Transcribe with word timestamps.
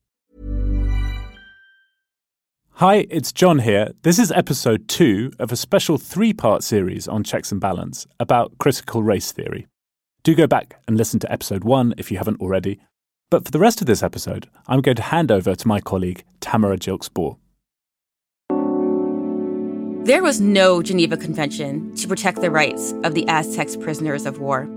Hi, 2.71 3.05
it's 3.11 3.31
John 3.31 3.59
here. 3.59 3.91
This 4.01 4.17
is 4.17 4.31
episode 4.31 4.87
2 4.87 5.33
of 5.37 5.51
a 5.51 5.55
special 5.55 5.99
3-part 5.99 6.63
series 6.63 7.07
on 7.07 7.23
checks 7.23 7.51
and 7.51 7.61
balance 7.61 8.07
about 8.19 8.57
critical 8.57 9.03
race 9.03 9.31
theory. 9.31 9.67
Do 10.23 10.33
go 10.33 10.47
back 10.47 10.81
and 10.87 10.97
listen 10.97 11.19
to 11.19 11.31
episode 11.31 11.63
1 11.63 11.93
if 11.99 12.09
you 12.09 12.17
haven't 12.17 12.41
already. 12.41 12.79
But 13.29 13.45
for 13.45 13.51
the 13.51 13.59
rest 13.59 13.81
of 13.81 13.87
this 13.87 14.01
episode, 14.01 14.49
I'm 14.65 14.81
going 14.81 14.97
to 14.97 15.03
hand 15.03 15.31
over 15.31 15.53
to 15.53 15.67
my 15.67 15.79
colleague 15.79 16.23
Tamara 16.39 16.79
Gilkes 16.79 17.07
Borr. 17.07 17.37
There 20.05 20.21
was 20.21 20.39
no 20.39 20.83
Geneva 20.83 21.17
Convention 21.17 21.95
to 21.95 22.07
protect 22.07 22.39
the 22.39 22.51
rights 22.51 22.93
of 23.03 23.15
the 23.15 23.27
Aztecs 23.27 23.75
prisoners 23.75 24.27
of 24.27 24.37
war. 24.37 24.69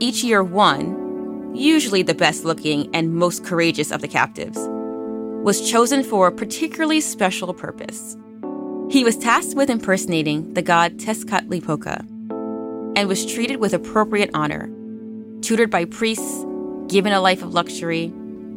Each 0.00 0.24
year, 0.24 0.42
one, 0.42 1.54
usually 1.54 2.02
the 2.02 2.14
best 2.14 2.44
looking 2.44 2.92
and 2.92 3.14
most 3.14 3.44
courageous 3.44 3.92
of 3.92 4.00
the 4.00 4.08
captives, 4.08 4.58
was 5.44 5.70
chosen 5.70 6.02
for 6.02 6.26
a 6.26 6.32
particularly 6.32 7.00
special 7.00 7.54
purpose. 7.54 8.16
He 8.90 9.04
was 9.04 9.16
tasked 9.16 9.54
with 9.54 9.70
impersonating 9.70 10.52
the 10.54 10.62
god 10.62 10.98
Tezcatlipoca 10.98 12.00
and 12.96 13.06
was 13.06 13.32
treated 13.32 13.60
with 13.60 13.72
appropriate 13.72 14.30
honor, 14.34 14.68
tutored 15.42 15.70
by 15.70 15.84
priests, 15.84 16.44
given 16.88 17.12
a 17.12 17.20
life 17.20 17.44
of 17.44 17.54
luxury, 17.54 18.06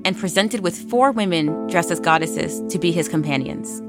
and 0.06 0.18
presented 0.18 0.62
with 0.62 0.90
four 0.90 1.12
women 1.12 1.68
dressed 1.68 1.92
as 1.92 2.00
goddesses 2.00 2.64
to 2.74 2.80
be 2.80 2.92
his 2.92 3.08
companions. 3.08 3.80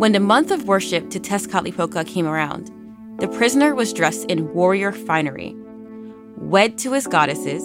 When 0.00 0.12
the 0.12 0.18
month 0.18 0.50
of 0.50 0.66
worship 0.66 1.10
to 1.10 1.20
Tezcatlipoca 1.20 2.06
came 2.06 2.26
around, 2.26 2.70
the 3.18 3.28
prisoner 3.28 3.74
was 3.74 3.92
dressed 3.92 4.30
in 4.30 4.50
warrior 4.54 4.92
finery, 4.92 5.54
wed 6.38 6.78
to 6.78 6.94
his 6.94 7.06
goddesses, 7.06 7.62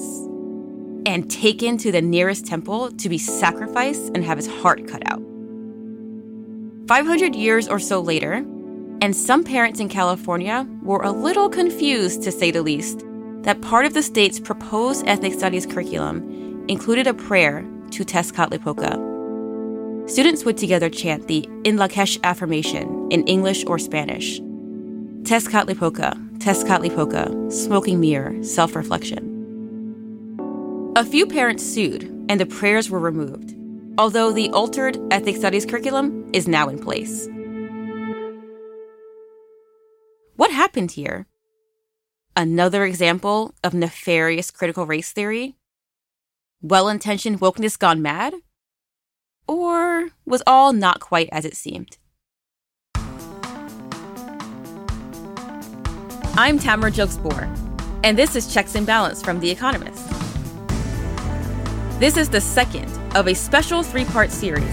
and 1.06 1.32
taken 1.32 1.78
to 1.78 1.94
the 1.94 2.02
nearest 2.02 2.46
temple 2.46 2.92
to 2.92 3.08
be 3.08 3.18
sacrificed 3.18 4.12
and 4.14 4.26
have 4.26 4.36
his 4.38 4.48
heart 4.48 4.86
cut 4.86 5.10
out. 5.10 5.22
500 6.90 7.36
years 7.36 7.70
or 7.70 7.80
so 7.80 8.02
later, 8.02 8.46
and 9.00 9.16
some 9.16 9.46
parents 9.46 9.80
in 9.80 9.88
California 9.88 10.68
were 10.84 11.04
a 11.04 11.12
little 11.12 11.48
confused, 11.48 12.22
to 12.24 12.34
say 12.34 12.52
the 12.52 12.62
least, 12.62 13.06
that 13.44 13.62
part 13.62 13.86
of 13.86 13.94
the 13.94 14.04
state's 14.04 14.42
proposed 14.42 15.08
ethnic 15.08 15.32
studies 15.32 15.66
curriculum 15.66 16.66
included 16.68 17.08
a 17.08 17.14
prayer 17.14 17.66
to 17.92 18.04
Tezcatlipoca 18.04 19.15
Students 20.08 20.46
would 20.46 20.56
together 20.56 20.88
chant 20.88 21.28
the 21.28 21.50
In 21.64 21.78
Lak'ech 21.78 22.22
affirmation 22.24 23.08
in 23.10 23.26
English 23.26 23.66
or 23.66 23.80
Spanish. 23.80 24.40
Tezcatlipoca, 25.24 26.14
Tezcatlipoca, 26.38 27.52
smoking 27.52 28.00
mirror, 28.00 28.44
self 28.44 28.76
reflection. 28.76 29.32
A 30.96 31.04
few 31.04 31.26
parents 31.26 31.64
sued, 31.64 32.04
and 32.30 32.40
the 32.40 32.46
prayers 32.46 32.88
were 32.88 33.00
removed, 33.00 33.56
although 33.98 34.32
the 34.32 34.52
altered 34.52 35.00
ethnic 35.12 35.38
studies 35.38 35.66
curriculum 35.66 36.30
is 36.34 36.48
now 36.48 36.70
in 36.70 36.78
place. 36.78 37.28
What 40.36 40.52
happened 40.52 40.92
here? 40.92 41.26
Another 42.38 42.86
example 42.86 43.56
of 43.64 43.74
nefarious 43.74 44.52
critical 44.52 44.86
race 44.86 45.12
theory? 45.12 45.56
Well 46.62 46.90
intentioned 46.90 47.40
wokeness 47.40 47.80
gone 47.80 48.04
mad? 48.04 48.36
Or 49.48 50.10
was 50.26 50.42
all 50.48 50.74
not 50.74 51.00
quite 51.00 51.30
as 51.32 51.46
it 51.46 51.56
seemed? 51.56 51.98
I'm 56.38 56.60
Tamara 56.60 56.92
Gilkes 56.92 57.18
Borr, 57.18 57.48
and 58.04 58.18
this 58.18 58.36
is 58.36 58.54
Checks 58.54 58.76
and 58.76 58.86
Balance 58.86 59.22
from 59.22 59.40
The 59.40 59.50
Economist. 59.50 60.06
This 62.00 62.18
is 62.18 62.30
the 62.30 62.42
second 62.42 62.92
of 63.16 63.28
a 63.28 63.34
special 63.34 63.84
three 63.84 64.04
part 64.06 64.32
series 64.32 64.70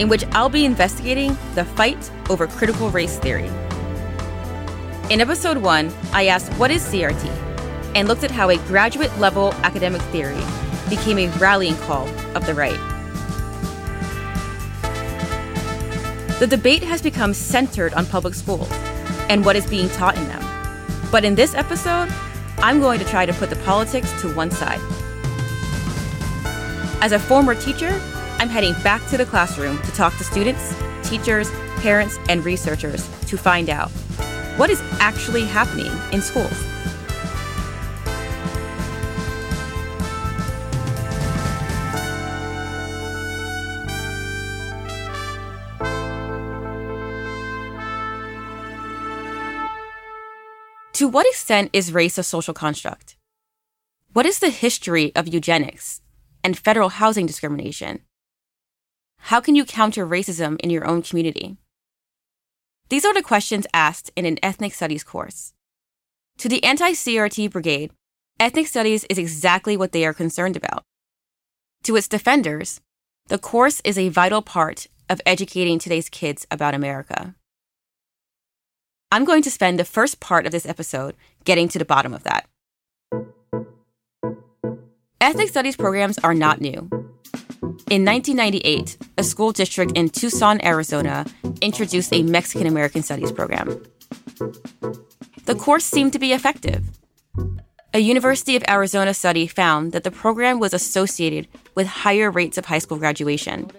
in 0.00 0.08
which 0.08 0.24
I'll 0.32 0.48
be 0.48 0.64
investigating 0.64 1.36
the 1.54 1.64
fight 1.64 2.10
over 2.28 2.48
critical 2.48 2.90
race 2.90 3.16
theory. 3.18 3.48
In 5.10 5.20
episode 5.20 5.58
one, 5.58 5.92
I 6.12 6.26
asked 6.26 6.52
what 6.54 6.72
is 6.72 6.82
CRT 6.82 7.26
and 7.94 8.08
looked 8.08 8.24
at 8.24 8.30
how 8.32 8.50
a 8.50 8.56
graduate 8.66 9.16
level 9.18 9.52
academic 9.62 10.02
theory 10.02 10.42
became 10.90 11.18
a 11.18 11.28
rallying 11.38 11.76
call 11.76 12.08
of 12.34 12.44
the 12.46 12.54
right. 12.54 12.93
The 16.40 16.48
debate 16.48 16.82
has 16.82 17.00
become 17.00 17.32
centered 17.32 17.94
on 17.94 18.06
public 18.06 18.34
schools 18.34 18.68
and 19.28 19.44
what 19.44 19.54
is 19.54 19.64
being 19.66 19.88
taught 19.90 20.16
in 20.16 20.26
them. 20.26 20.42
But 21.12 21.24
in 21.24 21.36
this 21.36 21.54
episode, 21.54 22.08
I'm 22.58 22.80
going 22.80 22.98
to 22.98 23.04
try 23.04 23.24
to 23.24 23.32
put 23.32 23.50
the 23.50 23.56
politics 23.56 24.10
to 24.20 24.34
one 24.34 24.50
side. 24.50 24.80
As 27.00 27.12
a 27.12 27.20
former 27.20 27.54
teacher, 27.54 28.00
I'm 28.38 28.48
heading 28.48 28.72
back 28.82 29.06
to 29.10 29.16
the 29.16 29.24
classroom 29.24 29.80
to 29.80 29.92
talk 29.92 30.16
to 30.18 30.24
students, 30.24 30.74
teachers, 31.04 31.52
parents, 31.76 32.18
and 32.28 32.44
researchers 32.44 33.08
to 33.26 33.36
find 33.36 33.70
out 33.70 33.90
what 34.56 34.70
is 34.70 34.82
actually 34.98 35.44
happening 35.44 35.92
in 36.12 36.20
schools. 36.20 36.64
To 51.04 51.08
what 51.08 51.26
extent 51.26 51.68
is 51.74 51.92
race 51.92 52.16
a 52.16 52.22
social 52.22 52.54
construct? 52.54 53.16
What 54.14 54.24
is 54.24 54.38
the 54.38 54.48
history 54.48 55.14
of 55.14 55.28
eugenics 55.28 56.00
and 56.42 56.56
federal 56.56 56.88
housing 56.88 57.26
discrimination? 57.26 58.00
How 59.18 59.38
can 59.42 59.54
you 59.54 59.66
counter 59.66 60.06
racism 60.06 60.58
in 60.60 60.70
your 60.70 60.86
own 60.86 61.02
community? 61.02 61.58
These 62.88 63.04
are 63.04 63.12
the 63.12 63.20
questions 63.20 63.66
asked 63.74 64.12
in 64.16 64.24
an 64.24 64.38
ethnic 64.42 64.72
studies 64.72 65.04
course. 65.04 65.52
To 66.38 66.48
the 66.48 66.64
anti 66.64 66.92
CRT 66.92 67.50
brigade, 67.50 67.90
ethnic 68.40 68.66
studies 68.66 69.04
is 69.10 69.18
exactly 69.18 69.76
what 69.76 69.92
they 69.92 70.06
are 70.06 70.14
concerned 70.14 70.56
about. 70.56 70.84
To 71.82 71.96
its 71.96 72.08
defenders, 72.08 72.80
the 73.26 73.36
course 73.36 73.82
is 73.84 73.98
a 73.98 74.08
vital 74.08 74.40
part 74.40 74.86
of 75.10 75.20
educating 75.26 75.78
today's 75.78 76.08
kids 76.08 76.46
about 76.50 76.72
America. 76.72 77.34
I'm 79.10 79.24
going 79.24 79.42
to 79.42 79.50
spend 79.50 79.78
the 79.78 79.84
first 79.84 80.20
part 80.20 80.46
of 80.46 80.52
this 80.52 80.66
episode 80.66 81.14
getting 81.44 81.68
to 81.68 81.78
the 81.78 81.84
bottom 81.84 82.12
of 82.12 82.24
that. 82.24 82.48
Ethnic 85.20 85.48
studies 85.48 85.76
programs 85.76 86.18
are 86.18 86.34
not 86.34 86.60
new. 86.60 86.88
In 87.90 88.04
1998, 88.04 88.98
a 89.18 89.22
school 89.22 89.52
district 89.52 89.92
in 89.96 90.08
Tucson, 90.08 90.62
Arizona, 90.64 91.26
introduced 91.60 92.12
a 92.12 92.22
Mexican 92.22 92.66
American 92.66 93.02
studies 93.02 93.32
program. 93.32 93.82
The 95.44 95.54
course 95.54 95.84
seemed 95.84 96.12
to 96.14 96.18
be 96.18 96.32
effective. 96.32 96.84
A 97.92 98.00
University 98.00 98.56
of 98.56 98.64
Arizona 98.68 99.14
study 99.14 99.46
found 99.46 99.92
that 99.92 100.02
the 100.02 100.10
program 100.10 100.58
was 100.58 100.74
associated 100.74 101.46
with 101.74 101.86
higher 101.86 102.30
rates 102.30 102.58
of 102.58 102.64
high 102.64 102.78
school 102.80 102.98
graduation. 102.98 103.70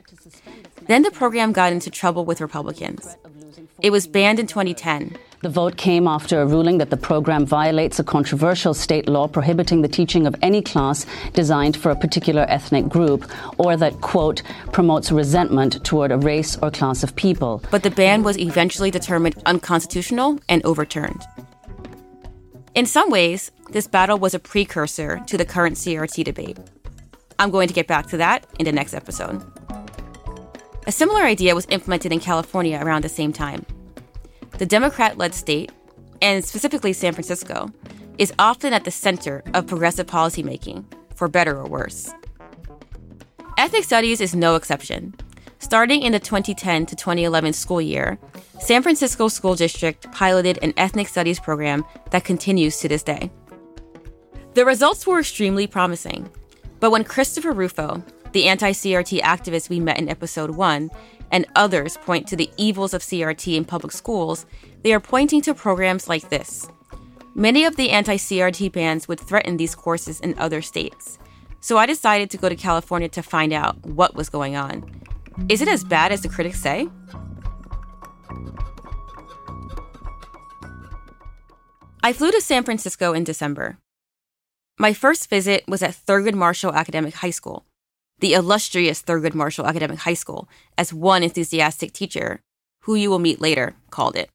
Then 0.88 1.02
the 1.02 1.12
program 1.12 1.52
got 1.52 1.74
into 1.74 1.90
trouble 1.90 2.24
with 2.26 2.40
Republicans. 2.40 3.18
It 3.82 3.90
was 3.90 4.08
banned 4.08 4.40
in 4.40 4.48
2010. 4.48 5.18
The 5.46 5.52
vote 5.52 5.78
came 5.78 6.08
after 6.08 6.42
a 6.42 6.46
ruling 6.48 6.80
that 6.80 6.90
the 6.90 6.98
program 6.98 7.46
violates 7.46 8.00
a 8.00 8.04
controversial 8.04 8.74
state 8.74 9.08
law 9.08 9.28
prohibiting 9.28 9.84
the 9.84 9.88
teaching 9.88 10.26
of 10.26 10.36
any 10.42 10.60
class 10.60 11.06
designed 11.34 11.78
for 11.78 11.92
a 11.92 11.96
particular 11.96 12.48
ethnic 12.50 12.90
group 12.90 13.32
or 13.60 13.78
that, 13.78 14.02
quote, 14.02 14.42
promotes 14.72 15.12
resentment 15.12 15.84
toward 15.86 16.12
a 16.12 16.18
race 16.18 16.58
or 16.64 16.72
class 16.72 17.04
of 17.04 17.16
people. 17.16 17.62
But 17.70 17.84
the 17.84 17.92
ban 17.92 18.24
was 18.24 18.40
eventually 18.40 18.90
determined 18.90 19.36
unconstitutional 19.46 20.40
and 20.50 20.66
overturned. 20.66 21.22
In 22.74 22.88
some 22.88 23.12
ways, 23.12 23.52
this 23.70 23.86
battle 23.86 24.18
was 24.18 24.34
a 24.34 24.40
precursor 24.40 25.22
to 25.28 25.38
the 25.38 25.46
current 25.46 25.76
CRT 25.76 26.24
debate. 26.24 26.58
I'm 27.38 27.52
going 27.52 27.68
to 27.68 27.74
get 27.76 27.86
back 27.86 28.08
to 28.08 28.18
that 28.18 28.48
in 28.58 28.66
the 28.66 28.72
next 28.72 28.96
episode. 28.96 29.44
A 30.88 30.92
similar 30.92 31.22
idea 31.22 31.54
was 31.54 31.68
implemented 31.70 32.12
in 32.12 32.20
California 32.20 32.80
around 32.82 33.04
the 33.04 33.10
same 33.10 33.32
time. 33.32 33.64
The 34.58 34.66
Democrat 34.66 35.18
led 35.18 35.34
state, 35.34 35.72
and 36.22 36.44
specifically 36.44 36.94
San 36.94 37.14
Francisco, 37.14 37.70
is 38.18 38.34
often 38.40 38.74
at 38.74 38.86
the 38.86 38.92
center 38.92 39.44
of 39.54 39.68
progressive 39.68 40.08
policymaking, 40.08 40.86
for 41.16 41.28
better 41.28 41.58
or 41.58 41.68
worse. 41.68 42.14
Ethnic 43.58 43.84
studies 43.84 44.22
is 44.22 44.36
no 44.36 44.56
exception. 44.56 45.14
Starting 45.60 46.02
in 46.02 46.12
the 46.12 46.20
2010 46.20 46.86
to 46.86 46.96
2011 46.96 47.54
school 47.54 47.82
year, 47.82 48.18
San 48.60 48.82
Francisco 48.82 49.28
School 49.28 49.56
District 49.56 50.12
piloted 50.12 50.60
an 50.62 50.74
ethnic 50.78 51.08
studies 51.08 51.40
program 51.40 51.84
that 52.12 52.24
continues 52.24 52.80
to 52.80 52.88
this 52.88 53.04
day. 53.04 53.32
The 54.54 54.66
results 54.66 55.06
were 55.06 55.20
extremely 55.20 55.68
promising, 55.68 56.30
but 56.80 56.92
when 56.92 57.04
Christopher 57.04 57.52
Rufo, 57.52 58.04
the 58.32 58.48
anti 58.48 58.72
CRT 58.72 59.22
activist 59.22 59.70
we 59.70 59.80
met 59.80 59.98
in 59.98 60.10
episode 60.10 60.52
1, 60.52 60.90
and 61.32 61.46
others 61.56 61.98
point 61.98 62.28
to 62.28 62.36
the 62.36 62.50
evils 62.58 62.94
of 62.94 63.02
CRT 63.02 63.56
in 63.56 63.66
public 63.66 63.92
schools, 63.92 64.46
they 64.84 64.94
are 64.94 65.00
pointing 65.00 65.42
to 65.42 65.54
programs 65.54 66.08
like 66.08 66.30
this. 66.30 66.68
Many 67.34 67.66
of 67.66 67.76
the 67.76 67.90
anti 67.90 68.16
CRT 68.16 68.72
bans 68.72 69.08
would 69.08 69.20
threaten 69.20 69.58
these 69.58 69.76
courses 69.76 70.20
in 70.22 70.38
other 70.38 70.62
states. 70.62 71.20
So 71.60 71.78
I 71.78 71.86
decided 71.86 72.30
to 72.32 72.38
go 72.38 72.48
to 72.48 72.56
California 72.56 73.10
to 73.10 73.24
find 73.24 73.52
out 73.52 73.84
what 73.86 74.16
was 74.16 74.30
going 74.30 74.56
on. 74.56 74.90
Is 75.50 75.62
it 75.62 75.68
as 75.68 75.84
bad 75.84 76.12
as 76.12 76.22
the 76.22 76.30
critics 76.30 76.62
say? 76.62 76.88
I 82.02 82.14
flew 82.14 82.32
to 82.32 82.40
San 82.40 82.64
Francisco 82.64 83.14
in 83.14 83.24
December. 83.24 83.80
My 84.78 84.94
first 84.94 85.30
visit 85.30 85.64
was 85.68 85.82
at 85.82 85.96
Thurgood 85.96 86.36
Marshall 86.36 86.74
Academic 86.74 87.16
High 87.16 87.32
School, 87.32 87.66
the 88.20 88.34
illustrious 88.34 89.02
Thurgood 89.02 89.34
Marshall 89.34 89.68
Academic 89.68 90.00
High 90.00 90.14
School, 90.14 90.48
as 90.78 90.94
one 90.94 91.24
enthusiastic 91.24 91.92
teacher, 91.92 92.42
who 92.82 92.96
you 92.96 93.10
will 93.10 93.20
meet 93.20 93.42
later, 93.42 93.76
called 93.90 94.16
it. 94.16 94.30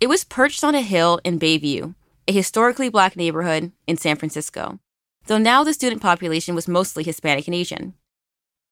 It 0.00 0.06
was 0.06 0.24
perched 0.24 0.62
on 0.64 0.74
a 0.74 0.82
hill 0.82 1.20
in 1.24 1.38
Bayview, 1.38 1.94
a 2.28 2.32
historically 2.32 2.88
black 2.88 3.16
neighborhood 3.16 3.72
in 3.86 3.96
San 3.96 4.16
Francisco, 4.16 4.78
though 5.26 5.38
now 5.38 5.64
the 5.64 5.74
student 5.74 6.02
population 6.02 6.54
was 6.54 6.68
mostly 6.68 7.02
Hispanic 7.02 7.46
and 7.46 7.54
Asian. 7.54 7.94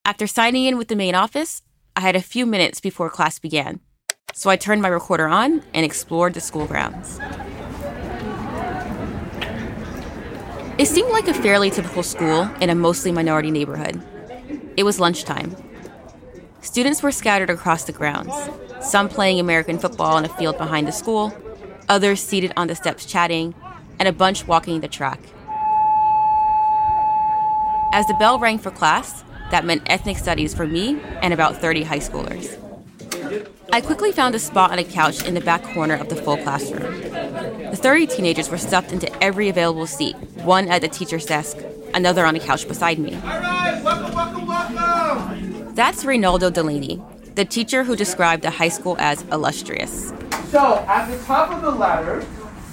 After 0.04 0.26
signing 0.26 0.64
in 0.64 0.78
with 0.78 0.88
the 0.88 0.96
main 0.96 1.14
office, 1.14 1.62
I 1.96 2.00
had 2.00 2.16
a 2.16 2.22
few 2.22 2.46
minutes 2.46 2.80
before 2.80 3.10
class 3.10 3.38
began, 3.38 3.80
so 4.32 4.50
I 4.50 4.56
turned 4.56 4.82
my 4.82 4.88
recorder 4.88 5.28
on 5.28 5.62
and 5.74 5.84
explored 5.84 6.34
the 6.34 6.40
school 6.40 6.66
grounds. 6.66 7.20
It 10.78 10.86
seemed 10.86 11.10
like 11.10 11.28
a 11.28 11.34
fairly 11.34 11.70
typical 11.70 12.02
school 12.02 12.48
in 12.60 12.70
a 12.70 12.74
mostly 12.74 13.12
minority 13.12 13.50
neighborhood. 13.50 14.02
It 14.76 14.84
was 14.84 14.98
lunchtime. 14.98 15.54
Students 16.62 17.02
were 17.02 17.12
scattered 17.12 17.50
across 17.50 17.84
the 17.84 17.92
grounds, 17.92 18.32
some 18.80 19.08
playing 19.08 19.38
American 19.38 19.78
football 19.78 20.16
in 20.16 20.24
a 20.24 20.28
field 20.28 20.56
behind 20.56 20.88
the 20.88 20.92
school, 20.92 21.36
others 21.88 22.20
seated 22.20 22.52
on 22.56 22.68
the 22.68 22.74
steps 22.74 23.04
chatting, 23.04 23.54
and 23.98 24.08
a 24.08 24.12
bunch 24.12 24.46
walking 24.46 24.80
the 24.80 24.88
track. 24.88 25.20
As 27.92 28.06
the 28.06 28.16
bell 28.18 28.38
rang 28.38 28.58
for 28.58 28.70
class, 28.70 29.24
that 29.50 29.66
meant 29.66 29.82
ethnic 29.86 30.16
studies 30.16 30.54
for 30.54 30.66
me 30.66 30.98
and 31.20 31.34
about 31.34 31.58
30 31.58 31.82
high 31.82 31.98
schoolers. 31.98 32.58
I 33.72 33.82
quickly 33.82 34.12
found 34.12 34.34
a 34.34 34.38
spot 34.38 34.70
on 34.70 34.78
a 34.78 34.84
couch 34.84 35.22
in 35.24 35.34
the 35.34 35.40
back 35.42 35.62
corner 35.74 35.94
of 35.94 36.08
the 36.08 36.16
full 36.16 36.38
classroom. 36.38 37.00
The 37.70 37.76
30 37.76 38.06
teenagers 38.06 38.48
were 38.48 38.58
stuffed 38.58 38.92
into 38.92 39.12
every 39.22 39.50
available 39.50 39.86
seat, 39.86 40.16
one 40.44 40.68
at 40.68 40.80
the 40.80 40.88
teacher's 40.88 41.26
desk, 41.26 41.58
another 41.94 42.24
on 42.26 42.36
a 42.36 42.40
couch 42.40 42.66
beside 42.66 42.98
me. 42.98 43.14
All 43.14 43.20
right, 43.20 43.80
welcome, 43.82 44.14
welcome, 44.14 44.46
welcome. 44.46 45.74
That's 45.74 46.04
Reynaldo 46.04 46.52
Delaney, 46.52 47.02
the 47.34 47.44
teacher 47.44 47.84
who 47.84 47.96
described 47.96 48.42
the 48.42 48.50
high 48.50 48.68
school 48.68 48.96
as 48.98 49.22
illustrious. 49.32 50.12
So, 50.50 50.84
at 50.88 51.10
the 51.10 51.22
top 51.24 51.50
of 51.50 51.62
the 51.62 51.70
ladder, 51.70 52.24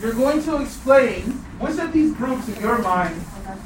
you're 0.02 0.14
going 0.14 0.44
to 0.44 0.62
explain 0.62 1.22
which 1.60 1.78
of 1.78 1.94
these 1.94 2.14
groups 2.14 2.48
in 2.48 2.62
your 2.62 2.80
mind 2.80 3.22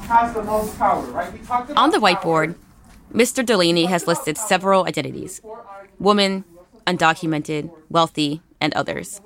has 0.08 0.34
the 0.34 0.42
most 0.42 0.78
power, 0.78 1.02
right? 1.06 1.32
We 1.32 1.40
talked 1.40 1.70
about 1.70 1.82
On 1.82 1.90
the 1.90 1.98
whiteboard, 1.98 2.54
Mr. 3.12 3.44
Delaney 3.44 3.84
has 3.86 4.06
listed 4.06 4.36
several 4.36 4.86
identities 4.86 5.40
woman, 5.98 6.44
undocumented, 6.86 7.70
wealthy, 7.88 8.42
and 8.60 8.74
others. 8.74 9.20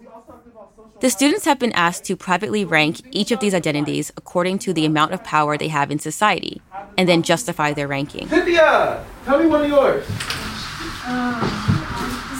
The 1.00 1.10
students 1.10 1.44
have 1.44 1.60
been 1.60 1.70
asked 1.74 2.02
to 2.06 2.16
privately 2.16 2.64
rank 2.64 3.02
each 3.12 3.30
of 3.30 3.38
these 3.38 3.54
identities 3.54 4.10
according 4.16 4.58
to 4.60 4.72
the 4.72 4.84
amount 4.84 5.12
of 5.12 5.22
power 5.22 5.56
they 5.56 5.68
have 5.68 5.92
in 5.92 6.00
society, 6.00 6.60
and 6.96 7.08
then 7.08 7.22
justify 7.22 7.72
their 7.72 7.86
ranking. 7.86 8.26
Cynthia, 8.26 9.04
tell 9.24 9.38
me 9.38 9.46
one 9.46 9.62
of 9.62 9.68
yours. 9.68 10.04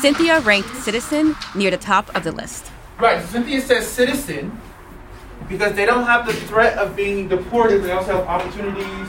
Cynthia 0.01 0.41
ranked 0.41 0.75
citizen 0.75 1.37
near 1.55 1.71
the 1.71 1.77
top 1.77 2.13
of 2.17 2.25
the 2.25 2.33
list. 2.33 2.73
Right, 2.99 3.23
so 3.23 3.29
Cynthia 3.29 3.61
says 3.61 3.87
citizen 3.87 4.61
because 5.49 5.75
they 5.75 5.87
don't 5.87 6.05
have 6.05 6.27
the 6.27 6.33
threat 6.33 6.77
of 6.79 6.97
being 6.97 7.29
deported. 7.29 7.85
They 7.85 7.93
also 7.93 8.17
have 8.17 8.27
opportunities 8.27 9.09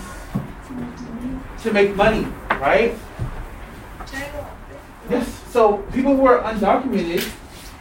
to 1.64 1.74
make 1.74 1.96
money, 1.96 2.28
right? 2.62 2.94
Yes. 5.10 5.28
So 5.50 5.78
people 5.92 6.16
who 6.16 6.28
are 6.28 6.40
undocumented 6.44 7.28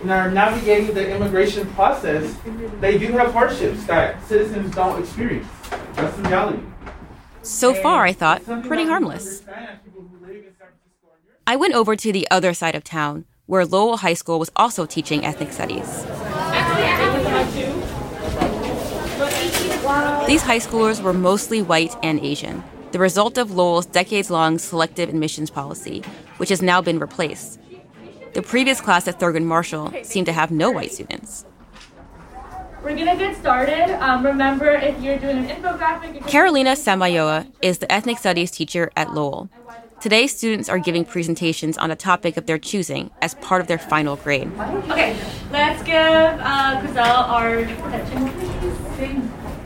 and 0.00 0.10
are 0.10 0.30
navigating 0.30 0.94
the 0.94 1.14
immigration 1.14 1.66
process, 1.72 2.36
they 2.80 2.98
do 2.98 3.12
have 3.12 3.32
hardships 3.32 3.84
that 3.84 4.24
citizens 4.26 4.74
don't 4.74 5.00
experience. 5.00 5.48
That's 5.94 6.16
the 6.16 6.22
reality. 6.22 6.62
So 7.42 7.74
far, 7.74 8.04
I 8.04 8.12
thought, 8.12 8.44
pretty 8.44 8.84
harmless. 8.84 9.40
understand 9.40 9.68
as 9.70 9.78
people 9.84 10.02
who 10.02 10.26
live 10.26 10.36
in 10.36 10.42
San 10.42 10.68
Francisco 10.68 11.08
and 11.14 11.24
Europe. 11.24 11.42
I 11.46 11.56
went 11.56 11.74
over 11.74 11.96
to 11.96 12.12
the 12.12 12.28
other 12.30 12.54
side 12.54 12.74
of 12.74 12.84
town, 12.84 13.24
where 13.46 13.64
Lowell 13.64 13.98
High 13.98 14.14
School 14.14 14.38
was 14.38 14.50
also 14.56 14.86
teaching 14.86 15.24
ethnic 15.24 15.52
studies. 15.52 16.04
These 20.26 20.42
high 20.42 20.58
schoolers 20.58 21.02
were 21.02 21.14
mostly 21.14 21.62
white 21.62 21.96
and 22.02 22.20
Asian, 22.20 22.62
the 22.92 22.98
result 22.98 23.38
of 23.38 23.50
Lowell's 23.50 23.86
decades 23.86 24.30
long 24.30 24.58
selective 24.58 25.08
admissions 25.08 25.50
policy, 25.50 26.02
which 26.36 26.50
has 26.50 26.60
now 26.60 26.82
been 26.82 26.98
replaced. 26.98 27.58
The 28.38 28.42
previous 28.42 28.80
class 28.80 29.08
at 29.08 29.18
Thurgood 29.18 29.42
Marshall 29.42 29.92
seemed 30.04 30.26
to 30.26 30.32
have 30.32 30.52
no 30.52 30.70
white 30.70 30.92
students. 30.92 31.44
We're 32.84 32.94
gonna 32.94 33.16
get 33.16 33.36
started. 33.36 33.90
Um, 34.00 34.24
remember, 34.24 34.70
if 34.70 35.02
you're 35.02 35.18
doing 35.18 35.38
an 35.38 35.48
infographic, 35.48 36.24
Carolina 36.28 36.76
Samayoa 36.76 37.50
is 37.62 37.78
the 37.78 37.90
ethnic 37.90 38.16
studies 38.16 38.52
teacher 38.52 38.92
at 38.94 39.12
Lowell. 39.12 39.50
Today, 40.00 40.28
students 40.28 40.68
are 40.68 40.78
giving 40.78 41.04
presentations 41.04 41.76
on 41.78 41.90
a 41.90 41.96
topic 41.96 42.36
of 42.36 42.46
their 42.46 42.58
choosing 42.58 43.10
as 43.22 43.34
part 43.34 43.60
of 43.60 43.66
their 43.66 43.76
final 43.76 44.14
grade. 44.14 44.48
Okay, 44.88 45.16
let's 45.50 45.82
give 45.82 45.96
uh, 45.96 47.26
our 47.26 47.58
attention, 47.58 48.28
please. 48.94 49.20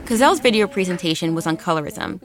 Cazelle's 0.06 0.40
video 0.40 0.66
presentation 0.66 1.34
was 1.34 1.46
on 1.46 1.58
colorism. 1.58 2.22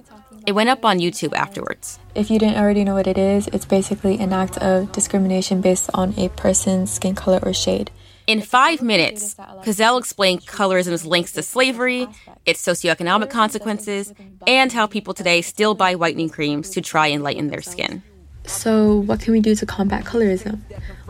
It 0.47 0.55
went 0.55 0.69
up 0.69 0.85
on 0.85 0.99
YouTube 0.99 1.33
afterwards. 1.33 1.99
If 2.15 2.31
you 2.31 2.39
didn't 2.39 2.55
already 2.55 2.85
know 2.85 2.93
what 2.93 3.05
it 3.05 3.17
is, 3.17 3.49
it's 3.49 3.65
basically 3.65 4.17
an 4.17 4.31
act 4.31 4.57
of 4.59 4.93
discrimination 4.93 5.59
based 5.59 5.89
on 5.93 6.13
a 6.17 6.29
person's 6.29 6.89
skin 6.89 7.15
color 7.15 7.41
or 7.43 7.51
shade. 7.51 7.91
In 8.27 8.39
five 8.39 8.81
minutes, 8.81 9.35
Cazelle 9.65 9.97
explained 9.97 10.45
colorism's 10.45 11.05
links 11.05 11.33
to 11.33 11.43
slavery, 11.43 12.07
its 12.45 12.65
socioeconomic 12.65 13.29
consequences, 13.29 14.13
and 14.47 14.71
how 14.71 14.87
people 14.87 15.13
today 15.13 15.41
still 15.41 15.75
buy 15.75 15.95
whitening 15.95 16.29
creams 16.29 16.69
to 16.69 16.79
try 16.79 17.07
and 17.07 17.23
lighten 17.23 17.47
their 17.49 17.61
skin. 17.61 18.01
So, 18.45 18.99
what 18.99 19.19
can 19.19 19.33
we 19.33 19.41
do 19.41 19.53
to 19.53 19.65
combat 19.65 20.05
colorism? 20.05 20.61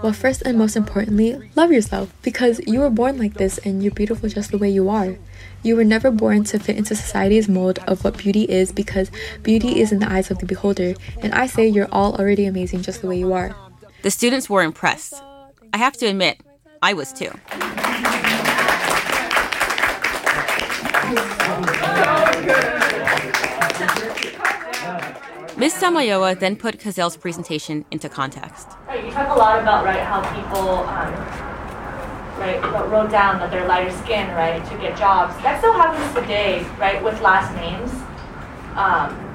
Well, 0.02 0.14
first 0.14 0.42
and 0.42 0.58
most 0.58 0.76
importantly, 0.76 1.52
love 1.56 1.72
yourself 1.72 2.12
because 2.24 2.60
you 2.66 2.80
were 2.80 2.90
born 2.90 3.20
like 3.20 3.36
this 3.36 3.60
and 3.60 3.84
you're 3.84 3.94
beautiful 3.94 4.30
just 4.30 4.50
the 4.50 4.58
way 4.58 4.72
you 4.72 4.90
are. 4.90 5.16
You 5.68 5.76
were 5.76 5.84
never 5.84 6.12
born 6.12 6.46
to 6.46 6.60
fit 6.60 6.78
into 6.78 6.96
society's 6.96 7.50
mold 7.50 7.80
of 7.88 8.06
what 8.06 8.18
beauty 8.18 8.44
is 8.44 8.72
because 8.72 9.12
beauty 9.44 9.82
is 9.82 9.92
in 9.92 10.00
the 10.00 10.10
eyes 10.10 10.32
of 10.32 10.40
the 10.40 10.46
beholder, 10.46 10.94
and 11.22 11.34
I 11.34 11.46
say 11.48 11.68
you're 11.68 11.90
all 11.92 12.16
already 12.16 12.46
amazing 12.46 12.84
just 12.84 13.02
the 13.02 13.08
way 13.08 13.20
you 13.20 13.34
are. 13.34 13.54
The 14.02 14.10
students 14.10 14.50
were 14.50 14.62
impressed. 14.64 15.22
I 15.74 15.78
have 15.78 15.98
to 15.98 16.06
admit, 16.06 16.40
I 16.82 16.94
was 16.94 17.12
too. 17.12 17.32
Ms. 25.58 25.74
Samayoa 25.74 26.40
then 26.40 26.56
put 26.56 26.80
Cazelle's 26.80 27.18
presentation 27.18 27.84
into 27.92 28.08
context. 28.08 28.70
Right, 28.88 29.04
you 29.04 29.12
talk 29.12 29.36
a 29.36 29.38
lot 29.38 29.60
about 29.60 29.84
right 29.84 30.00
how 30.00 30.22
people 30.34 30.70
um, 30.88 31.57
right 32.38 32.62
wrote- 32.72 32.90
wrote 32.90 33.12
down 33.12 33.40
that 33.40 33.52
they're 33.52 33.68
lighter 33.68 33.92
skin 33.92 34.34
right 34.36 34.64
to 34.66 34.78
get 34.78 34.98
jobs. 34.98 35.36
That 35.44 35.60
still 35.60 35.74
happens 35.74 36.14
today, 36.14 36.66
right, 36.80 37.04
with 37.04 37.20
last 37.22 37.54
names. 37.56 37.92
Um, 38.76 39.28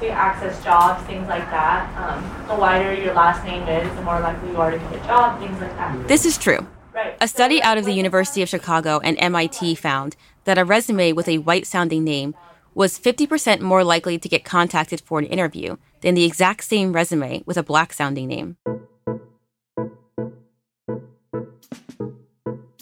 to 0.00 0.08
access 0.08 0.62
jobs, 0.64 1.02
things 1.06 1.28
like 1.28 1.44
that. 1.50 1.88
Um, 1.98 2.48
the 2.48 2.54
wider 2.54 2.94
your 2.94 3.12
last 3.14 3.44
name 3.44 3.62
is, 3.68 3.94
the 3.96 4.02
more 4.02 4.18
likely 4.18 4.50
you 4.50 4.56
are 4.56 4.70
to 4.70 4.78
get 4.78 4.94
a 4.94 5.06
job, 5.06 5.38
things 5.38 5.60
like 5.60 5.76
that. 5.76 6.08
This 6.08 6.24
is 6.24 6.38
true. 6.38 6.66
Right. 6.94 7.16
A 7.20 7.28
study 7.28 7.62
out 7.62 7.78
of 7.78 7.84
the 7.84 7.92
University 7.92 8.42
of 8.42 8.48
Chicago 8.48 8.98
and 9.04 9.16
MIT 9.20 9.74
found 9.76 10.16
that 10.44 10.58
a 10.58 10.64
resume 10.64 11.12
with 11.12 11.28
a 11.28 11.38
white 11.38 11.66
sounding 11.66 12.02
name 12.02 12.34
was 12.74 12.98
50% 12.98 13.60
more 13.60 13.84
likely 13.84 14.18
to 14.18 14.28
get 14.28 14.44
contacted 14.44 15.00
for 15.02 15.18
an 15.18 15.26
interview 15.26 15.76
than 16.00 16.14
the 16.14 16.24
exact 16.24 16.64
same 16.64 16.92
resume 16.92 17.42
with 17.46 17.56
a 17.56 17.62
black 17.62 17.92
sounding 17.92 18.26
name. 18.26 18.56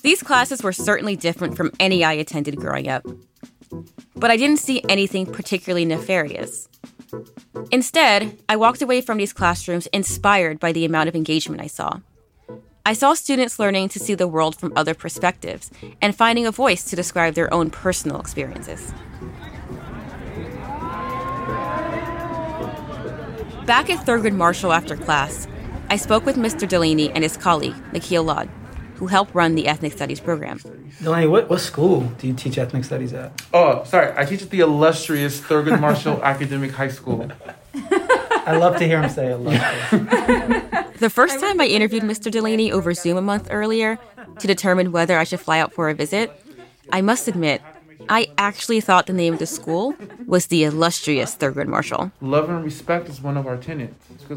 These 0.03 0.23
classes 0.23 0.63
were 0.63 0.73
certainly 0.73 1.17
different 1.17 1.57
from 1.57 1.73
any 1.81 2.05
I 2.05 2.13
attended 2.13 2.57
growing 2.57 2.89
up. 2.89 3.05
But 4.15 4.31
I 4.31 4.37
didn't 4.37 4.59
see 4.59 4.83
anything 4.89 5.27
particularly 5.27 5.85
nefarious. 5.85 6.69
Instead, 7.71 8.39
I 8.49 8.57
walked 8.57 8.83
away 8.83 9.01
from 9.01 9.19
these 9.19 9.33
classrooms 9.33 9.87
inspired 9.89 10.61
by 10.61 10.73
the 10.73 10.85
amount 10.85 11.09
of 11.09 11.17
engagement 11.17 11.61
I 11.61 11.67
saw. 11.67 12.01
I 12.87 12.95
saw 12.95 13.13
students 13.15 13.59
learning 13.59 13.91
to 13.91 13.99
see 13.99 14.15
the 14.15 14.29
world 14.29 14.57
from 14.59 14.73
other 14.75 14.95
perspectives 14.95 15.71
and 16.01 16.17
finding 16.17 16.47
a 16.47 16.53
voice 16.53 16.85
to 16.85 16.97
describe 16.97 17.35
their 17.35 17.53
own 17.53 17.71
personal 17.71 18.21
experiences. 18.21 18.93
Back 23.67 23.91
at 23.91 24.07
Thurgood 24.07 24.35
Marshall 24.35 24.73
after 24.73 24.97
class, 24.97 25.47
I 25.91 25.97
spoke 25.97 26.25
with 26.25 26.37
Mr. 26.37 26.67
Delaney 26.67 27.11
and 27.11 27.23
his 27.23 27.37
colleague, 27.37 27.77
Nikhil 27.93 28.25
Lod, 28.25 28.49
who 28.99 29.07
help 29.07 29.33
run 29.33 29.55
the 29.55 29.69
Ethnic 29.69 29.93
Studies 29.93 30.19
program. 30.19 30.61
Delaney, 31.01 31.29
what, 31.29 31.49
what 31.49 31.61
school 31.61 32.01
do 32.19 32.27
you 32.27 32.35
teach 32.35 32.59
Ethnic 32.59 32.83
Studies 32.83 33.13
at? 33.13 33.31
Oh, 33.55 33.85
sorry. 33.85 34.13
I 34.17 34.25
teach 34.25 34.43
at 34.43 34.51
the 34.51 34.61
illustrious 34.61 35.41
Thurgood 35.41 35.81
Marshall 35.87 36.21
Academic 36.23 36.73
High 36.73 36.89
School. 36.89 37.31
I 37.75 38.57
love 38.57 38.77
to 38.79 38.85
hear 38.85 39.01
him 39.01 39.09
say 39.09 39.31
illustrious. 39.33 40.75
The 40.99 41.11
first 41.11 41.39
time 41.39 41.61
I 41.61 41.67
interviewed 41.67 42.03
Mr. 42.03 42.29
Delaney 42.29 42.73
over 42.73 42.93
Zoom 42.93 43.17
a 43.17 43.23
month 43.23 43.47
earlier 43.53 44.01
to 44.41 44.47
determine 44.49 44.91
whether 44.91 45.17
I 45.17 45.23
should 45.23 45.39
fly 45.39 45.61
out 45.61 45.73
for 45.73 45.89
a 45.89 45.95
visit, 45.95 46.33
I 46.91 47.03
must 47.03 47.29
admit, 47.29 47.63
I 48.09 48.29
actually 48.39 48.81
thought 48.81 49.07
the 49.07 49.13
name 49.13 49.35
of 49.35 49.39
the 49.39 49.47
school 49.47 49.95
was 50.27 50.47
the 50.47 50.65
illustrious 50.65 51.37
Thurgood 51.37 51.67
Marshall. 51.67 52.11
Love 52.21 52.49
and 52.49 52.65
respect 52.65 53.09
is 53.09 53.21
one 53.21 53.37
of 53.37 53.47
our 53.47 53.57
tenets. 53.57 53.95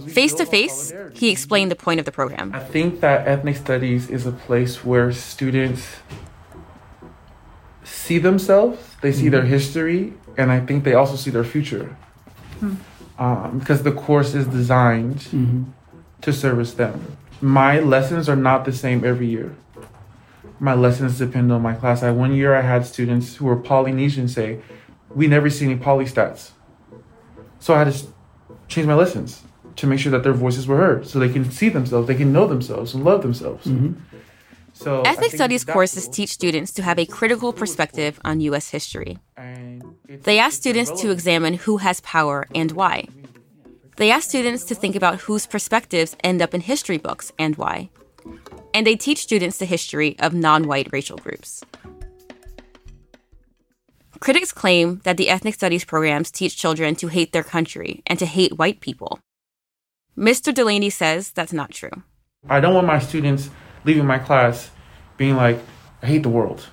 Face 0.10 0.34
to 0.36 0.46
face, 0.46 0.94
he 1.14 1.30
explained 1.30 1.72
the 1.72 1.76
point 1.76 2.00
of 2.00 2.06
the 2.06 2.12
program. 2.12 2.54
I 2.54 2.60
think 2.60 3.00
that 3.02 3.28
ethnic 3.28 3.58
studies 3.58 4.10
is 4.10 4.26
a 4.26 4.32
place 4.32 4.84
where 4.84 5.12
students 5.12 5.98
see 7.84 8.18
themselves, 8.18 8.96
they 9.02 9.12
see 9.12 9.30
their 9.30 9.42
mm-hmm. 9.42 9.50
history, 9.50 10.14
and 10.38 10.52
I 10.52 10.60
think 10.60 10.84
they 10.84 10.94
also 10.94 11.16
see 11.16 11.32
their 11.32 11.44
future. 11.44 11.96
Hmm. 12.60 12.76
Um, 13.20 13.60
because 13.60 13.84
the 13.84 13.92
course 13.92 14.34
is 14.34 14.48
designed 14.48 15.18
mm-hmm. 15.18 15.64
to 16.22 16.34
service 16.34 16.74
them. 16.74 17.18
My 17.40 17.80
lessons 17.80 18.28
are 18.28 18.36
not 18.36 18.66
the 18.66 18.74
same 18.74 19.04
every 19.04 19.28
year. 19.28 19.56
My 20.62 20.76
lessons 20.76 21.18
depend 21.18 21.52
on 21.52 21.62
my 21.64 21.74
class. 21.74 22.04
I 22.04 22.12
one 22.12 22.34
year 22.36 22.52
I 22.56 22.62
had 22.62 22.86
students 22.86 23.38
who 23.38 23.46
were 23.46 23.56
Polynesian 23.56 24.28
say, 24.28 24.60
"We 25.20 25.26
never 25.26 25.50
see 25.50 25.66
any 25.66 25.76
poly 25.76 26.06
stats," 26.06 26.52
so 27.60 27.74
I 27.74 27.80
had 27.80 27.92
to 27.92 27.98
change 28.68 28.86
my 28.86 28.94
lessons 28.94 29.42
to 29.78 29.88
make 29.88 30.00
sure 30.00 30.12
that 30.12 30.24
their 30.24 30.38
voices 30.46 30.68
were 30.68 30.78
heard, 30.78 31.08
so 31.08 31.18
they 31.18 31.30
can 31.30 31.50
see 31.50 31.70
themselves, 31.70 32.08
they 32.08 32.20
can 32.24 32.32
know 32.32 32.46
themselves, 32.46 32.94
and 32.94 33.04
love 33.04 33.22
themselves. 33.24 33.66
Mm-hmm. 33.66 33.94
So 34.74 35.02
Ethnic 35.02 35.32
studies 35.32 35.64
courses 35.66 36.06
cool. 36.06 36.14
teach 36.14 36.30
students 36.30 36.72
to 36.74 36.84
have 36.84 37.00
a 37.00 37.06
critical 37.06 37.52
perspective 37.54 38.20
on 38.24 38.40
U.S. 38.50 38.70
history. 38.70 39.18
They 40.28 40.38
ask 40.40 40.54
students 40.58 40.92
to 41.02 41.10
examine 41.10 41.56
who 41.66 41.78
has 41.78 42.02
power 42.02 42.48
and 42.54 42.72
why. 42.72 43.08
They 43.98 44.12
ask 44.12 44.30
students 44.30 44.64
to 44.66 44.76
think 44.76 44.96
about 44.96 45.22
whose 45.22 45.46
perspectives 45.48 46.16
end 46.24 46.42
up 46.42 46.54
in 46.54 46.62
history 46.62 46.98
books 46.98 47.34
and 47.40 47.56
why. 47.56 47.90
And 48.74 48.88
they 48.88 48.96
teach 48.96 49.20
students 49.20 49.58
the 49.58 49.66
history 49.66 50.18
of 50.20 50.34
non 50.34 50.68
white 50.68 50.90
racial 50.92 51.18
groups. 51.18 51.64
Critics 54.20 54.52
claim 54.52 55.02
that 55.04 55.18
the 55.18 55.30
ethnic 55.30 55.56
studies 55.56 55.84
programs 55.84 56.30
teach 56.30 56.56
children 56.56 56.96
to 56.96 57.08
hate 57.08 57.34
their 57.34 57.44
country 57.44 58.04
and 58.06 58.20
to 58.20 58.26
hate 58.26 58.58
white 58.58 58.80
people. 58.80 59.20
Mr. 60.18 60.54
Delaney 60.54 60.92
says 60.92 61.32
that's 61.32 61.54
not 61.54 61.72
true. 61.72 62.04
I 62.48 62.60
don't 62.60 62.76
want 62.76 62.86
my 62.88 63.00
students 63.00 63.50
leaving 63.84 64.06
my 64.06 64.20
class 64.20 64.70
being 65.18 65.36
like, 65.36 65.60
"I 66.04 66.08
hate 66.08 66.24
the 66.24 66.30
world." 66.30 66.68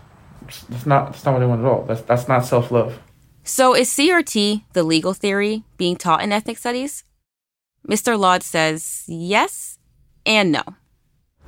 That's 0.68 0.86
not. 0.86 1.12
That's 1.12 1.24
not 1.24 1.34
what 1.34 1.42
I 1.42 1.46
want 1.46 1.60
at 1.62 1.66
all. 1.66 1.84
That's 1.84 2.02
that's 2.02 2.28
not 2.28 2.44
self 2.44 2.70
love. 2.70 2.98
So, 3.44 3.74
is 3.74 3.88
CRT, 3.88 4.64
the 4.74 4.82
legal 4.82 5.14
theory, 5.14 5.64
being 5.78 5.96
taught 5.96 6.22
in 6.22 6.32
ethnic 6.32 6.58
studies? 6.58 7.04
Mr. 7.88 8.18
Lod 8.18 8.42
says 8.42 9.04
yes 9.06 9.78
and 10.26 10.52
no. 10.52 10.62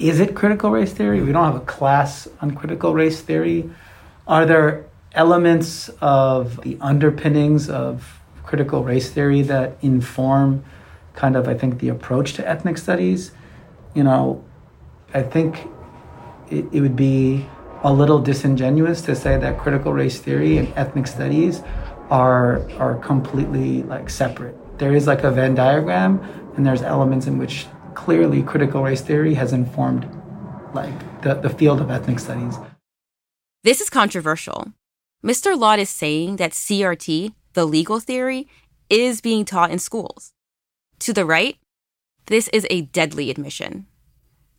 Is 0.00 0.18
it 0.18 0.34
critical 0.34 0.70
race 0.70 0.94
theory? 0.94 1.20
We 1.20 1.30
don't 1.30 1.44
have 1.44 1.60
a 1.60 1.66
class 1.66 2.26
on 2.40 2.52
critical 2.52 2.94
race 2.94 3.20
theory. 3.20 3.68
Are 4.26 4.46
there 4.46 4.86
elements 5.12 5.90
of 6.00 6.58
the 6.62 6.78
underpinnings 6.80 7.68
of 7.68 8.18
critical 8.42 8.82
race 8.82 9.10
theory 9.10 9.42
that 9.42 9.76
inform 9.82 10.64
kind 11.12 11.36
of, 11.36 11.48
I 11.48 11.54
think, 11.54 11.80
the 11.80 11.90
approach 11.90 12.32
to 12.34 12.48
ethnic 12.48 12.78
studies? 12.78 13.32
You 13.94 14.04
know, 14.04 14.42
I 15.12 15.22
think 15.22 15.68
it, 16.50 16.64
it 16.72 16.80
would 16.80 16.96
be 16.96 17.46
a 17.82 17.92
little 17.92 18.20
disingenuous 18.20 19.02
to 19.02 19.14
say 19.14 19.36
that 19.36 19.58
critical 19.58 19.92
race 19.92 20.18
theory 20.18 20.56
and 20.56 20.72
ethnic 20.76 21.08
studies 21.08 21.62
are 22.08 22.68
are 22.80 22.96
completely 22.96 23.82
like 23.82 24.08
separate. 24.08 24.56
There 24.78 24.94
is 24.94 25.06
like 25.06 25.24
a 25.24 25.30
Venn 25.30 25.54
diagram, 25.54 26.20
and 26.56 26.64
there's 26.64 26.80
elements 26.80 27.26
in 27.26 27.36
which 27.36 27.66
clearly 27.94 28.42
critical 28.42 28.82
race 28.82 29.00
theory 29.00 29.34
has 29.34 29.52
informed 29.52 30.08
like 30.74 31.22
the, 31.22 31.34
the 31.34 31.50
field 31.50 31.80
of 31.80 31.90
ethnic 31.90 32.18
studies. 32.18 32.56
This 33.62 33.80
is 33.80 33.90
controversial. 33.90 34.72
Mr. 35.24 35.58
Lott 35.58 35.78
is 35.78 35.90
saying 35.90 36.36
that 36.36 36.52
CRT, 36.52 37.34
the 37.52 37.66
legal 37.66 38.00
theory, 38.00 38.48
is 38.88 39.20
being 39.20 39.44
taught 39.44 39.70
in 39.70 39.78
schools. 39.78 40.32
To 41.00 41.12
the 41.12 41.26
right, 41.26 41.56
this 42.26 42.48
is 42.48 42.66
a 42.70 42.82
deadly 42.82 43.30
admission. 43.30 43.86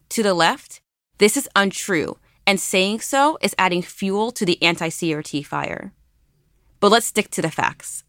To 0.09 0.23
the 0.23 0.33
left, 0.33 0.81
this 1.17 1.37
is 1.37 1.49
untrue, 1.55 2.17
and 2.45 2.59
saying 2.59 3.01
so 3.01 3.37
is 3.41 3.55
adding 3.57 3.81
fuel 3.81 4.31
to 4.31 4.45
the 4.45 4.61
anti 4.61 4.89
CRT 4.89 5.45
fire. 5.45 5.93
But 6.79 6.91
let's 6.91 7.05
stick 7.05 7.29
to 7.31 7.41
the 7.41 7.51
facts. 7.51 8.03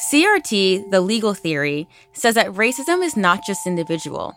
CRT, 0.00 0.90
the 0.90 1.00
legal 1.02 1.34
theory, 1.34 1.86
says 2.14 2.34
that 2.34 2.54
racism 2.54 3.04
is 3.04 3.18
not 3.18 3.44
just 3.46 3.66
individual, 3.66 4.34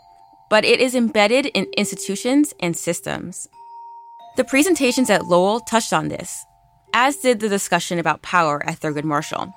but 0.49 0.65
it 0.65 0.81
is 0.81 0.93
embedded 0.93 1.45
in 1.47 1.67
institutions 1.77 2.53
and 2.59 2.75
systems. 2.75 3.47
The 4.35 4.43
presentations 4.43 5.09
at 5.09 5.25
Lowell 5.25 5.61
touched 5.61 5.93
on 5.93 6.09
this, 6.09 6.43
as 6.93 7.15
did 7.17 7.39
the 7.39 7.47
discussion 7.47 7.97
about 7.97 8.21
power 8.21 8.61
at 8.65 8.81
Thurgood 8.81 9.05
Marshall. 9.05 9.53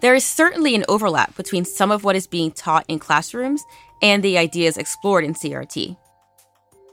There 0.00 0.16
is 0.16 0.24
certainly 0.24 0.74
an 0.74 0.84
overlap 0.88 1.36
between 1.36 1.64
some 1.64 1.92
of 1.92 2.02
what 2.02 2.16
is 2.16 2.26
being 2.26 2.50
taught 2.50 2.84
in 2.88 2.98
classrooms 2.98 3.62
and 4.02 4.20
the 4.20 4.36
ideas 4.36 4.76
explored 4.76 5.22
in 5.22 5.34
CRT. 5.34 5.96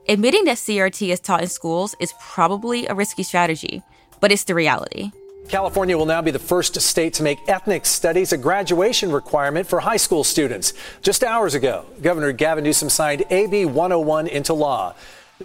Admitting 0.08 0.46
that 0.46 0.58
CRT 0.58 1.10
is 1.10 1.20
taught 1.20 1.42
in 1.42 1.48
schools 1.48 1.96
is 2.00 2.14
probably 2.22 2.86
a 2.86 2.94
risky 2.94 3.24
strategy, 3.24 3.82
but 4.22 4.32
it's 4.32 4.44
the 4.44 4.54
reality. 4.54 5.12
California 5.50 5.98
will 5.98 6.06
now 6.06 6.22
be 6.22 6.30
the 6.30 6.38
first 6.38 6.80
state 6.80 7.12
to 7.16 7.24
make 7.24 7.50
ethnic 7.50 7.84
studies 7.84 8.32
a 8.32 8.38
graduation 8.38 9.12
requirement 9.12 9.68
for 9.68 9.80
high 9.80 9.98
school 9.98 10.24
students. 10.24 10.74
Just 11.02 11.24
hours 11.24 11.56
ago, 11.56 11.86
Governor 12.04 12.32
Gavin 12.32 12.64
Newsom 12.64 12.88
signed 12.88 13.24
AB 13.32 13.66
101 13.66 14.28
into 14.28 14.54
law. 14.54 14.94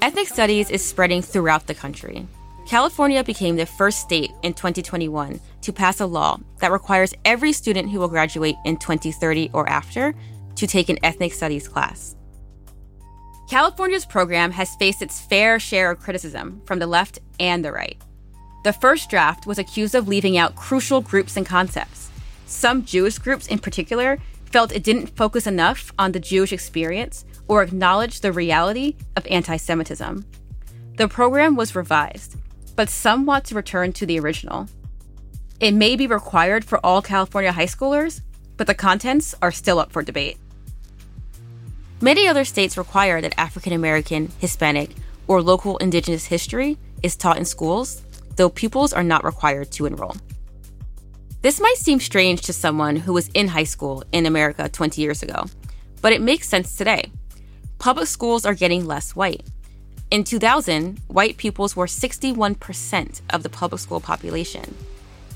Ethnic 0.02 0.28
studies 0.28 0.70
is 0.70 0.84
spreading 0.84 1.22
throughout 1.22 1.66
the 1.66 1.74
country. 1.74 2.26
California 2.66 3.24
became 3.24 3.56
the 3.56 3.64
first 3.64 4.00
state 4.00 4.30
in 4.42 4.52
2021 4.52 5.40
to 5.62 5.72
pass 5.72 6.00
a 6.00 6.06
law 6.06 6.38
that 6.58 6.70
requires 6.70 7.14
every 7.24 7.54
student 7.54 7.90
who 7.90 7.98
will 7.98 8.08
graduate 8.08 8.56
in 8.66 8.76
2030 8.76 9.50
or 9.54 9.66
after 9.70 10.14
to 10.56 10.66
take 10.66 10.90
an 10.90 10.98
ethnic 11.02 11.32
studies 11.32 11.66
class. 11.66 12.14
California's 13.48 14.04
program 14.04 14.50
has 14.50 14.76
faced 14.76 15.00
its 15.00 15.20
fair 15.20 15.58
share 15.58 15.90
of 15.90 16.00
criticism 16.00 16.60
from 16.66 16.78
the 16.78 16.86
left 16.86 17.20
and 17.40 17.64
the 17.64 17.72
right. 17.72 17.96
The 18.64 18.72
first 18.72 19.10
draft 19.10 19.46
was 19.46 19.58
accused 19.58 19.94
of 19.94 20.08
leaving 20.08 20.38
out 20.38 20.56
crucial 20.56 21.02
groups 21.02 21.36
and 21.36 21.44
concepts. 21.44 22.10
Some 22.46 22.86
Jewish 22.86 23.18
groups 23.18 23.46
in 23.46 23.58
particular 23.58 24.18
felt 24.46 24.72
it 24.72 24.82
didn't 24.82 25.16
focus 25.16 25.46
enough 25.46 25.92
on 25.98 26.12
the 26.12 26.20
Jewish 26.20 26.50
experience 26.50 27.26
or 27.46 27.62
acknowledge 27.62 28.20
the 28.20 28.32
reality 28.32 28.96
of 29.16 29.26
anti 29.26 29.58
Semitism. 29.58 30.24
The 30.96 31.08
program 31.08 31.56
was 31.56 31.76
revised, 31.76 32.36
but 32.74 32.88
some 32.88 33.26
want 33.26 33.44
to 33.46 33.54
return 33.54 33.92
to 33.94 34.06
the 34.06 34.18
original. 34.18 34.66
It 35.60 35.72
may 35.72 35.94
be 35.94 36.06
required 36.06 36.64
for 36.64 36.80
all 36.84 37.02
California 37.02 37.52
high 37.52 37.66
schoolers, 37.66 38.22
but 38.56 38.66
the 38.66 38.74
contents 38.74 39.34
are 39.42 39.52
still 39.52 39.78
up 39.78 39.92
for 39.92 40.02
debate. 40.02 40.38
Many 42.00 42.26
other 42.26 42.46
states 42.46 42.78
require 42.78 43.20
that 43.20 43.38
African 43.38 43.74
American, 43.74 44.32
Hispanic, 44.38 44.92
or 45.26 45.42
local 45.42 45.76
indigenous 45.78 46.26
history 46.26 46.78
is 47.02 47.16
taught 47.16 47.36
in 47.36 47.44
schools, 47.44 48.03
though 48.36 48.48
pupils 48.48 48.92
are 48.92 49.02
not 49.02 49.24
required 49.24 49.70
to 49.72 49.86
enroll. 49.86 50.16
This 51.42 51.60
might 51.60 51.76
seem 51.76 52.00
strange 52.00 52.40
to 52.42 52.52
someone 52.52 52.96
who 52.96 53.12
was 53.12 53.28
in 53.34 53.48
high 53.48 53.64
school 53.64 54.02
in 54.12 54.24
America 54.24 54.68
20 54.68 55.02
years 55.02 55.22
ago, 55.22 55.44
but 56.00 56.12
it 56.12 56.22
makes 56.22 56.48
sense 56.48 56.76
today. 56.76 57.10
Public 57.78 58.06
schools 58.06 58.46
are 58.46 58.54
getting 58.54 58.86
less 58.86 59.14
white. 59.14 59.42
In 60.10 60.24
2000, 60.24 61.00
white 61.08 61.36
pupils 61.36 61.76
were 61.76 61.86
61% 61.86 63.20
of 63.30 63.42
the 63.42 63.48
public 63.48 63.80
school 63.80 64.00
population. 64.00 64.74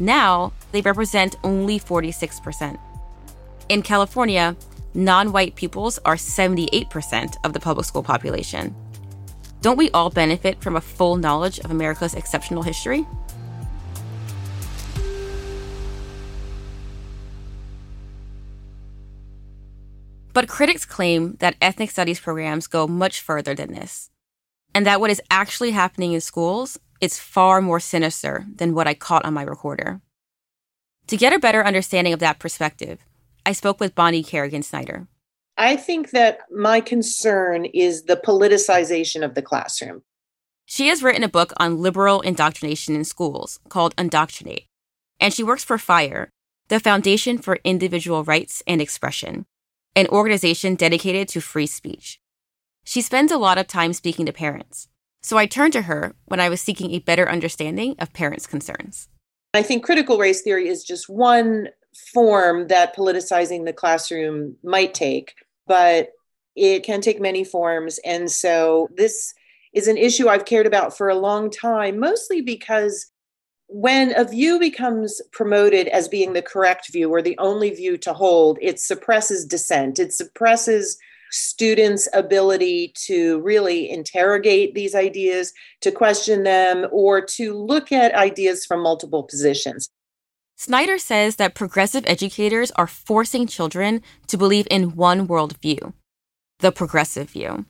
Now, 0.00 0.52
they 0.72 0.80
represent 0.80 1.36
only 1.42 1.80
46%. 1.80 2.78
In 3.68 3.82
California, 3.82 4.56
non 4.94 5.32
white 5.32 5.56
pupils 5.56 5.98
are 6.04 6.16
78% 6.16 7.36
of 7.44 7.52
the 7.52 7.60
public 7.60 7.86
school 7.86 8.02
population. 8.02 8.74
Don't 9.60 9.76
we 9.76 9.90
all 9.90 10.08
benefit 10.08 10.62
from 10.62 10.76
a 10.76 10.80
full 10.80 11.16
knowledge 11.16 11.58
of 11.58 11.70
America's 11.70 12.14
exceptional 12.14 12.62
history? 12.62 13.04
But 20.32 20.46
critics 20.46 20.84
claim 20.84 21.34
that 21.40 21.56
ethnic 21.60 21.90
studies 21.90 22.20
programs 22.20 22.68
go 22.68 22.86
much 22.86 23.20
further 23.20 23.56
than 23.56 23.72
this, 23.72 24.10
and 24.72 24.86
that 24.86 25.00
what 25.00 25.10
is 25.10 25.20
actually 25.32 25.72
happening 25.72 26.12
in 26.12 26.20
schools 26.20 26.78
is 27.00 27.18
far 27.18 27.60
more 27.60 27.80
sinister 27.80 28.46
than 28.54 28.72
what 28.72 28.86
I 28.86 28.94
caught 28.94 29.24
on 29.24 29.34
my 29.34 29.42
recorder. 29.42 30.00
To 31.08 31.16
get 31.16 31.32
a 31.32 31.40
better 31.40 31.64
understanding 31.64 32.12
of 32.12 32.20
that 32.20 32.38
perspective, 32.38 33.00
I 33.44 33.50
spoke 33.50 33.80
with 33.80 33.96
Bonnie 33.96 34.22
Kerrigan 34.22 34.62
Snyder. 34.62 35.08
I 35.58 35.74
think 35.74 36.10
that 36.10 36.38
my 36.52 36.80
concern 36.80 37.64
is 37.64 38.04
the 38.04 38.16
politicization 38.16 39.24
of 39.24 39.34
the 39.34 39.42
classroom. 39.42 40.02
She 40.64 40.86
has 40.86 41.02
written 41.02 41.24
a 41.24 41.28
book 41.28 41.52
on 41.56 41.82
liberal 41.82 42.20
indoctrination 42.20 42.94
in 42.94 43.04
schools 43.04 43.58
called 43.68 43.96
Undoctrinate, 43.96 44.68
and 45.18 45.34
she 45.34 45.42
works 45.42 45.64
for 45.64 45.76
FIRE, 45.76 46.30
the 46.68 46.78
Foundation 46.78 47.38
for 47.38 47.58
Individual 47.64 48.22
Rights 48.22 48.62
and 48.68 48.80
Expression, 48.80 49.46
an 49.96 50.06
organization 50.08 50.76
dedicated 50.76 51.26
to 51.30 51.40
free 51.40 51.66
speech. 51.66 52.20
She 52.84 53.02
spends 53.02 53.32
a 53.32 53.38
lot 53.38 53.58
of 53.58 53.66
time 53.66 53.92
speaking 53.94 54.26
to 54.26 54.32
parents, 54.32 54.86
so 55.22 55.38
I 55.38 55.46
turned 55.46 55.72
to 55.72 55.82
her 55.82 56.14
when 56.26 56.38
I 56.38 56.48
was 56.48 56.60
seeking 56.60 56.92
a 56.92 57.00
better 57.00 57.28
understanding 57.28 57.96
of 57.98 58.12
parents' 58.12 58.46
concerns. 58.46 59.08
I 59.54 59.62
think 59.62 59.84
critical 59.84 60.18
race 60.18 60.42
theory 60.42 60.68
is 60.68 60.84
just 60.84 61.08
one 61.08 61.70
form 62.12 62.68
that 62.68 62.94
politicizing 62.94 63.64
the 63.64 63.72
classroom 63.72 64.56
might 64.62 64.94
take, 64.94 65.34
but 65.68 66.10
it 66.56 66.82
can 66.82 67.00
take 67.00 67.20
many 67.20 67.44
forms. 67.44 67.98
And 68.04 68.30
so 68.30 68.88
this 68.96 69.32
is 69.72 69.86
an 69.86 69.96
issue 69.96 70.28
I've 70.28 70.44
cared 70.44 70.66
about 70.66 70.96
for 70.96 71.08
a 71.08 71.14
long 71.14 71.50
time, 71.50 71.98
mostly 71.98 72.40
because 72.40 73.10
when 73.68 74.14
a 74.16 74.24
view 74.24 74.58
becomes 74.58 75.20
promoted 75.30 75.88
as 75.88 76.08
being 76.08 76.32
the 76.32 76.42
correct 76.42 76.90
view 76.90 77.10
or 77.10 77.20
the 77.20 77.36
only 77.38 77.70
view 77.70 77.98
to 77.98 78.14
hold, 78.14 78.58
it 78.62 78.80
suppresses 78.80 79.44
dissent. 79.44 79.98
It 79.98 80.12
suppresses 80.12 80.98
students' 81.30 82.08
ability 82.14 82.94
to 83.06 83.40
really 83.40 83.90
interrogate 83.90 84.74
these 84.74 84.94
ideas, 84.94 85.52
to 85.82 85.92
question 85.92 86.42
them, 86.44 86.86
or 86.90 87.20
to 87.20 87.52
look 87.52 87.92
at 87.92 88.14
ideas 88.14 88.64
from 88.64 88.82
multiple 88.82 89.22
positions. 89.22 89.90
Snyder 90.60 90.98
says 90.98 91.36
that 91.36 91.54
progressive 91.54 92.02
educators 92.08 92.72
are 92.72 92.88
forcing 92.88 93.46
children 93.46 94.02
to 94.26 94.36
believe 94.36 94.66
in 94.68 94.96
one 94.96 95.28
worldview, 95.28 95.92
the 96.58 96.72
progressive 96.72 97.30
view. 97.30 97.66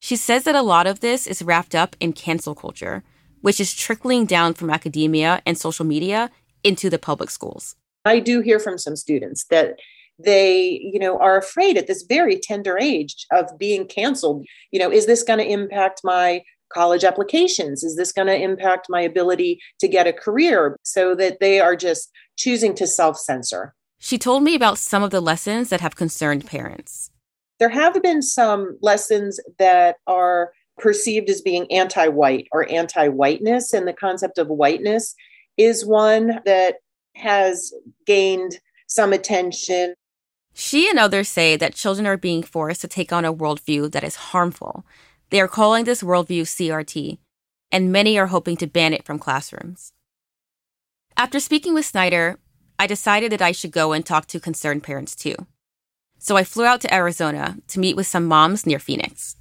She 0.00 0.16
says 0.16 0.42
that 0.42 0.56
a 0.56 0.62
lot 0.62 0.88
of 0.88 0.98
this 0.98 1.28
is 1.28 1.42
wrapped 1.42 1.76
up 1.76 1.94
in 2.00 2.12
cancel 2.12 2.56
culture, 2.56 3.04
which 3.40 3.60
is 3.60 3.72
trickling 3.72 4.26
down 4.26 4.54
from 4.54 4.68
academia 4.68 5.40
and 5.46 5.56
social 5.56 5.84
media 5.84 6.28
into 6.64 6.90
the 6.90 6.98
public 6.98 7.30
schools. 7.30 7.76
I 8.04 8.18
do 8.18 8.40
hear 8.40 8.58
from 8.58 8.78
some 8.78 8.96
students 8.96 9.44
that 9.50 9.78
they 10.18 10.80
you 10.82 10.98
know 10.98 11.16
are 11.20 11.36
afraid 11.36 11.76
at 11.76 11.86
this 11.86 12.02
very 12.02 12.36
tender 12.36 12.76
age 12.76 13.24
of 13.30 13.56
being 13.56 13.86
canceled 13.86 14.44
you 14.72 14.78
know 14.80 14.90
is 14.90 15.06
this 15.06 15.22
going 15.22 15.38
to 15.38 15.48
impact 15.48 16.00
my 16.02 16.42
college 16.72 17.04
applications? 17.04 17.82
Is 17.82 17.96
this 17.96 18.12
going 18.12 18.28
to 18.28 18.40
impact 18.40 18.86
my 18.88 19.00
ability 19.00 19.60
to 19.80 19.88
get 19.88 20.06
a 20.06 20.12
career? 20.12 20.76
So 20.82 21.14
that 21.14 21.40
they 21.40 21.60
are 21.60 21.76
just 21.76 22.10
choosing 22.36 22.74
to 22.76 22.86
self-censor. 22.86 23.74
She 23.98 24.18
told 24.18 24.42
me 24.42 24.54
about 24.54 24.78
some 24.78 25.02
of 25.02 25.10
the 25.10 25.20
lessons 25.20 25.70
that 25.70 25.80
have 25.80 25.96
concerned 25.96 26.46
parents. 26.46 27.10
There 27.58 27.68
have 27.68 28.00
been 28.02 28.22
some 28.22 28.78
lessons 28.80 29.40
that 29.58 29.96
are 30.06 30.52
perceived 30.78 31.28
as 31.28 31.40
being 31.40 31.70
anti-white 31.72 32.46
or 32.52 32.70
anti-whiteness 32.70 33.72
and 33.72 33.88
the 33.88 33.92
concept 33.92 34.38
of 34.38 34.46
whiteness 34.46 35.16
is 35.56 35.84
one 35.84 36.40
that 36.44 36.76
has 37.16 37.72
gained 38.06 38.60
some 38.86 39.12
attention. 39.12 39.94
She 40.54 40.88
and 40.88 41.00
others 41.00 41.28
say 41.28 41.56
that 41.56 41.74
children 41.74 42.06
are 42.06 42.16
being 42.16 42.44
forced 42.44 42.80
to 42.82 42.88
take 42.88 43.12
on 43.12 43.24
a 43.24 43.34
worldview 43.34 43.90
that 43.90 44.04
is 44.04 44.14
harmful. 44.14 44.86
They 45.30 45.40
are 45.40 45.48
calling 45.48 45.84
this 45.84 46.02
worldview 46.02 46.42
CRT, 46.42 47.18
and 47.70 47.92
many 47.92 48.18
are 48.18 48.28
hoping 48.28 48.56
to 48.58 48.66
ban 48.66 48.94
it 48.94 49.04
from 49.04 49.18
classrooms. 49.18 49.92
After 51.16 51.38
speaking 51.38 51.74
with 51.74 51.84
Snyder, 51.84 52.38
I 52.78 52.86
decided 52.86 53.32
that 53.32 53.42
I 53.42 53.52
should 53.52 53.72
go 53.72 53.92
and 53.92 54.06
talk 54.06 54.26
to 54.28 54.40
concerned 54.40 54.84
parents 54.84 55.14
too. 55.14 55.34
So 56.18 56.36
I 56.36 56.44
flew 56.44 56.64
out 56.64 56.80
to 56.82 56.94
Arizona 56.94 57.58
to 57.68 57.80
meet 57.80 57.96
with 57.96 58.06
some 58.06 58.24
moms 58.24 58.64
near 58.64 58.78
Phoenix. 58.78 59.36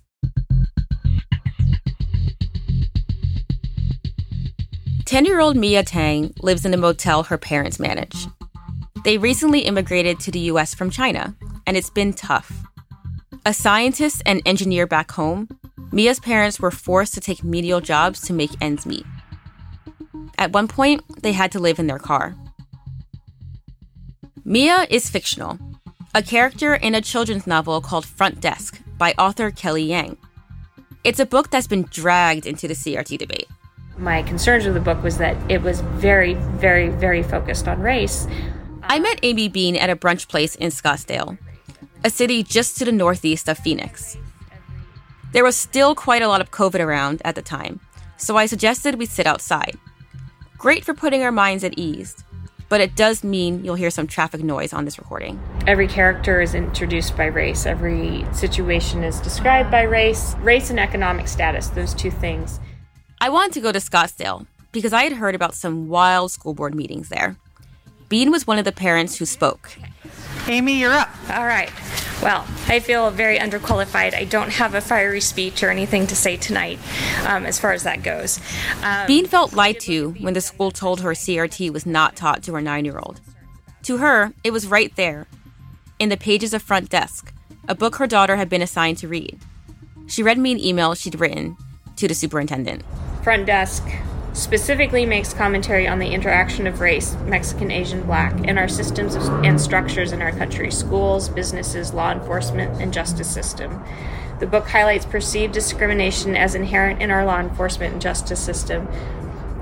Ten 5.05 5.23
year 5.23 5.39
old 5.39 5.55
Mia 5.55 5.83
Tang 5.83 6.33
lives 6.41 6.65
in 6.65 6.73
a 6.73 6.77
motel 6.77 7.23
her 7.23 7.37
parents 7.37 7.79
manage. 7.79 8.27
They 9.05 9.17
recently 9.17 9.61
immigrated 9.61 10.19
to 10.19 10.31
the 10.31 10.51
US 10.51 10.73
from 10.73 10.89
China, 10.89 11.33
and 11.65 11.77
it's 11.77 11.89
been 11.89 12.11
tough. 12.11 12.51
A 13.45 13.53
scientist 13.53 14.21
and 14.25 14.41
engineer 14.45 14.85
back 14.85 15.11
home, 15.11 15.47
Mia's 15.91 16.19
parents 16.19 16.59
were 16.59 16.71
forced 16.71 17.13
to 17.13 17.21
take 17.21 17.43
menial 17.43 17.81
jobs 17.81 18.21
to 18.21 18.33
make 18.33 18.51
ends 18.61 18.85
meet. 18.85 19.05
At 20.37 20.51
one 20.51 20.67
point, 20.67 21.23
they 21.23 21.33
had 21.33 21.51
to 21.53 21.59
live 21.59 21.79
in 21.79 21.87
their 21.87 21.99
car. 21.99 22.35
Mia 24.43 24.87
is 24.89 25.09
fictional, 25.09 25.59
a 26.13 26.21
character 26.21 26.75
in 26.75 26.95
a 26.95 27.01
children's 27.01 27.47
novel 27.47 27.81
called 27.81 28.05
Front 28.05 28.39
Desk 28.39 28.81
by 28.97 29.13
author 29.13 29.51
Kelly 29.51 29.83
Yang. 29.83 30.17
It's 31.03 31.19
a 31.19 31.25
book 31.25 31.49
that's 31.49 31.67
been 31.67 31.83
dragged 31.83 32.45
into 32.45 32.67
the 32.67 32.73
CRT 32.73 33.17
debate. 33.17 33.47
My 33.97 34.21
concerns 34.23 34.65
with 34.65 34.73
the 34.73 34.79
book 34.79 35.01
was 35.03 35.17
that 35.17 35.35
it 35.49 35.61
was 35.61 35.81
very, 35.81 36.35
very, 36.35 36.89
very 36.89 37.23
focused 37.23 37.67
on 37.67 37.79
race, 37.79 38.27
I 38.89 38.99
met 38.99 39.19
Amy 39.21 39.49
Bean 39.49 39.75
at 39.75 39.89
a 39.89 39.97
brunch 39.97 40.29
place 40.29 40.55
in 40.55 40.71
Scottsdale, 40.71 41.37
a 42.05 42.09
city 42.09 42.41
just 42.41 42.77
to 42.77 42.85
the 42.85 42.91
northeast 42.93 43.49
of 43.49 43.57
Phoenix. 43.57 44.15
There 45.37 45.43
was 45.43 45.55
still 45.55 45.93
quite 45.93 46.23
a 46.23 46.27
lot 46.27 46.41
of 46.41 46.49
COVID 46.49 46.79
around 46.79 47.21
at 47.23 47.35
the 47.35 47.43
time, 47.43 47.79
so 48.17 48.37
I 48.37 48.47
suggested 48.47 48.95
we 48.95 49.05
sit 49.05 49.27
outside. 49.27 49.77
Great 50.57 50.83
for 50.83 50.95
putting 50.95 51.21
our 51.21 51.31
minds 51.31 51.63
at 51.63 51.77
ease, 51.77 52.15
but 52.69 52.81
it 52.81 52.95
does 52.95 53.23
mean 53.23 53.63
you'll 53.63 53.75
hear 53.75 53.91
some 53.91 54.07
traffic 54.07 54.43
noise 54.43 54.73
on 54.73 54.83
this 54.83 54.97
recording. 54.97 55.39
Every 55.67 55.87
character 55.87 56.41
is 56.41 56.55
introduced 56.55 57.15
by 57.15 57.25
race, 57.25 57.67
every 57.67 58.25
situation 58.33 59.03
is 59.03 59.19
described 59.19 59.69
by 59.69 59.83
race, 59.83 60.33
race 60.39 60.71
and 60.71 60.79
economic 60.79 61.27
status, 61.27 61.67
those 61.67 61.93
two 61.93 62.09
things. 62.09 62.59
I 63.21 63.29
wanted 63.29 63.53
to 63.53 63.61
go 63.61 63.71
to 63.71 63.77
Scottsdale 63.77 64.47
because 64.71 64.91
I 64.91 65.03
had 65.03 65.13
heard 65.13 65.35
about 65.35 65.53
some 65.53 65.87
wild 65.87 66.31
school 66.31 66.55
board 66.55 66.73
meetings 66.73 67.09
there. 67.09 67.37
Bean 68.09 68.31
was 68.31 68.47
one 68.47 68.57
of 68.57 68.65
the 68.65 68.71
parents 68.71 69.17
who 69.17 69.25
spoke. 69.27 69.69
Amy, 70.47 70.79
you're 70.79 70.93
up. 70.93 71.09
All 71.29 71.45
right. 71.45 71.71
Well, 72.21 72.47
I 72.67 72.79
feel 72.79 73.11
very 73.11 73.37
underqualified. 73.37 74.15
I 74.15 74.23
don't 74.23 74.49
have 74.49 74.73
a 74.73 74.81
fiery 74.81 75.21
speech 75.21 75.61
or 75.61 75.69
anything 75.69 76.07
to 76.07 76.15
say 76.15 76.37
tonight 76.37 76.79
um, 77.27 77.45
as 77.45 77.59
far 77.59 77.73
as 77.73 77.83
that 77.83 78.01
goes. 78.01 78.39
Um, 78.81 79.05
Bean 79.07 79.25
felt 79.25 79.53
lied 79.53 79.79
to 79.81 80.11
when 80.19 80.33
the 80.33 80.41
school 80.41 80.71
told 80.71 81.01
her 81.01 81.11
CRT 81.11 81.71
was 81.71 81.85
not 81.85 82.15
taught 82.15 82.43
to 82.43 82.53
her 82.53 82.61
nine 82.61 82.85
year 82.85 82.97
old. 82.97 83.21
To 83.83 83.97
her, 83.97 84.33
it 84.43 84.51
was 84.51 84.65
right 84.65 84.95
there, 84.95 85.27
in 85.99 86.09
the 86.09 86.17
pages 86.17 86.53
of 86.53 86.61
Front 86.61 86.89
Desk, 86.89 87.33
a 87.67 87.75
book 87.75 87.95
her 87.95 88.07
daughter 88.07 88.35
had 88.35 88.49
been 88.49 88.61
assigned 88.61 88.97
to 88.99 89.07
read. 89.07 89.39
She 90.07 90.23
read 90.23 90.37
me 90.37 90.51
an 90.51 90.59
email 90.59 90.95
she'd 90.95 91.19
written 91.19 91.57
to 91.97 92.07
the 92.07 92.13
superintendent. 92.13 92.83
Front 93.23 93.45
Desk, 93.45 93.83
specifically 94.37 95.03
makes 95.03 95.33
commentary 95.33 95.87
on 95.87 95.97
the 95.97 96.11
interaction 96.11 96.67
of 96.67 96.79
race, 96.79 97.15
Mexican, 97.25 97.71
Asian, 97.71 98.03
black, 98.03 98.33
in 98.47 98.57
our 98.57 98.67
systems 98.67 99.15
and 99.15 99.59
structures 99.59 100.11
in 100.11 100.21
our 100.21 100.31
country 100.31 100.71
schools, 100.71 101.27
businesses, 101.27 101.91
law 101.91 102.11
enforcement, 102.11 102.79
and 102.79 102.93
justice 102.93 103.27
system. 103.29 103.83
The 104.39 104.45
book 104.45 104.67
highlights 104.67 105.05
perceived 105.05 105.55
discrimination 105.55 106.35
as 106.35 106.53
inherent 106.53 107.01
in 107.01 107.09
our 107.09 107.25
law 107.25 107.39
enforcement 107.39 107.93
and 107.93 108.01
justice 108.01 108.39
system, 108.39 108.87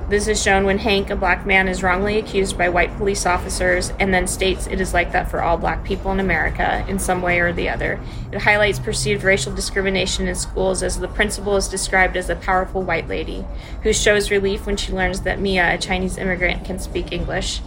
this 0.07 0.27
is 0.27 0.41
shown 0.41 0.65
when 0.65 0.77
Hank, 0.77 1.09
a 1.09 1.15
black 1.15 1.47
man, 1.47 1.67
is 1.67 1.81
wrongly 1.81 2.19
accused 2.19 2.59
by 2.59 2.69
white 2.69 2.95
police 2.95 3.25
officers 3.25 3.91
and 3.99 4.13
then 4.13 4.27
states 4.27 4.67
it 4.67 4.79
is 4.79 4.93
like 4.93 5.11
that 5.13 5.31
for 5.31 5.41
all 5.41 5.57
black 5.57 5.83
people 5.83 6.11
in 6.11 6.19
America 6.19 6.85
in 6.87 6.99
some 6.99 7.23
way 7.23 7.39
or 7.39 7.51
the 7.51 7.69
other. 7.69 7.99
It 8.31 8.43
highlights 8.43 8.77
perceived 8.77 9.23
racial 9.23 9.51
discrimination 9.51 10.27
in 10.27 10.35
schools 10.35 10.83
as 10.83 10.99
the 10.99 11.07
principal 11.07 11.55
is 11.55 11.67
described 11.67 12.15
as 12.15 12.29
a 12.29 12.35
powerful 12.35 12.83
white 12.83 13.07
lady 13.07 13.45
who 13.81 13.91
shows 13.91 14.29
relief 14.29 14.67
when 14.67 14.77
she 14.77 14.93
learns 14.93 15.21
that 15.21 15.39
Mia, 15.39 15.73
a 15.73 15.77
Chinese 15.79 16.19
immigrant, 16.19 16.63
can 16.65 16.77
speak 16.77 17.11
English. 17.11 17.61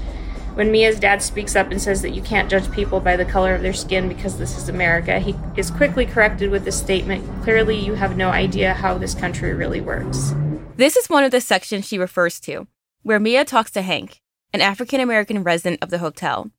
When 0.54 0.70
Mia's 0.70 1.00
dad 1.00 1.22
speaks 1.22 1.56
up 1.56 1.72
and 1.72 1.82
says 1.82 2.02
that 2.02 2.14
you 2.14 2.22
can't 2.22 2.50
judge 2.50 2.70
people 2.70 3.00
by 3.00 3.16
the 3.16 3.24
color 3.24 3.54
of 3.54 3.62
their 3.62 3.72
skin 3.72 4.08
because 4.08 4.38
this 4.38 4.56
is 4.56 4.68
America, 4.68 5.18
he 5.18 5.34
is 5.56 5.72
quickly 5.72 6.06
corrected 6.06 6.50
with 6.50 6.64
the 6.64 6.72
statement 6.72 7.42
clearly, 7.42 7.76
you 7.76 7.94
have 7.94 8.16
no 8.16 8.30
idea 8.30 8.74
how 8.74 8.96
this 8.96 9.14
country 9.14 9.54
really 9.54 9.80
works. 9.80 10.34
This 10.78 10.96
is 10.96 11.10
one 11.10 11.24
of 11.24 11.32
the 11.32 11.40
sections 11.40 11.88
she 11.88 11.98
refers 11.98 12.38
to, 12.42 12.68
where 13.02 13.18
Mia 13.18 13.44
talks 13.44 13.72
to 13.72 13.82
Hank, 13.82 14.20
an 14.52 14.60
African 14.60 15.00
American 15.00 15.42
resident 15.42 15.82
of 15.82 15.90
the 15.90 15.98
hotel, 15.98 16.52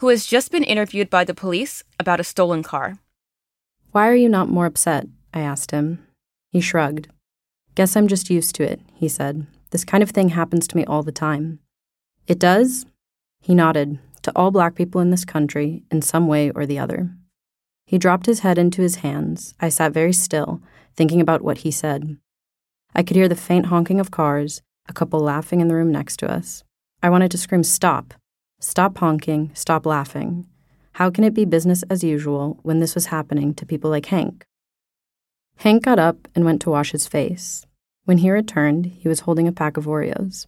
who 0.00 0.08
has 0.08 0.26
just 0.26 0.52
been 0.52 0.62
interviewed 0.62 1.08
by 1.08 1.24
the 1.24 1.32
police 1.32 1.82
about 1.98 2.20
a 2.20 2.24
stolen 2.24 2.62
car. 2.62 2.98
Why 3.90 4.06
are 4.08 4.14
you 4.14 4.28
not 4.28 4.50
more 4.50 4.66
upset? 4.66 5.06
I 5.32 5.40
asked 5.40 5.70
him. 5.70 6.06
He 6.50 6.60
shrugged. 6.60 7.08
Guess 7.74 7.96
I'm 7.96 8.08
just 8.08 8.28
used 8.28 8.54
to 8.56 8.62
it, 8.62 8.82
he 8.92 9.08
said. 9.08 9.46
This 9.70 9.86
kind 9.86 10.02
of 10.02 10.10
thing 10.10 10.28
happens 10.28 10.68
to 10.68 10.76
me 10.76 10.84
all 10.84 11.02
the 11.02 11.10
time. 11.10 11.58
It 12.26 12.38
does? 12.38 12.84
He 13.40 13.54
nodded. 13.54 13.98
To 14.24 14.32
all 14.36 14.50
black 14.50 14.74
people 14.74 15.00
in 15.00 15.08
this 15.08 15.24
country, 15.24 15.82
in 15.90 16.02
some 16.02 16.26
way 16.26 16.50
or 16.50 16.66
the 16.66 16.78
other. 16.78 17.08
He 17.86 17.96
dropped 17.96 18.26
his 18.26 18.40
head 18.40 18.58
into 18.58 18.82
his 18.82 18.96
hands. 18.96 19.54
I 19.60 19.70
sat 19.70 19.92
very 19.92 20.12
still, 20.12 20.60
thinking 20.94 21.22
about 21.22 21.40
what 21.40 21.58
he 21.58 21.70
said. 21.70 22.18
I 22.94 23.02
could 23.02 23.16
hear 23.16 23.28
the 23.28 23.36
faint 23.36 23.66
honking 23.66 24.00
of 24.00 24.10
cars, 24.10 24.62
a 24.88 24.92
couple 24.92 25.20
laughing 25.20 25.60
in 25.60 25.68
the 25.68 25.74
room 25.74 25.90
next 25.90 26.18
to 26.18 26.30
us. 26.30 26.62
I 27.02 27.10
wanted 27.10 27.30
to 27.30 27.38
scream, 27.38 27.64
Stop! 27.64 28.14
Stop 28.60 28.98
honking, 28.98 29.50
stop 29.54 29.86
laughing. 29.86 30.46
How 30.92 31.10
can 31.10 31.24
it 31.24 31.34
be 31.34 31.44
business 31.44 31.82
as 31.90 32.04
usual 32.04 32.60
when 32.62 32.78
this 32.78 32.94
was 32.94 33.06
happening 33.06 33.54
to 33.54 33.66
people 33.66 33.90
like 33.90 34.06
Hank? 34.06 34.44
Hank 35.56 35.82
got 35.82 35.98
up 35.98 36.28
and 36.34 36.44
went 36.44 36.60
to 36.62 36.70
wash 36.70 36.92
his 36.92 37.06
face. 37.06 37.66
When 38.04 38.18
he 38.18 38.30
returned, 38.30 38.86
he 38.86 39.08
was 39.08 39.20
holding 39.20 39.48
a 39.48 39.52
pack 39.52 39.76
of 39.76 39.86
Oreos. 39.86 40.46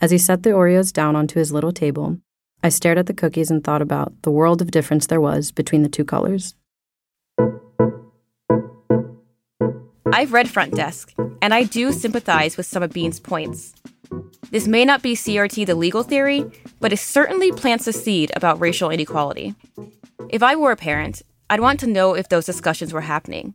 As 0.00 0.10
he 0.10 0.18
set 0.18 0.42
the 0.42 0.50
Oreos 0.50 0.92
down 0.92 1.16
onto 1.16 1.38
his 1.38 1.52
little 1.52 1.72
table, 1.72 2.18
I 2.62 2.68
stared 2.68 2.98
at 2.98 3.06
the 3.06 3.14
cookies 3.14 3.50
and 3.50 3.64
thought 3.64 3.82
about 3.82 4.12
the 4.22 4.30
world 4.30 4.60
of 4.60 4.70
difference 4.70 5.06
there 5.06 5.20
was 5.20 5.50
between 5.50 5.82
the 5.82 5.88
two 5.88 6.04
colors. 6.04 6.54
I've 10.12 10.32
read 10.32 10.48
Front 10.48 10.74
Desk, 10.74 11.14
and 11.42 11.54
I 11.54 11.64
do 11.64 11.92
sympathize 11.92 12.56
with 12.56 12.66
some 12.66 12.82
of 12.82 12.92
Bean's 12.92 13.20
points. 13.20 13.74
This 14.50 14.66
may 14.66 14.84
not 14.84 15.02
be 15.02 15.14
CRT 15.14 15.66
the 15.66 15.74
legal 15.74 16.02
theory, 16.02 16.44
but 16.80 16.92
it 16.92 16.98
certainly 16.98 17.52
plants 17.52 17.86
a 17.86 17.92
seed 17.92 18.30
about 18.34 18.60
racial 18.60 18.90
inequality. 18.90 19.54
If 20.30 20.42
I 20.42 20.56
were 20.56 20.72
a 20.72 20.76
parent, 20.76 21.22
I'd 21.50 21.60
want 21.60 21.80
to 21.80 21.86
know 21.86 22.14
if 22.14 22.28
those 22.28 22.46
discussions 22.46 22.92
were 22.92 23.02
happening. 23.02 23.54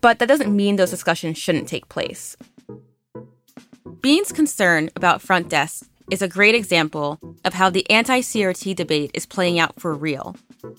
But 0.00 0.18
that 0.18 0.28
doesn't 0.28 0.54
mean 0.54 0.76
those 0.76 0.90
discussions 0.90 1.38
shouldn't 1.38 1.68
take 1.68 1.88
place. 1.88 2.36
Bean's 4.00 4.32
concern 4.32 4.90
about 4.96 5.20
front 5.20 5.48
desk 5.48 5.86
is 6.10 6.22
a 6.22 6.28
great 6.28 6.54
example 6.54 7.18
of 7.44 7.54
how 7.54 7.70
the 7.70 7.88
anti 7.90 8.20
CRT 8.20 8.74
debate 8.74 9.10
is 9.14 9.26
playing 9.26 9.58
out 9.58 9.80
for 9.80 9.94
real, 9.94 10.36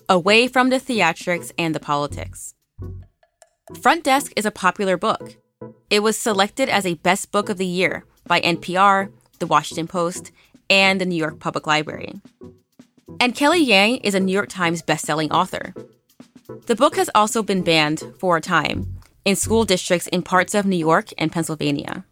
away 0.09 0.47
from 0.47 0.69
the 0.69 0.79
theatrics 0.79 1.51
and 1.57 1.73
the 1.73 1.79
politics. 1.79 2.53
Front 3.79 4.03
Desk 4.03 4.33
is 4.35 4.45
a 4.45 4.51
popular 4.51 4.97
book. 4.97 5.37
It 5.91 6.01
was 6.01 6.17
selected 6.17 6.69
as 6.69 6.85
a 6.85 6.93
best 6.93 7.33
book 7.33 7.49
of 7.49 7.57
the 7.57 7.65
year 7.65 8.05
by 8.25 8.39
NPR, 8.39 9.11
The 9.39 9.45
Washington 9.45 9.87
Post, 9.87 10.31
and 10.69 11.01
the 11.01 11.05
New 11.05 11.17
York 11.17 11.41
Public 11.41 11.67
Library. 11.67 12.13
And 13.19 13.35
Kelly 13.35 13.61
Yang 13.61 13.97
is 13.97 14.15
a 14.15 14.21
New 14.21 14.31
York 14.31 14.47
Times 14.47 14.81
bestselling 14.81 15.29
author. 15.31 15.73
The 16.67 16.77
book 16.77 16.95
has 16.95 17.09
also 17.13 17.43
been 17.43 17.61
banned 17.61 18.03
for 18.19 18.37
a 18.37 18.41
time 18.41 18.99
in 19.25 19.35
school 19.35 19.65
districts 19.65 20.07
in 20.07 20.23
parts 20.23 20.55
of 20.55 20.65
New 20.65 20.77
York 20.77 21.09
and 21.17 21.29
Pennsylvania. 21.29 22.05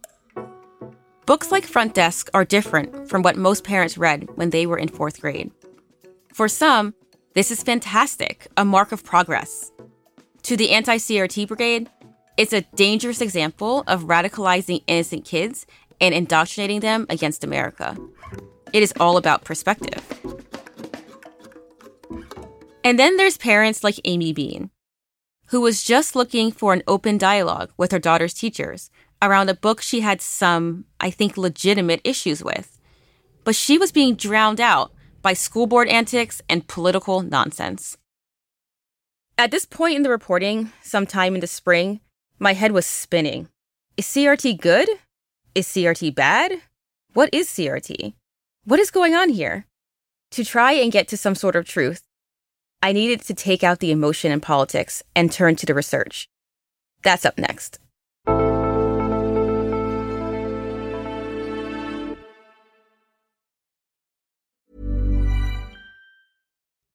Books 1.26 1.50
like 1.50 1.66
Front 1.66 1.94
Desk 1.94 2.30
are 2.34 2.44
different 2.44 3.08
from 3.08 3.22
what 3.22 3.38
most 3.38 3.64
parents 3.64 3.98
read 3.98 4.28
when 4.36 4.50
they 4.50 4.66
were 4.66 4.78
in 4.78 4.90
fourth 4.90 5.22
grade. 5.22 5.52
For 6.34 6.50
some, 6.50 6.96
this 7.34 7.50
is 7.50 7.64
fantastic, 7.64 8.48
a 8.58 8.66
mark 8.66 8.92
of 8.92 9.06
progress. 9.06 9.72
To 10.44 10.58
the 10.58 10.72
anti 10.72 10.98
CRT 10.98 11.48
brigade, 11.48 11.90
it's 12.40 12.54
a 12.54 12.62
dangerous 12.74 13.20
example 13.20 13.84
of 13.86 14.06
radicalizing 14.06 14.82
innocent 14.88 15.26
kids 15.26 15.66
and 16.00 16.16
indoctrinating 16.16 16.80
them 16.80 17.06
against 17.10 17.44
America. 17.44 17.98
It 18.72 18.82
is 18.82 18.94
all 18.98 19.18
about 19.18 19.44
perspective. 19.44 20.02
And 22.82 22.98
then 22.98 23.18
there's 23.18 23.38
parents 23.38 23.84
like 23.84 24.00
Amy 24.06 24.32
Bean, 24.32 24.70
who 25.48 25.60
was 25.60 25.84
just 25.84 26.16
looking 26.16 26.50
for 26.50 26.72
an 26.72 26.82
open 26.88 27.18
dialogue 27.18 27.72
with 27.76 27.92
her 27.92 28.00
daughter's 28.00 28.34
teachers 28.34 28.90
around 29.22 29.50
a 29.50 29.54
book 29.54 29.82
she 29.82 30.00
had 30.00 30.22
some, 30.22 30.86
I 31.02 31.10
think, 31.10 31.36
legitimate 31.36 32.00
issues 32.06 32.42
with. 32.42 32.80
But 33.44 33.58
she 33.58 33.78
was 33.78 33.92
being 33.92 34.16
drowned 34.16 34.62
out 34.62 34.94
by 35.22 35.34
school 35.34 35.68
board 35.68 35.90
antics 35.90 36.42
and 36.48 36.66
political 36.70 37.22
nonsense. 37.22 37.98
At 39.38 39.52
this 39.52 39.66
point 39.66 39.98
in 39.98 40.04
the 40.04 40.10
reporting, 40.10 40.72
sometime 40.82 41.36
in 41.36 41.42
the 41.42 41.48
spring, 41.48 42.00
my 42.40 42.54
head 42.54 42.72
was 42.72 42.86
spinning. 42.86 43.50
Is 43.98 44.06
CRT 44.06 44.62
good? 44.62 44.90
Is 45.54 45.68
CRT 45.68 46.16
bad? 46.16 46.54
What 47.14 47.30
is 47.34 47.50
CRT? 47.50 48.14
What 48.64 48.80
is 48.80 48.92
going 48.92 49.14
on 49.14 49.30
here? 49.30 49.66
To 50.32 50.46
try 50.46 50.72
and 50.72 50.92
get 50.92 51.08
to 51.10 51.18
some 51.18 51.36
sort 51.36 51.58
of 51.58 51.66
truth, 51.66 52.04
I 52.82 52.94
needed 52.94 53.22
to 53.24 53.34
take 53.34 53.64
out 53.64 53.80
the 53.80 53.92
emotion 53.92 54.32
and 54.32 54.42
politics 54.42 55.04
and 55.16 55.32
turn 55.32 55.58
to 55.58 55.66
the 55.66 55.74
research. 55.74 56.30
That's 57.04 57.26
up 57.26 57.38
next. 57.38 57.80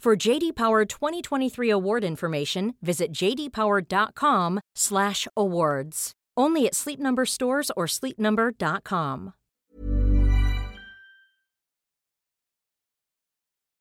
For 0.00 0.14
JD 0.14 0.54
Power 0.54 0.84
2023 0.84 1.68
award 1.68 2.04
information, 2.04 2.74
visit 2.80 3.10
jdpower.com/awards. 3.12 6.12
Only 6.36 6.66
at 6.66 6.76
Sleep 6.76 7.00
Number 7.00 7.26
stores 7.26 7.72
or 7.76 7.86
sleepnumber.com. 7.86 9.32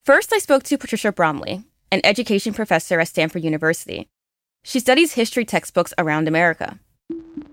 First, 0.03 0.33
I 0.33 0.39
spoke 0.39 0.63
to 0.63 0.77
Patricia 0.77 1.11
Bromley, 1.11 1.63
an 1.91 2.01
education 2.03 2.53
professor 2.53 2.99
at 2.99 3.07
Stanford 3.07 3.43
University. 3.43 4.07
She 4.63 4.79
studies 4.79 5.13
history 5.13 5.45
textbooks 5.45 5.93
around 5.97 6.27
America. 6.27 6.79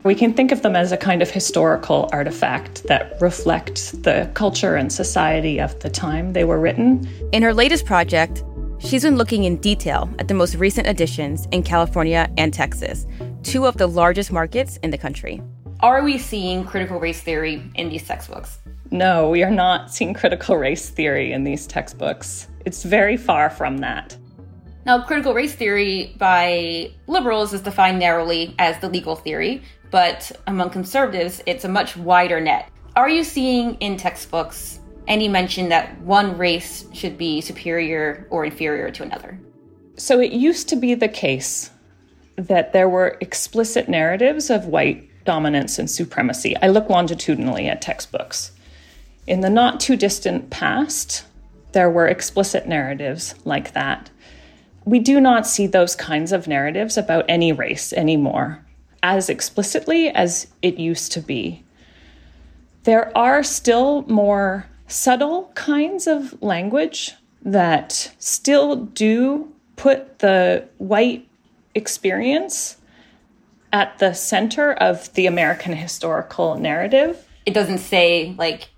We 0.05 0.15
can 0.15 0.35
think 0.35 0.51
of 0.51 0.63
them 0.63 0.77
as 0.77 0.93
a 0.93 0.97
kind 0.97 1.23
of 1.23 1.31
historical 1.31 2.09
artifact 2.13 2.85
that 2.85 3.21
reflect 3.21 4.03
the 4.03 4.31
culture 4.35 4.77
and 4.77 4.93
society 4.93 5.61
of 5.61 5.79
the 5.81 5.91
time 5.91 6.33
they 6.33 6.45
were 6.45 6.59
written. 6.59 7.09
In 7.33 7.43
her 7.43 7.55
latest 7.55 7.87
project, 7.87 8.43
She's 8.85 9.05
been 9.05 9.17
looking 9.17 9.45
in 9.45 9.57
detail 9.59 10.11
at 10.19 10.29
the 10.29 10.35
most 10.35 10.57
recent 10.57 10.89
additions 10.89 11.47
in 11.53 11.63
California 11.63 12.29
and 12.37 12.53
Texas, 12.53 13.07
two 13.43 13.65
of 13.65 13.77
the 13.77 13.87
largest 13.87 14.33
markets 14.33 14.77
in 14.79 14.91
the 14.91 14.99
country. 14.99 15.41
Are 15.81 16.03
we 16.03 16.19
seeing 16.19 16.65
critical 16.65 16.99
race 16.99 17.21
theory 17.21 17.63
in 17.77 17.89
these 17.89 18.07
textbooks? 18.07 18.59
No, 18.91 19.31
we 19.31 19.43
are 19.45 19.51
not 19.51 19.93
seeing 19.93 20.13
critical 20.13 20.57
race 20.57 20.91
theory 20.91 21.33
in 21.33 21.45
these 21.45 21.67
textbooks. 21.67 22.49
It's 22.67 22.83
very 22.83 23.17
far 23.17 23.51
from 23.51 23.79
that. 23.79 24.17
Now, 24.85 25.01
critical 25.01 25.33
race 25.33 25.55
theory 25.55 26.15
by 26.19 26.91
liberals 27.07 27.55
is 27.55 27.61
defined 27.61 28.01
narrowly 28.01 28.55
as 28.59 28.79
the 28.81 28.89
legal 28.89 29.15
theory, 29.15 29.63
but 29.91 30.31
among 30.49 30.71
conservatives, 30.71 31.41
it's 31.47 31.65
a 31.65 31.69
much 31.69 31.97
wider 31.97 32.41
net. 32.41 32.69
Are 32.97 33.09
you 33.09 33.23
seeing 33.23 33.77
in 33.77 33.97
textbooks 33.97 34.81
any 35.07 35.29
mention 35.29 35.69
that 35.69 36.01
one 36.03 36.37
race 36.39 36.87
should 36.93 37.19
be 37.19 37.41
superior 37.41 38.27
or 38.31 38.45
inferior 38.45 38.91
to 38.91 39.03
another. 39.03 39.39
So 39.97 40.21
it 40.21 40.33
used 40.33 40.69
to 40.71 40.77
be 40.77 40.95
the 40.95 41.09
case 41.09 41.71
that 42.37 42.73
there 42.73 42.89
were 42.89 43.19
explicit 43.21 43.89
narratives 43.89 44.51
of 44.51 44.67
white 44.67 45.09
dominance 45.25 45.79
and 45.79 45.91
supremacy. 45.91 46.57
I 46.63 46.69
look 46.69 46.89
longitudinally 46.89 47.69
at 47.69 47.83
textbooks. 47.83 48.53
In 49.27 49.41
the 49.41 49.51
not 49.51 49.81
too 49.81 49.97
distant 49.97 50.51
past, 50.51 51.25
there 51.73 51.91
were 51.91 52.09
explicit 52.09 52.67
narratives 52.67 53.35
like 53.45 53.73
that. 53.73 54.11
We 54.85 54.99
do 54.99 55.21
not 55.21 55.47
see 55.47 55.67
those 55.67 55.95
kinds 55.95 56.33
of 56.33 56.49
narratives 56.49 56.97
about 56.97 57.25
any 57.29 57.53
race 57.53 57.93
anymore 57.93 58.65
as 59.03 59.29
explicitly 59.29 60.09
as 60.11 60.47
it 60.63 60.79
used 60.79 61.13
to 61.13 61.21
be. 61.21 61.65
There 62.85 63.17
are 63.17 63.43
still 63.43 64.03
more 64.03 64.67
subtle 64.93 65.51
kinds 65.55 66.07
of 66.07 66.41
language 66.43 67.13
that 67.43 68.13
still 68.19 68.77
do 68.77 69.53
put 69.77 70.21
the 70.21 70.69
white 70.79 71.27
experience 71.75 72.77
at 73.73 73.99
the 73.99 74.13
center 74.13 74.73
of 74.73 75.13
the 75.15 75.27
American 75.27 75.73
historical 75.73 76.57
narrative. 76.57 77.27
It 77.47 77.55
doesn't 77.55 77.79
say, 77.79 78.35
like, 78.39 78.69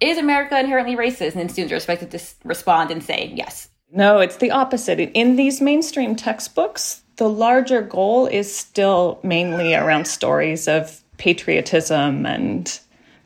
is 0.00 0.18
America 0.18 0.58
inherently 0.58 0.96
racist? 0.96 1.32
And 1.32 1.40
then 1.40 1.48
students 1.48 1.72
are 1.72 1.76
expected 1.76 2.10
to 2.10 2.20
respond 2.44 2.90
and 2.90 3.02
say, 3.02 3.32
yes. 3.34 3.68
No, 3.90 4.18
it's 4.18 4.36
the 4.36 4.50
opposite. 4.50 4.98
In 4.98 5.36
these 5.36 5.60
mainstream 5.60 6.14
textbooks, 6.14 7.02
the 7.16 7.28
larger 7.28 7.80
goal 7.80 8.26
is 8.26 8.54
still 8.54 9.18
mainly 9.22 9.74
around 9.74 10.06
stories 10.06 10.68
of 10.68 11.02
patriotism 11.16 12.26
and 12.26 12.78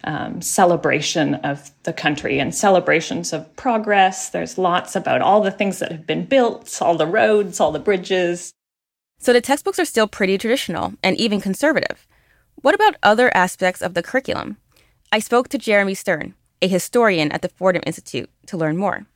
um, 0.05 0.41
celebration 0.43 1.37
of 1.37 1.71
the 1.85 1.93
country 1.93 2.39
and 2.39 2.55
celebrations 2.55 3.33
of 3.33 3.55
progress. 3.57 4.31
There's 4.31 4.59
lots 4.59 4.97
about 4.97 5.21
all 5.21 5.41
the 5.41 5.51
things 5.51 5.79
that 5.79 5.93
have 5.93 6.07
been 6.07 6.25
built, 6.25 6.81
all 6.81 6.97
the 6.97 7.07
roads, 7.07 7.61
all 7.61 7.73
the 7.73 7.79
bridges. 7.79 8.53
So 9.19 9.33
the 9.33 9.41
textbooks 9.41 9.79
are 9.79 9.85
still 9.85 10.09
pretty 10.09 10.37
traditional 10.39 10.95
and 11.03 11.17
even 11.17 11.41
conservative. 11.41 12.07
What 12.57 12.75
about 12.75 12.97
other 13.03 13.35
aspects 13.37 13.81
of 13.81 13.95
the 13.95 14.03
curriculum? 14.03 14.57
I 15.13 15.19
spoke 15.19 15.49
to 15.49 15.59
Jeremy 15.59 15.95
Stern, 15.95 16.35
a 16.61 16.69
historian 16.69 17.31
at 17.33 17.43
the 17.43 17.49
Fordham 17.49 17.83
Institute, 17.87 18.31
to 18.47 18.57
learn 18.57 18.77
more. 18.77 19.07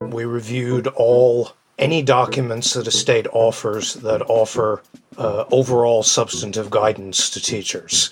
We 0.00 0.24
reviewed 0.24 0.86
all 0.88 1.52
any 1.78 2.02
documents 2.02 2.74
that 2.74 2.86
a 2.86 2.90
state 2.90 3.26
offers 3.32 3.94
that 3.94 4.22
offer 4.28 4.82
uh, 5.16 5.44
overall 5.50 6.02
substantive 6.02 6.70
guidance 6.70 7.30
to 7.30 7.40
teachers. 7.40 8.10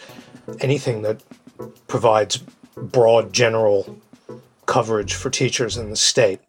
Anything 0.60 1.02
that 1.02 1.22
provides 1.86 2.38
broad 2.76 3.32
general 3.32 3.98
coverage 4.66 5.14
for 5.14 5.30
teachers 5.30 5.76
in 5.76 5.90
the 5.90 5.96
state. 5.96 6.40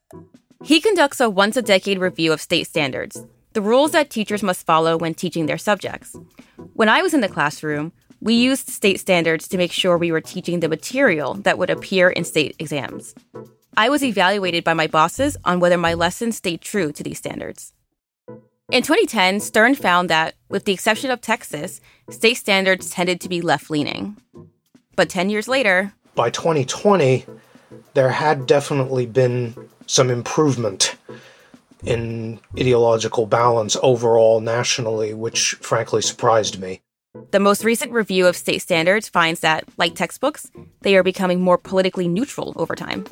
He 0.63 0.81
conducts 0.81 1.19
a 1.19 1.29
once 1.29 1.55
a 1.57 1.61
decade 1.61 1.99
review 1.99 2.33
of 2.33 2.41
state 2.41 2.67
standards, 2.67 3.25
the 3.53 3.61
rules 3.61 3.91
that 3.91 4.09
teachers 4.09 4.43
must 4.43 4.65
follow 4.65 4.97
when 4.97 5.13
teaching 5.13 5.45
their 5.45 5.57
subjects. 5.57 6.15
When 6.73 6.89
I 6.89 7.01
was 7.01 7.13
in 7.13 7.21
the 7.21 7.29
classroom, 7.29 7.93
we 8.21 8.33
used 8.33 8.67
state 8.67 8.99
standards 8.99 9.47
to 9.47 9.57
make 9.57 9.71
sure 9.71 9.97
we 9.97 10.11
were 10.11 10.21
teaching 10.21 10.59
the 10.59 10.67
material 10.67 11.35
that 11.35 11.57
would 11.57 11.69
appear 11.69 12.09
in 12.09 12.25
state 12.25 12.55
exams. 12.59 13.15
I 13.77 13.87
was 13.87 14.03
evaluated 14.03 14.65
by 14.65 14.73
my 14.73 14.87
bosses 14.87 15.37
on 15.45 15.61
whether 15.61 15.77
my 15.77 15.93
lessons 15.93 16.35
stayed 16.35 16.59
true 16.59 16.91
to 16.91 17.03
these 17.03 17.17
standards. 17.17 17.73
In 18.71 18.83
2010, 18.83 19.39
Stern 19.39 19.73
found 19.73 20.09
that, 20.09 20.35
with 20.49 20.65
the 20.65 20.73
exception 20.73 21.09
of 21.09 21.21
Texas, 21.21 21.79
state 22.09 22.35
standards 22.35 22.89
tended 22.89 23.21
to 23.21 23.29
be 23.29 23.41
left 23.41 23.71
leaning. 23.71 24.17
But 24.99 25.07
10 25.07 25.29
years 25.29 25.47
later, 25.47 25.93
by 26.13 26.29
2020, 26.29 27.25
there 27.93 28.09
had 28.09 28.45
definitely 28.45 29.05
been 29.05 29.55
some 29.85 30.09
improvement 30.09 30.97
in 31.85 32.41
ideological 32.59 33.25
balance 33.25 33.77
overall 33.81 34.41
nationally, 34.41 35.13
which 35.13 35.53
frankly 35.61 36.01
surprised 36.01 36.59
me. 36.59 36.81
The 37.31 37.39
most 37.39 37.63
recent 37.63 37.93
review 37.93 38.27
of 38.27 38.35
state 38.35 38.61
standards 38.61 39.07
finds 39.07 39.39
that, 39.39 39.63
like 39.77 39.95
textbooks, 39.95 40.51
they 40.81 40.97
are 40.97 41.03
becoming 41.03 41.39
more 41.39 41.57
politically 41.57 42.09
neutral 42.09 42.51
over 42.57 42.75
time. 42.75 43.05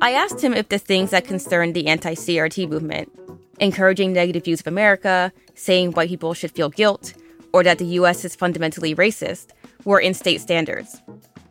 I 0.00 0.12
asked 0.12 0.40
him 0.40 0.54
if 0.54 0.68
the 0.68 0.78
things 0.78 1.10
that 1.10 1.24
concerned 1.24 1.74
the 1.74 1.88
anti 1.88 2.14
CRT 2.14 2.68
movement, 2.68 3.10
encouraging 3.58 4.12
negative 4.12 4.44
views 4.44 4.60
of 4.60 4.68
America, 4.68 5.32
saying 5.56 5.90
white 5.90 6.10
people 6.10 6.32
should 6.32 6.52
feel 6.52 6.68
guilt, 6.68 7.14
or 7.52 7.62
that 7.62 7.78
the 7.78 7.98
US 8.00 8.24
is 8.24 8.36
fundamentally 8.36 8.94
racist, 8.94 9.50
were 9.84 10.00
in 10.00 10.14
state 10.14 10.40
standards. 10.40 11.00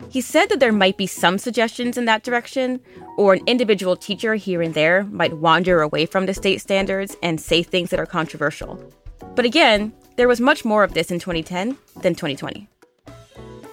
He 0.10 0.22
said 0.22 0.50
that 0.50 0.60
there 0.60 0.74
might 0.74 0.98
be 0.98 1.08
some 1.08 1.38
suggestions 1.38 1.98
in 1.98 2.06
that 2.06 2.24
direction, 2.24 2.82
or 3.18 3.34
an 3.34 3.42
individual 3.48 3.96
teacher 3.96 4.36
here 4.36 4.62
and 4.62 4.74
there 4.74 5.04
might 5.06 5.38
wander 5.38 5.82
away 5.82 6.06
from 6.06 6.26
the 6.26 6.34
state 6.34 6.60
standards 6.60 7.16
and 7.24 7.40
say 7.40 7.64
things 7.64 7.92
that 7.92 8.00
are 8.00 8.06
controversial. 8.06 8.84
But 9.36 9.46
again, 9.46 9.94
there 10.18 10.28
was 10.28 10.42
much 10.42 10.66
more 10.66 10.84
of 10.84 10.94
this 10.94 11.12
in 11.12 11.20
2010 11.20 11.78
than 12.02 12.16
2020. 12.16 12.68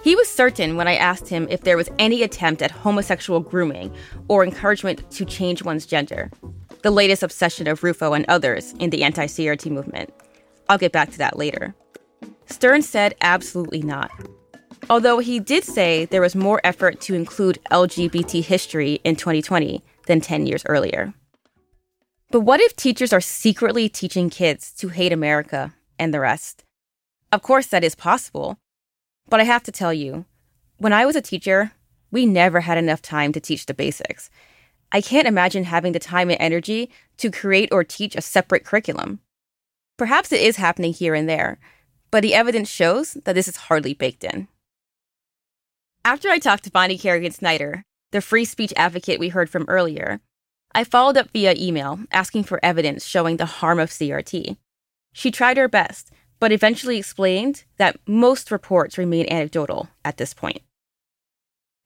He 0.01 0.15
was 0.15 0.29
certain 0.29 0.77
when 0.77 0.87
I 0.87 0.95
asked 0.95 1.27
him 1.27 1.45
if 1.49 1.63
there 1.63 1.75
was 1.75 1.89
any 1.99 2.23
attempt 2.23 2.61
at 2.61 2.71
homosexual 2.71 3.41
grooming 3.41 3.93
or 4.29 4.45
encouragement 4.45 5.11
to 5.11 5.25
change 5.25 5.61
one's 5.61 5.85
gender, 5.85 6.31
the 6.83 6.91
latest 6.91 7.21
obsession 7.21 7.67
of 7.67 7.83
Rufo 7.83 8.13
and 8.13 8.25
others 8.29 8.73
in 8.79 8.91
the 8.91 9.03
anti 9.03 9.25
CRT 9.25 9.69
movement. 9.69 10.13
I'll 10.69 10.77
get 10.77 10.93
back 10.93 11.11
to 11.11 11.17
that 11.17 11.37
later. 11.37 11.75
Stern 12.49 12.81
said 12.81 13.15
absolutely 13.21 13.81
not. 13.81 14.11
Although 14.89 15.19
he 15.19 15.39
did 15.39 15.63
say 15.63 16.05
there 16.05 16.21
was 16.21 16.35
more 16.35 16.59
effort 16.63 16.99
to 17.01 17.13
include 17.13 17.59
LGBT 17.71 18.43
history 18.43 18.99
in 19.03 19.15
2020 19.15 19.83
than 20.07 20.19
10 20.19 20.47
years 20.47 20.63
earlier. 20.65 21.13
But 22.31 22.41
what 22.41 22.59
if 22.59 22.75
teachers 22.75 23.13
are 23.13 23.21
secretly 23.21 23.87
teaching 23.89 24.29
kids 24.29 24.71
to 24.73 24.89
hate 24.89 25.13
America 25.13 25.73
and 25.97 26.13
the 26.13 26.19
rest? 26.19 26.63
Of 27.31 27.41
course, 27.43 27.67
that 27.67 27.83
is 27.83 27.95
possible. 27.95 28.57
But 29.29 29.39
I 29.39 29.43
have 29.43 29.63
to 29.63 29.71
tell 29.71 29.93
you, 29.93 30.25
when 30.77 30.93
I 30.93 31.05
was 31.05 31.15
a 31.15 31.21
teacher, 31.21 31.71
we 32.11 32.25
never 32.25 32.61
had 32.61 32.77
enough 32.77 33.01
time 33.01 33.31
to 33.33 33.39
teach 33.39 33.65
the 33.65 33.73
basics. 33.73 34.29
I 34.91 35.01
can't 35.01 35.27
imagine 35.27 35.65
having 35.65 35.91
the 35.91 35.99
time 35.99 36.31
and 36.31 36.41
energy 36.41 36.89
to 37.17 37.29
create 37.29 37.69
or 37.71 37.83
teach 37.83 38.15
a 38.15 38.21
separate 38.21 38.65
curriculum. 38.65 39.19
Perhaps 39.97 40.31
it 40.31 40.41
is 40.41 40.55
happening 40.55 40.93
here 40.93 41.13
and 41.13 41.29
there, 41.29 41.59
but 42.11 42.21
the 42.21 42.33
evidence 42.33 42.69
shows 42.69 43.13
that 43.25 43.33
this 43.33 43.47
is 43.47 43.55
hardly 43.55 43.93
baked 43.93 44.23
in. 44.23 44.47
After 46.05 46.29
I 46.29 46.39
talked 46.39 46.63
to 46.63 46.71
Bonnie 46.71 46.97
Kerrigan 46.97 47.31
Snyder, 47.31 47.83
the 48.11 48.21
free 48.21 48.45
speech 48.45 48.73
advocate 48.75 49.19
we 49.19 49.29
heard 49.29 49.49
from 49.49 49.65
earlier, 49.67 50.21
I 50.73 50.83
followed 50.83 51.17
up 51.17 51.31
via 51.31 51.55
email 51.57 51.99
asking 52.11 52.43
for 52.43 52.59
evidence 52.63 53.05
showing 53.05 53.37
the 53.37 53.45
harm 53.45 53.79
of 53.79 53.89
CRT. 53.89 54.57
She 55.13 55.31
tried 55.31 55.57
her 55.57 55.67
best, 55.67 56.11
but 56.39 56.51
eventually 56.51 56.97
explained 56.97 57.65
that 57.77 57.99
most 58.07 58.51
reports 58.51 58.97
remain 58.97 59.27
anecdotal 59.29 59.89
at 60.05 60.17
this 60.17 60.33
point. 60.33 60.61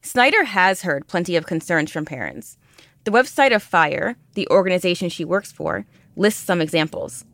Snyder 0.01 0.43
has 0.43 0.81
heard 0.81 1.07
plenty 1.07 1.35
of 1.35 1.45
concerns 1.45 1.89
from 1.89 2.05
parents. 2.05 2.57
The 3.05 3.11
website 3.11 3.55
of 3.55 3.63
FIRE, 3.63 4.15
the 4.33 4.47
organization 4.49 5.09
she 5.09 5.25
works 5.25 5.51
for, 5.51 5.85
lists 6.15 6.43
some 6.43 6.61
examples. 6.61 7.25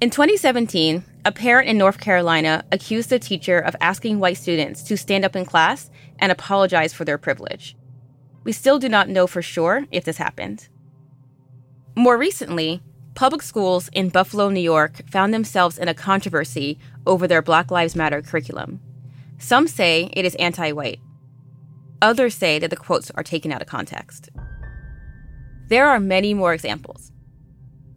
In 0.00 0.10
2017, 0.10 1.02
a 1.24 1.32
parent 1.32 1.68
in 1.68 1.76
North 1.76 1.98
Carolina 1.98 2.64
accused 2.70 3.12
a 3.12 3.18
teacher 3.18 3.58
of 3.58 3.74
asking 3.80 4.20
white 4.20 4.36
students 4.36 4.84
to 4.84 4.96
stand 4.96 5.24
up 5.24 5.34
in 5.34 5.44
class 5.44 5.90
and 6.20 6.30
apologize 6.30 6.92
for 6.92 7.04
their 7.04 7.18
privilege. 7.18 7.76
We 8.44 8.52
still 8.52 8.78
do 8.78 8.88
not 8.88 9.08
know 9.08 9.26
for 9.26 9.42
sure 9.42 9.86
if 9.90 10.04
this 10.04 10.18
happened. 10.18 10.68
More 11.96 12.16
recently, 12.16 12.80
public 13.16 13.42
schools 13.42 13.90
in 13.92 14.10
Buffalo, 14.10 14.50
New 14.50 14.60
York 14.60 15.02
found 15.10 15.34
themselves 15.34 15.78
in 15.78 15.88
a 15.88 15.94
controversy 15.94 16.78
over 17.04 17.26
their 17.26 17.42
Black 17.42 17.72
Lives 17.72 17.96
Matter 17.96 18.22
curriculum. 18.22 18.78
Some 19.38 19.66
say 19.66 20.10
it 20.12 20.24
is 20.24 20.36
anti 20.36 20.70
white, 20.70 21.00
others 22.00 22.36
say 22.36 22.60
that 22.60 22.70
the 22.70 22.76
quotes 22.76 23.10
are 23.16 23.24
taken 23.24 23.50
out 23.50 23.62
of 23.62 23.66
context. 23.66 24.30
There 25.66 25.88
are 25.88 25.98
many 25.98 26.34
more 26.34 26.54
examples. 26.54 27.10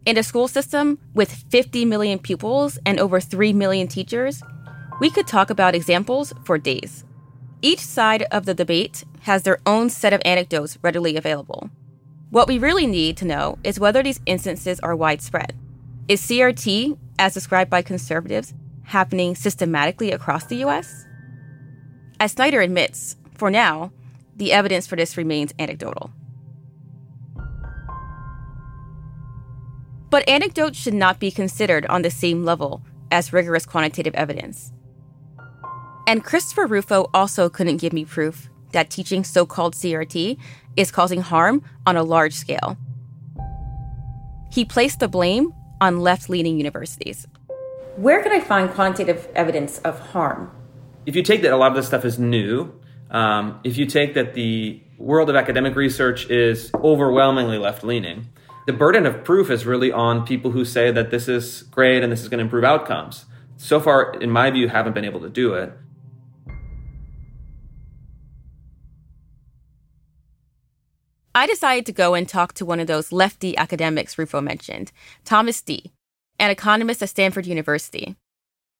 In 0.04 0.18
a 0.18 0.22
school 0.24 0.48
system 0.48 0.98
with 1.14 1.32
50 1.32 1.84
million 1.84 2.18
pupils 2.18 2.76
and 2.84 2.98
over 2.98 3.20
3 3.20 3.52
million 3.52 3.86
teachers, 3.86 4.42
we 4.98 5.10
could 5.10 5.28
talk 5.28 5.48
about 5.48 5.76
examples 5.76 6.32
for 6.44 6.58
days. 6.58 7.04
Each 7.60 7.78
side 7.78 8.22
of 8.32 8.44
the 8.44 8.54
debate 8.54 9.04
has 9.20 9.44
their 9.44 9.60
own 9.64 9.90
set 9.90 10.12
of 10.12 10.20
anecdotes 10.24 10.76
readily 10.82 11.16
available. 11.16 11.70
What 12.30 12.48
we 12.48 12.58
really 12.58 12.88
need 12.88 13.16
to 13.18 13.24
know 13.24 13.58
is 13.62 13.78
whether 13.78 14.02
these 14.02 14.20
instances 14.26 14.80
are 14.80 14.96
widespread. 14.96 15.54
Is 16.08 16.20
CRT, 16.22 16.98
as 17.20 17.34
described 17.34 17.70
by 17.70 17.82
conservatives, 17.82 18.54
happening 18.82 19.36
systematically 19.36 20.10
across 20.10 20.46
the 20.46 20.64
US? 20.64 21.06
As 22.18 22.32
Snyder 22.32 22.60
admits, 22.60 23.14
for 23.34 23.52
now, 23.52 23.92
the 24.34 24.52
evidence 24.52 24.88
for 24.88 24.96
this 24.96 25.16
remains 25.16 25.54
anecdotal. 25.60 26.10
But 30.12 30.28
anecdotes 30.28 30.78
should 30.78 30.92
not 30.92 31.18
be 31.18 31.30
considered 31.30 31.86
on 31.86 32.02
the 32.02 32.10
same 32.10 32.44
level 32.44 32.82
as 33.10 33.32
rigorous 33.32 33.64
quantitative 33.64 34.14
evidence. 34.14 34.70
And 36.06 36.22
Christopher 36.22 36.66
Rufo 36.66 37.08
also 37.14 37.48
couldn't 37.48 37.78
give 37.78 37.94
me 37.94 38.04
proof 38.04 38.50
that 38.72 38.90
teaching 38.90 39.24
so 39.24 39.46
called 39.46 39.74
CRT 39.74 40.36
is 40.76 40.90
causing 40.90 41.22
harm 41.22 41.62
on 41.86 41.96
a 41.96 42.02
large 42.02 42.34
scale. 42.34 42.76
He 44.52 44.66
placed 44.66 45.00
the 45.00 45.08
blame 45.08 45.54
on 45.80 46.00
left 46.00 46.28
leaning 46.28 46.58
universities. 46.58 47.26
Where 47.96 48.22
can 48.22 48.32
I 48.32 48.40
find 48.40 48.70
quantitative 48.70 49.28
evidence 49.34 49.78
of 49.78 49.98
harm? 49.98 50.50
If 51.06 51.16
you 51.16 51.22
take 51.22 51.40
that 51.40 51.54
a 51.54 51.56
lot 51.56 51.70
of 51.70 51.76
this 51.76 51.86
stuff 51.86 52.04
is 52.04 52.18
new, 52.18 52.70
um, 53.10 53.60
if 53.64 53.78
you 53.78 53.86
take 53.86 54.12
that 54.12 54.34
the 54.34 54.82
world 54.98 55.30
of 55.30 55.36
academic 55.36 55.74
research 55.74 56.28
is 56.28 56.70
overwhelmingly 56.74 57.56
left 57.56 57.82
leaning, 57.82 58.28
the 58.66 58.72
burden 58.72 59.06
of 59.06 59.24
proof 59.24 59.50
is 59.50 59.66
really 59.66 59.90
on 59.90 60.24
people 60.24 60.52
who 60.52 60.64
say 60.64 60.90
that 60.92 61.10
this 61.10 61.28
is 61.28 61.62
great 61.64 62.02
and 62.02 62.12
this 62.12 62.22
is 62.22 62.28
going 62.28 62.38
to 62.38 62.44
improve 62.44 62.64
outcomes. 62.64 63.24
So 63.56 63.80
far, 63.80 64.14
in 64.20 64.30
my 64.30 64.50
view, 64.50 64.68
haven't 64.68 64.92
been 64.94 65.04
able 65.04 65.20
to 65.20 65.28
do 65.28 65.54
it. 65.54 65.72
I 71.34 71.46
decided 71.46 71.86
to 71.86 71.92
go 71.92 72.14
and 72.14 72.28
talk 72.28 72.52
to 72.54 72.66
one 72.66 72.78
of 72.78 72.86
those 72.86 73.10
lefty 73.10 73.56
academics 73.56 74.18
Rufo 74.18 74.40
mentioned, 74.40 74.92
Thomas 75.24 75.62
Dee, 75.62 75.90
an 76.38 76.50
economist 76.50 77.02
at 77.02 77.08
Stanford 77.08 77.46
University. 77.46 78.16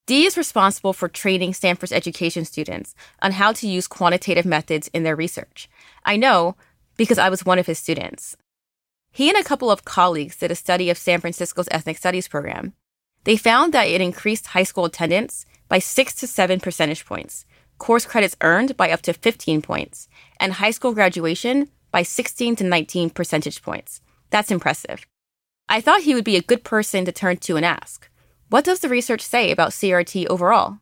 Dee 0.06 0.26
is 0.26 0.36
responsible 0.36 0.92
for 0.92 1.08
training 1.08 1.54
Stanford's 1.54 1.92
education 1.92 2.44
students 2.44 2.94
on 3.22 3.32
how 3.32 3.52
to 3.52 3.68
use 3.68 3.88
quantitative 3.88 4.44
methods 4.44 4.88
in 4.92 5.02
their 5.02 5.16
research. 5.16 5.70
I 6.04 6.16
know 6.16 6.56
because 6.96 7.18
I 7.18 7.30
was 7.30 7.46
one 7.46 7.58
of 7.58 7.66
his 7.66 7.78
students. 7.78 8.36
He 9.14 9.28
and 9.28 9.38
a 9.38 9.44
couple 9.44 9.70
of 9.70 9.84
colleagues 9.84 10.36
did 10.36 10.50
a 10.50 10.54
study 10.54 10.88
of 10.88 10.96
San 10.96 11.20
Francisco's 11.20 11.68
ethnic 11.70 11.98
studies 11.98 12.28
program. 12.28 12.72
They 13.24 13.36
found 13.36 13.74
that 13.74 13.86
it 13.86 14.00
increased 14.00 14.48
high 14.48 14.62
school 14.62 14.86
attendance 14.86 15.44
by 15.68 15.80
6 15.80 16.14
to 16.14 16.26
7 16.26 16.60
percentage 16.60 17.04
points, 17.04 17.44
course 17.76 18.06
credits 18.06 18.36
earned 18.40 18.74
by 18.76 18.90
up 18.90 19.02
to 19.02 19.12
15 19.12 19.60
points, 19.60 20.08
and 20.40 20.54
high 20.54 20.70
school 20.70 20.94
graduation 20.94 21.68
by 21.90 22.02
16 22.02 22.56
to 22.56 22.64
19 22.64 23.10
percentage 23.10 23.60
points. 23.60 24.00
That's 24.30 24.50
impressive. 24.50 25.06
I 25.68 25.82
thought 25.82 26.02
he 26.02 26.14
would 26.14 26.24
be 26.24 26.36
a 26.36 26.42
good 26.42 26.64
person 26.64 27.04
to 27.04 27.12
turn 27.12 27.36
to 27.38 27.56
and 27.56 27.66
ask, 27.66 28.08
what 28.48 28.64
does 28.64 28.80
the 28.80 28.88
research 28.88 29.20
say 29.20 29.50
about 29.50 29.72
CRT 29.72 30.26
overall? 30.28 30.78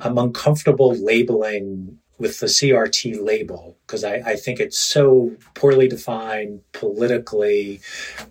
I'm 0.00 0.16
uncomfortable 0.16 0.94
labeling 0.94 1.98
with 2.18 2.40
the 2.40 2.46
CRT 2.46 3.22
label 3.22 3.76
because 3.86 4.04
I, 4.04 4.14
I, 4.16 4.36
think 4.36 4.58
it's 4.58 4.78
so 4.78 5.36
poorly 5.54 5.88
defined, 5.88 6.62
politically 6.72 7.80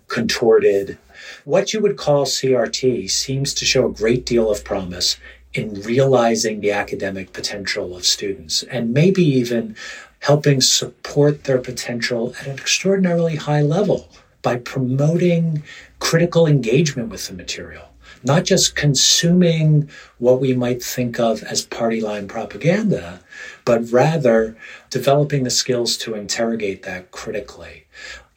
contorted. 0.08 0.98
What 1.44 1.72
you 1.72 1.80
would 1.80 1.96
call 1.96 2.24
CRT 2.24 3.10
seems 3.10 3.54
to 3.54 3.64
show 3.64 3.86
a 3.86 3.92
great 3.92 4.26
deal 4.26 4.50
of 4.50 4.64
promise 4.64 5.16
in 5.54 5.80
realizing 5.82 6.60
the 6.60 6.72
academic 6.72 7.32
potential 7.32 7.96
of 7.96 8.04
students 8.04 8.62
and 8.64 8.92
maybe 8.92 9.24
even 9.24 9.76
helping 10.20 10.60
support 10.60 11.44
their 11.44 11.58
potential 11.58 12.34
at 12.40 12.46
an 12.46 12.58
extraordinarily 12.58 13.36
high 13.36 13.62
level 13.62 14.08
by 14.42 14.56
promoting 14.56 15.62
critical 15.98 16.46
engagement 16.46 17.08
with 17.08 17.26
the 17.28 17.34
material 17.34 17.88
not 18.26 18.44
just 18.44 18.74
consuming 18.74 19.88
what 20.18 20.40
we 20.40 20.52
might 20.52 20.82
think 20.82 21.20
of 21.20 21.42
as 21.44 21.64
party 21.64 22.00
line 22.00 22.26
propaganda, 22.26 23.20
but 23.66 23.92
rather 23.92 24.56
developing 24.88 25.42
the 25.42 25.50
skills 25.50 25.98
to 25.98 26.14
interrogate 26.14 26.84
that 26.84 27.10
critically. 27.10 27.84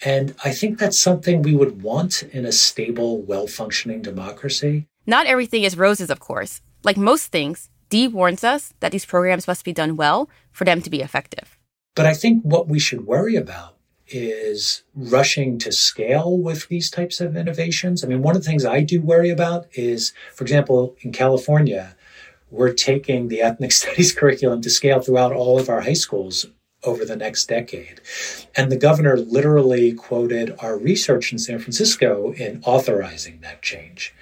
And 0.04 0.36
I 0.44 0.52
think 0.52 0.80
that's 0.80 1.00
something 1.00 1.42
we 1.42 1.56
would 1.56 1.82
want 1.82 2.24
in 2.24 2.46
a 2.46 2.52
stable, 2.52 3.22
well 3.22 3.48
functioning 3.48 4.02
democracy. 4.02 4.88
Not 5.06 5.28
everything 5.28 5.64
is 5.64 5.78
roses, 5.78 6.10
of 6.10 6.20
course. 6.20 6.62
Like 6.84 6.98
most 6.98 7.28
things, 7.32 7.70
Dee 7.90 8.08
warns 8.08 8.44
us 8.44 8.74
that 8.82 8.92
these 8.92 9.06
programs 9.06 9.48
must 9.48 9.64
be 9.64 9.74
done 9.74 9.96
well 9.96 10.30
for 10.52 10.66
them 10.66 10.82
to 10.82 10.90
be 10.90 11.02
effective. 11.02 11.58
But 11.96 12.06
I 12.06 12.14
think 12.14 12.44
what 12.44 12.68
we 12.68 12.80
should 12.80 13.06
worry 13.06 13.36
about 13.36 13.76
is 14.08 14.84
rushing 14.96 15.60
to 15.60 15.72
scale 15.72 16.38
with 16.38 16.68
these 16.68 16.90
types 16.90 17.22
of 17.22 17.36
innovations. 17.36 18.04
I 18.04 18.08
mean, 18.08 18.22
one 18.22 18.36
of 18.36 18.42
the 18.42 18.50
things 18.50 18.66
I 18.66 18.82
do 18.82 19.02
worry 19.02 19.30
about 19.30 19.68
is, 19.74 20.14
for 20.34 20.44
example, 20.44 20.96
in 21.02 21.12
California, 21.12 21.96
we're 22.52 22.74
taking 22.74 23.28
the 23.28 23.42
ethnic 23.42 23.72
studies 23.80 24.14
curriculum 24.14 24.62
to 24.62 24.70
scale 24.70 25.02
throughout 25.02 25.34
all 25.34 25.60
of 25.60 25.70
our 25.70 25.82
high 25.82 25.94
schools 25.94 26.46
over 26.84 27.04
the 27.04 27.16
next 27.16 27.48
decade. 27.48 28.00
And 28.56 28.72
the 28.72 28.78
governor 28.78 29.18
literally 29.18 29.94
quoted 29.94 30.56
our 30.60 30.78
research 30.78 31.32
in 31.32 31.38
San 31.38 31.60
Francisco 31.60 32.32
in 32.34 32.62
authorizing 32.66 33.40
that 33.42 33.62
change. 33.62 34.14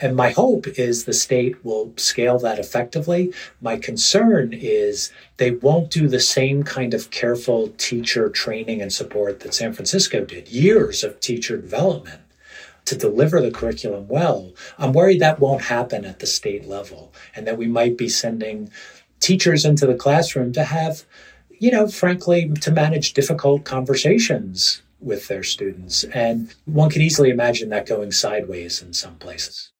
And 0.00 0.16
my 0.16 0.30
hope 0.30 0.66
is 0.66 1.04
the 1.04 1.12
state 1.12 1.64
will 1.64 1.92
scale 1.96 2.36
that 2.40 2.58
effectively. 2.58 3.32
My 3.60 3.76
concern 3.76 4.52
is 4.52 5.12
they 5.36 5.52
won't 5.52 5.90
do 5.90 6.08
the 6.08 6.18
same 6.18 6.64
kind 6.64 6.92
of 6.92 7.10
careful 7.12 7.68
teacher 7.78 8.28
training 8.28 8.82
and 8.82 8.92
support 8.92 9.40
that 9.40 9.54
San 9.54 9.72
Francisco 9.72 10.24
did, 10.24 10.48
years 10.48 11.04
of 11.04 11.20
teacher 11.20 11.56
development 11.56 12.22
to 12.84 12.96
deliver 12.96 13.40
the 13.40 13.50
curriculum 13.50 14.08
well. 14.08 14.52
I'm 14.78 14.92
worried 14.92 15.20
that 15.20 15.40
won't 15.40 15.62
happen 15.62 16.04
at 16.04 16.18
the 16.18 16.26
state 16.26 16.66
level 16.66 17.12
and 17.34 17.46
that 17.46 17.58
we 17.58 17.66
might 17.66 17.96
be 17.96 18.08
sending 18.08 18.70
teachers 19.20 19.64
into 19.64 19.86
the 19.86 19.94
classroom 19.94 20.52
to 20.52 20.64
have, 20.64 21.04
you 21.48 21.70
know, 21.70 21.86
frankly, 21.88 22.50
to 22.60 22.70
manage 22.70 23.12
difficult 23.12 23.64
conversations 23.64 24.82
with 25.00 25.28
their 25.28 25.42
students. 25.42 26.04
And 26.04 26.54
one 26.64 26.90
could 26.90 27.02
easily 27.02 27.30
imagine 27.30 27.68
that 27.70 27.86
going 27.86 28.12
sideways 28.12 28.82
in 28.82 28.92
some 28.92 29.16
places. 29.16 29.70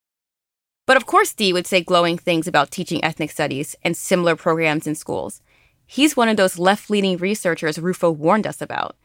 But 0.87 0.97
of 0.97 1.07
course, 1.07 1.33
Dee 1.33 1.53
would 1.53 1.67
say 1.67 1.83
glowing 1.83 2.19
things 2.19 2.47
about 2.47 2.71
teaching 2.71 3.05
ethnic 3.05 3.31
studies 3.31 3.77
and 3.83 3.97
similar 3.97 4.37
programs 4.37 4.87
in 4.87 4.95
schools. 4.95 5.41
He's 5.87 6.17
one 6.17 6.29
of 6.29 6.37
those 6.37 6.59
left 6.59 6.91
leaning 6.91 7.19
researchers 7.19 7.79
Rufo 7.79 8.11
warned 8.11 8.47
us 8.47 8.61
about. 8.61 8.97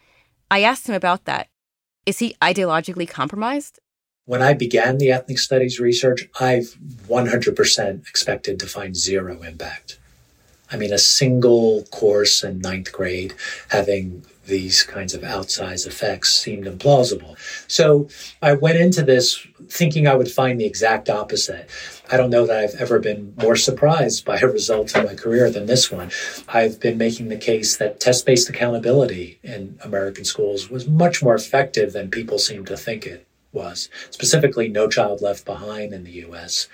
I 0.49 0.63
asked 0.63 0.87
him 0.87 0.95
about 0.95 1.25
that. 1.25 1.49
Is 2.05 2.19
he 2.19 2.35
ideologically 2.41 3.07
compromised? 3.07 3.79
When 4.27 4.41
I 4.41 4.53
began 4.53 4.97
the 4.97 5.09
ethnic 5.09 5.39
studies 5.39 5.79
research, 5.79 6.27
I've 6.37 6.75
100% 7.07 8.09
expected 8.09 8.59
to 8.59 8.67
find 8.67 8.93
zero 8.93 9.41
impact. 9.41 9.97
I 10.69 10.75
mean, 10.75 10.91
a 10.91 10.97
single 10.97 11.83
course 11.91 12.43
in 12.43 12.59
ninth 12.59 12.91
grade 12.91 13.33
having 13.69 14.25
these 14.45 14.83
kinds 14.83 15.13
of 15.13 15.21
outsized 15.21 15.87
effects 15.87 16.33
seemed 16.33 16.65
implausible. 16.65 17.37
So 17.69 18.09
I 18.41 18.51
went 18.51 18.77
into 18.77 19.01
this 19.01 19.47
thinking 19.69 20.09
I 20.09 20.15
would 20.15 20.29
find 20.29 20.59
the 20.59 20.65
exact 20.65 21.09
opposite. 21.09 21.69
I 22.11 22.17
don't 22.17 22.29
know 22.29 22.45
that 22.47 22.57
I've 22.57 22.81
ever 22.81 22.99
been 22.99 23.33
more 23.41 23.55
surprised 23.55 24.25
by 24.25 24.39
a 24.39 24.47
result 24.47 24.93
in 24.93 25.05
my 25.05 25.15
career 25.15 25.49
than 25.49 25.67
this 25.67 25.89
one. 25.89 26.11
I've 26.49 26.81
been 26.81 26.97
making 26.97 27.29
the 27.29 27.37
case 27.37 27.77
that 27.77 28.01
test 28.01 28.25
based 28.25 28.49
accountability 28.49 29.39
in 29.41 29.79
American 29.81 30.25
schools 30.25 30.69
was 30.69 30.85
much 30.85 31.23
more 31.23 31.35
effective 31.35 31.93
than 31.93 32.11
people 32.11 32.39
seem 32.39 32.65
to 32.65 32.75
think 32.75 33.05
it 33.05 33.26
was, 33.57 33.89
specifically 34.11 34.67
No 34.67 34.87
Child 34.87 35.21
Left 35.21 35.43
Behind 35.45 35.93
in 35.93 36.03
the 36.03 36.25
US. 36.27 36.67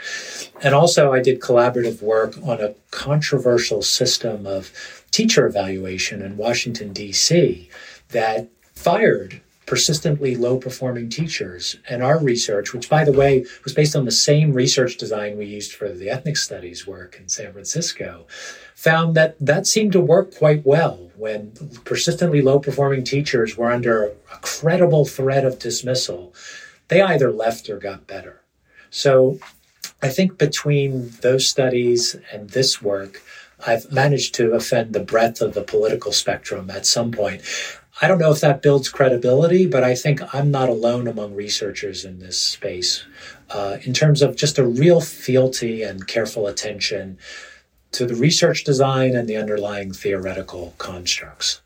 And 0.62 0.74
also, 0.76 1.14
I 1.14 1.22
did 1.22 1.40
collaborative 1.40 2.02
work 2.02 2.36
on 2.44 2.62
a 2.62 2.76
controversial 2.92 3.82
system 3.82 4.46
of 4.46 4.72
teacher 5.12 5.48
evaluation 5.48 6.22
in 6.22 6.38
Washington, 6.38 6.92
D.C., 6.94 7.70
that 8.10 8.50
fired 8.76 9.42
persistently 9.66 10.36
low 10.36 10.58
performing 10.58 11.10
teachers. 11.10 11.78
And 11.90 12.04
our 12.04 12.20
research, 12.20 12.74
which 12.74 12.90
by 12.90 13.04
the 13.04 13.12
way 13.12 13.46
was 13.64 13.74
based 13.74 13.96
on 13.96 14.06
the 14.06 14.12
same 14.12 14.54
research 14.54 14.98
design 14.98 15.38
we 15.38 15.46
used 15.46 15.74
for 15.74 15.90
the 15.90 16.10
ethnic 16.10 16.38
studies 16.38 16.86
work 16.86 17.18
in 17.20 17.30
San 17.30 17.54
Francisco, 17.54 18.28
found 18.76 19.16
that 19.16 19.36
that 19.40 19.66
seemed 19.66 19.94
to 19.94 20.02
work 20.02 20.36
quite 20.36 20.66
well 20.66 21.12
when 21.16 21.54
persistently 21.86 22.42
low 22.42 22.60
performing 22.60 23.04
teachers 23.04 23.58
were 23.58 23.72
under 23.72 24.04
a 24.06 24.38
credible 24.42 25.06
threat 25.06 25.46
of 25.46 25.60
dismissal. 25.60 26.34
They 26.88 27.02
either 27.02 27.32
left 27.32 27.70
or 27.70 27.78
got 27.78 28.08
better. 28.08 28.42
So 28.90 29.40
I 30.02 30.10
think 30.10 30.38
between 30.38 31.10
those 31.22 31.48
studies 31.48 32.16
and 32.32 32.50
this 32.50 32.82
work, 32.82 33.24
I've 33.66 33.92
managed 33.92 34.36
to 34.36 34.54
offend 34.54 34.94
the 34.94 35.00
breadth 35.00 35.42
of 35.42 35.54
the 35.54 35.64
political 35.64 36.12
spectrum 36.12 36.70
at 36.70 36.86
some 36.86 37.12
point. 37.12 37.42
I 38.02 38.08
don't 38.08 38.20
know 38.20 38.32
if 38.32 38.42
that 38.42 38.62
builds 38.62 38.90
credibility, 38.90 39.66
but 39.66 39.84
I 39.84 39.96
think 39.96 40.22
I'm 40.34 40.52
not 40.52 40.68
alone 40.68 41.08
among 41.08 41.36
researchers 41.36 42.04
in 42.04 42.20
this 42.20 42.38
space 42.38 43.06
uh, 43.50 43.78
in 43.84 43.94
terms 43.94 44.22
of 44.22 44.36
just 44.36 44.60
a 44.60 44.66
real 44.66 45.00
fealty 45.00 45.84
and 45.84 46.08
careful 46.08 46.48
attention 46.48 47.18
to 47.94 48.06
the 48.06 48.16
research 48.16 48.64
design 48.64 49.16
and 49.16 49.30
the 49.30 49.38
underlying 49.38 49.94
theoretical 49.94 50.74
constructs. 50.78 51.63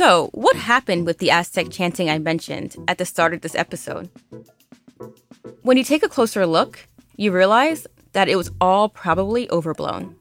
So, 0.00 0.30
what 0.32 0.56
happened 0.56 1.04
with 1.04 1.18
the 1.18 1.30
Aztec 1.30 1.66
chanting 1.68 2.08
I 2.08 2.18
mentioned 2.18 2.74
at 2.88 2.96
the 2.96 3.04
start 3.04 3.34
of 3.34 3.42
this 3.42 3.54
episode? 3.54 4.08
When 5.60 5.76
you 5.76 5.84
take 5.84 6.02
a 6.02 6.08
closer 6.08 6.46
look, 6.46 6.88
you 7.16 7.32
realize 7.32 7.86
that 8.12 8.26
it 8.26 8.36
was 8.36 8.50
all 8.62 8.88
probably 8.88 9.46
overblown. 9.50 10.16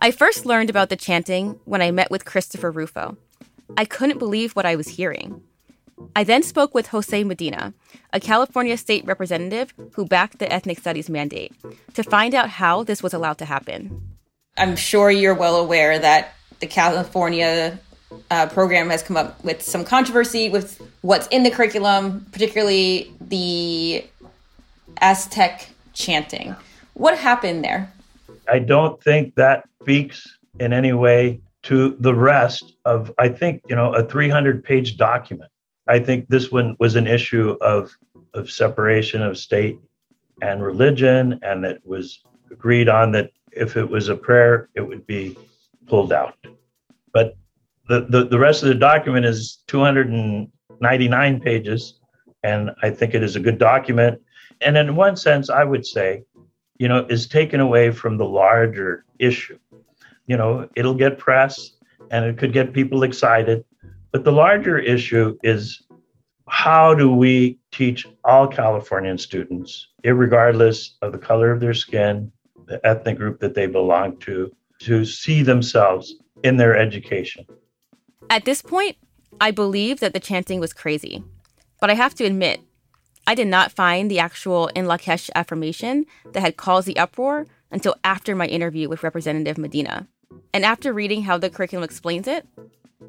I 0.00 0.10
first 0.10 0.46
learned 0.46 0.68
about 0.68 0.88
the 0.88 0.96
chanting 0.96 1.60
when 1.64 1.80
I 1.80 1.92
met 1.92 2.10
with 2.10 2.24
Christopher 2.24 2.72
Rufo. 2.72 3.16
I 3.76 3.84
couldn't 3.84 4.18
believe 4.18 4.56
what 4.56 4.66
I 4.66 4.74
was 4.74 4.88
hearing. 4.88 5.44
I 6.16 6.24
then 6.24 6.42
spoke 6.42 6.74
with 6.74 6.88
Jose 6.88 7.22
Medina, 7.22 7.74
a 8.12 8.18
California 8.18 8.76
state 8.76 9.04
representative 9.04 9.72
who 9.92 10.06
backed 10.06 10.40
the 10.40 10.52
ethnic 10.52 10.80
studies 10.80 11.08
mandate, 11.08 11.52
to 11.94 12.02
find 12.02 12.34
out 12.34 12.48
how 12.48 12.82
this 12.82 13.00
was 13.00 13.14
allowed 13.14 13.38
to 13.38 13.44
happen. 13.44 14.16
I'm 14.58 14.74
sure 14.74 15.08
you're 15.08 15.36
well 15.36 15.54
aware 15.54 16.00
that 16.00 16.34
the 16.58 16.66
California 16.66 17.78
uh, 18.30 18.46
program 18.46 18.90
has 18.90 19.02
come 19.02 19.16
up 19.16 19.42
with 19.44 19.62
some 19.62 19.84
controversy 19.84 20.48
with 20.48 20.80
what's 21.02 21.26
in 21.28 21.42
the 21.42 21.50
curriculum, 21.50 22.26
particularly 22.32 23.12
the 23.20 24.04
Aztec 25.00 25.68
chanting. 25.92 26.54
What 26.94 27.18
happened 27.18 27.64
there? 27.64 27.92
I 28.48 28.58
don't 28.58 29.02
think 29.02 29.34
that 29.36 29.68
speaks 29.82 30.38
in 30.60 30.72
any 30.72 30.92
way 30.92 31.40
to 31.64 31.96
the 32.00 32.14
rest 32.14 32.74
of, 32.84 33.12
I 33.18 33.28
think, 33.28 33.62
you 33.68 33.76
know, 33.76 33.94
a 33.94 34.02
300 34.02 34.64
page 34.64 34.96
document. 34.96 35.50
I 35.88 35.98
think 35.98 36.28
this 36.28 36.50
one 36.50 36.76
was 36.78 36.96
an 36.96 37.06
issue 37.06 37.56
of, 37.60 37.96
of 38.34 38.50
separation 38.50 39.22
of 39.22 39.38
state 39.38 39.78
and 40.40 40.62
religion, 40.62 41.38
and 41.42 41.64
it 41.64 41.80
was 41.84 42.22
agreed 42.50 42.88
on 42.88 43.12
that 43.12 43.30
if 43.52 43.76
it 43.76 43.88
was 43.88 44.08
a 44.08 44.16
prayer, 44.16 44.68
it 44.74 44.80
would 44.80 45.06
be 45.06 45.36
pulled 45.86 46.12
out. 46.12 46.34
But 47.12 47.36
the, 47.92 48.06
the, 48.08 48.24
the 48.24 48.38
rest 48.38 48.62
of 48.62 48.70
the 48.70 48.74
document 48.74 49.26
is 49.26 49.62
299 49.66 51.40
pages, 51.40 52.00
and 52.42 52.70
I 52.82 52.88
think 52.88 53.14
it 53.14 53.22
is 53.22 53.36
a 53.36 53.40
good 53.40 53.58
document. 53.58 54.18
And 54.62 54.78
in 54.78 54.96
one 54.96 55.14
sense, 55.14 55.50
I 55.50 55.64
would 55.64 55.84
say, 55.84 56.22
you 56.78 56.88
know, 56.88 57.04
is 57.10 57.26
taken 57.26 57.60
away 57.60 57.90
from 57.90 58.16
the 58.16 58.24
larger 58.24 59.04
issue. 59.18 59.58
you 60.26 60.38
know, 60.38 60.70
it'll 60.74 60.94
get 60.94 61.18
press 61.18 61.72
and 62.10 62.24
it 62.24 62.38
could 62.38 62.54
get 62.54 62.72
people 62.72 63.02
excited. 63.02 63.62
But 64.10 64.24
the 64.24 64.32
larger 64.32 64.78
issue 64.78 65.36
is 65.42 65.82
how 66.48 66.94
do 66.94 67.14
we 67.14 67.58
teach 67.72 68.06
all 68.24 68.46
Californian 68.48 69.18
students, 69.18 69.88
regardless 70.02 70.96
of 71.02 71.12
the 71.12 71.18
color 71.18 71.50
of 71.50 71.60
their 71.60 71.74
skin, 71.74 72.32
the 72.66 72.80
ethnic 72.86 73.18
group 73.18 73.38
that 73.40 73.54
they 73.54 73.66
belong 73.66 74.16
to, 74.20 74.50
to 74.78 75.04
see 75.04 75.42
themselves 75.42 76.14
in 76.42 76.56
their 76.56 76.74
education? 76.74 77.44
At 78.32 78.46
this 78.46 78.62
point, 78.62 78.96
I 79.42 79.50
believe 79.50 80.00
that 80.00 80.14
the 80.14 80.18
chanting 80.18 80.58
was 80.58 80.72
crazy. 80.72 81.22
But 81.82 81.90
I 81.90 81.94
have 81.94 82.14
to 82.14 82.24
admit, 82.24 82.62
I 83.26 83.34
did 83.34 83.46
not 83.46 83.72
find 83.72 84.10
the 84.10 84.20
actual 84.20 84.68
In 84.68 84.86
Lak'ech 84.86 85.28
affirmation 85.34 86.06
that 86.32 86.40
had 86.40 86.56
caused 86.56 86.88
the 86.88 86.96
uproar 86.96 87.46
until 87.70 87.94
after 88.02 88.34
my 88.34 88.46
interview 88.46 88.88
with 88.88 89.02
Representative 89.02 89.58
Medina. 89.58 90.08
And 90.54 90.64
after 90.64 90.94
reading 90.94 91.24
how 91.24 91.36
the 91.36 91.50
curriculum 91.50 91.84
explains 91.84 92.26
it, 92.26 92.48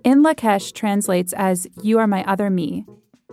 In 0.04 0.24
Lak'ech 0.24 0.74
translates 0.74 1.32
as 1.32 1.68
You 1.82 2.00
are 2.00 2.08
my 2.08 2.26
other 2.26 2.50
me 2.50 2.86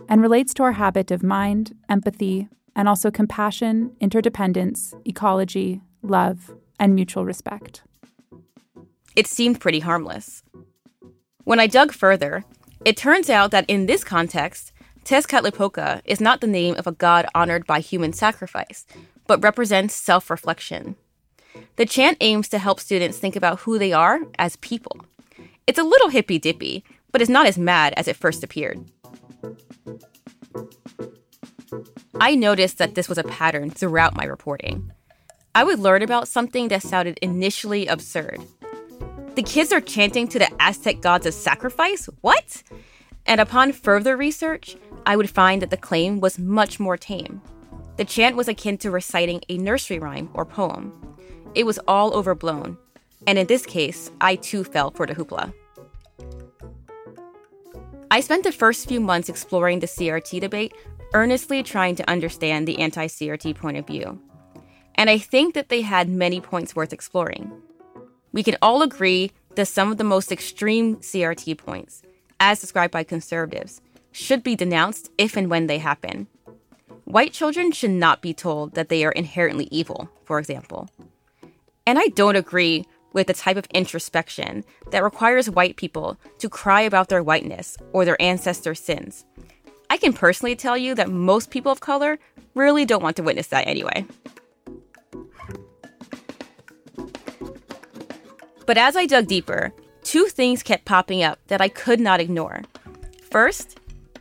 and 0.07 0.21
relates 0.21 0.53
to 0.53 0.63
our 0.63 0.73
habit 0.83 1.11
of 1.11 1.21
mind, 1.21 1.75
empathy, 1.89 2.47
and 2.73 2.87
also 2.87 3.11
compassion, 3.11 3.97
interdependence, 3.99 4.93
ecology, 5.03 5.81
love, 6.01 6.55
and 6.79 6.95
mutual 6.95 7.25
respect. 7.25 7.83
It 9.13 9.27
seemed 9.27 9.59
pretty 9.59 9.81
harmless. 9.81 10.41
When 11.43 11.59
I 11.59 11.67
dug 11.67 11.91
further, 11.91 12.43
it 12.85 12.97
turns 12.97 13.29
out 13.29 13.51
that 13.51 13.65
in 13.67 13.85
this 13.85 14.03
context, 14.03 14.71
Tezcatlipoca 15.03 16.01
is 16.05 16.21
not 16.21 16.41
the 16.41 16.47
name 16.47 16.75
of 16.75 16.85
a 16.85 16.91
god 16.91 17.25
honored 17.33 17.65
by 17.65 17.79
human 17.79 18.13
sacrifice, 18.13 18.85
but 19.27 19.43
represents 19.43 19.95
self 19.95 20.29
reflection. 20.29 20.95
The 21.75 21.85
chant 21.85 22.17
aims 22.21 22.47
to 22.49 22.59
help 22.59 22.79
students 22.79 23.17
think 23.17 23.35
about 23.35 23.61
who 23.61 23.79
they 23.79 23.91
are 23.91 24.19
as 24.37 24.55
people. 24.57 24.97
It's 25.65 25.79
a 25.79 25.83
little 25.83 26.09
hippy 26.09 26.37
dippy, 26.37 26.83
but 27.11 27.21
it's 27.21 27.29
not 27.29 27.47
as 27.47 27.57
mad 27.57 27.93
as 27.97 28.07
it 28.07 28.15
first 28.15 28.43
appeared. 28.43 28.85
I 32.19 32.35
noticed 32.35 32.77
that 32.77 32.93
this 32.93 33.09
was 33.09 33.17
a 33.17 33.23
pattern 33.23 33.71
throughout 33.71 34.15
my 34.15 34.25
reporting. 34.25 34.91
I 35.55 35.63
would 35.63 35.79
learn 35.79 36.01
about 36.03 36.27
something 36.27 36.67
that 36.67 36.83
sounded 36.83 37.17
initially 37.21 37.87
absurd. 37.87 38.41
The 39.35 39.43
kids 39.43 39.71
are 39.71 39.79
chanting 39.79 40.27
to 40.27 40.39
the 40.39 40.51
Aztec 40.59 40.99
gods 40.99 41.25
of 41.25 41.33
sacrifice? 41.33 42.09
What? 42.19 42.63
And 43.25 43.39
upon 43.39 43.71
further 43.71 44.17
research, 44.17 44.75
I 45.05 45.15
would 45.15 45.29
find 45.29 45.61
that 45.61 45.69
the 45.69 45.77
claim 45.77 46.19
was 46.19 46.37
much 46.37 46.81
more 46.81 46.97
tame. 46.97 47.41
The 47.95 48.03
chant 48.03 48.35
was 48.35 48.49
akin 48.49 48.77
to 48.79 48.91
reciting 48.91 49.41
a 49.47 49.57
nursery 49.57 49.99
rhyme 49.99 50.29
or 50.33 50.43
poem. 50.45 51.15
It 51.55 51.65
was 51.65 51.79
all 51.87 52.13
overblown, 52.13 52.77
and 53.25 53.39
in 53.39 53.47
this 53.47 53.65
case, 53.65 54.11
I 54.19 54.35
too 54.35 54.65
fell 54.65 54.91
for 54.91 55.05
the 55.05 55.15
hoopla. 55.15 55.53
I 58.09 58.19
spent 58.19 58.43
the 58.43 58.51
first 58.51 58.89
few 58.89 58.99
months 58.99 59.29
exploring 59.29 59.79
the 59.79 59.87
CRT 59.87 60.41
debate, 60.41 60.73
earnestly 61.13 61.63
trying 61.63 61.95
to 61.95 62.09
understand 62.09 62.67
the 62.67 62.79
anti 62.79 63.07
CRT 63.07 63.55
point 63.55 63.77
of 63.77 63.87
view. 63.87 64.19
And 64.95 65.09
I 65.09 65.17
think 65.17 65.53
that 65.53 65.69
they 65.69 65.81
had 65.81 66.09
many 66.09 66.41
points 66.41 66.75
worth 66.75 66.91
exploring. 66.91 67.49
We 68.33 68.43
can 68.43 68.57
all 68.61 68.81
agree 68.81 69.31
that 69.55 69.67
some 69.67 69.91
of 69.91 69.97
the 69.97 70.03
most 70.03 70.31
extreme 70.31 70.97
CRT 70.97 71.57
points, 71.57 72.01
as 72.39 72.61
described 72.61 72.91
by 72.91 73.03
conservatives, 73.03 73.81
should 74.11 74.43
be 74.43 74.55
denounced 74.55 75.09
if 75.17 75.35
and 75.35 75.49
when 75.49 75.67
they 75.67 75.77
happen. 75.77 76.27
White 77.05 77.33
children 77.33 77.71
should 77.71 77.91
not 77.91 78.21
be 78.21 78.33
told 78.33 78.73
that 78.75 78.89
they 78.89 79.03
are 79.03 79.11
inherently 79.11 79.67
evil, 79.71 80.09
for 80.23 80.39
example. 80.39 80.89
And 81.85 81.99
I 81.99 82.07
don't 82.07 82.35
agree 82.35 82.85
with 83.13 83.27
the 83.27 83.33
type 83.33 83.57
of 83.57 83.67
introspection 83.73 84.63
that 84.91 85.03
requires 85.03 85.49
white 85.49 85.75
people 85.75 86.17
to 86.39 86.47
cry 86.47 86.81
about 86.81 87.09
their 87.09 87.23
whiteness 87.23 87.77
or 87.91 88.05
their 88.05 88.21
ancestors' 88.21 88.79
sins. 88.79 89.25
I 89.89 89.97
can 89.97 90.13
personally 90.13 90.55
tell 90.55 90.77
you 90.77 90.95
that 90.95 91.09
most 91.09 91.49
people 91.49 91.71
of 91.71 91.81
color 91.81 92.17
really 92.53 92.85
don't 92.85 93.03
want 93.03 93.17
to 93.17 93.23
witness 93.23 93.47
that 93.47 93.67
anyway. 93.67 94.05
But 98.71 98.77
as 98.77 98.95
I 98.95 99.05
dug 99.05 99.27
deeper, 99.27 99.73
two 100.01 100.27
things 100.27 100.63
kept 100.63 100.85
popping 100.85 101.21
up 101.23 101.39
that 101.47 101.59
I 101.59 101.67
could 101.67 101.99
not 101.99 102.21
ignore. 102.21 102.61
First, 103.29 103.77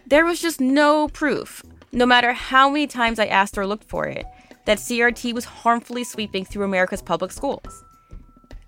there 0.08 0.24
was 0.24 0.42
just 0.42 0.60
no 0.60 1.06
proof, 1.06 1.62
no 1.92 2.04
matter 2.04 2.32
how 2.32 2.68
many 2.68 2.88
times 2.88 3.20
I 3.20 3.26
asked 3.26 3.56
or 3.56 3.64
looked 3.64 3.88
for 3.88 4.06
it, 4.06 4.26
that 4.64 4.78
CRT 4.78 5.34
was 5.34 5.44
harmfully 5.44 6.02
sweeping 6.02 6.44
through 6.44 6.64
America's 6.64 7.00
public 7.00 7.30
schools. 7.30 7.84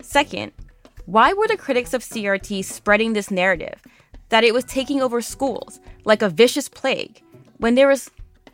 Second, 0.01 0.53
why 1.05 1.33
were 1.33 1.49
the 1.49 1.57
critics 1.57 1.93
of 1.93 2.01
CRT 2.01 2.63
spreading 2.63 3.11
this 3.11 3.29
narrative 3.29 3.81
that 4.29 4.45
it 4.45 4.53
was 4.53 4.63
taking 4.63 5.01
over 5.01 5.21
schools 5.21 5.81
like 6.05 6.21
a 6.21 6.29
vicious 6.29 6.69
plague 6.69 7.21
when 7.57 7.75
there 7.75 7.89
was 7.89 8.09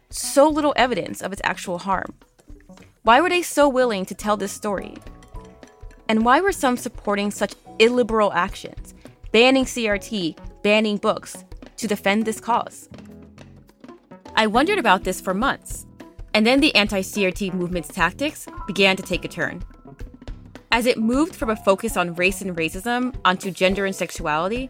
so 0.09 0.49
little 0.49 0.73
evidence 0.75 1.21
of 1.21 1.31
its 1.31 1.43
actual 1.45 1.77
harm? 1.77 2.11
Why 3.03 3.21
were 3.21 3.29
they 3.29 3.43
so 3.43 3.69
willing 3.69 4.07
to 4.07 4.15
tell 4.15 4.35
this 4.35 4.51
story? 4.51 4.95
And 6.09 6.25
why 6.25 6.41
were 6.41 6.51
some 6.51 6.75
supporting 6.75 7.31
such 7.31 7.55
illiberal 7.79 8.33
actions, 8.33 8.93
banning 9.31 9.63
CRT, 9.63 10.37
banning 10.63 10.97
books, 10.97 11.45
to 11.77 11.87
defend 11.87 12.25
this 12.25 12.41
cause? 12.41 12.89
I 14.35 14.47
wondered 14.47 14.79
about 14.79 15.05
this 15.05 15.21
for 15.21 15.33
months 15.33 15.85
and 16.33 16.45
then 16.45 16.59
the 16.59 16.73
anti 16.75 17.01
CRT 17.01 17.53
movement's 17.53 17.89
tactics 17.89 18.47
began 18.67 18.95
to 18.95 19.03
take 19.03 19.25
a 19.25 19.27
turn. 19.27 19.63
As 20.71 20.85
it 20.85 20.97
moved 20.97 21.35
from 21.35 21.49
a 21.49 21.55
focus 21.55 21.97
on 21.97 22.15
race 22.15 22.41
and 22.41 22.55
racism 22.55 23.15
onto 23.25 23.51
gender 23.51 23.85
and 23.85 23.95
sexuality, 23.95 24.69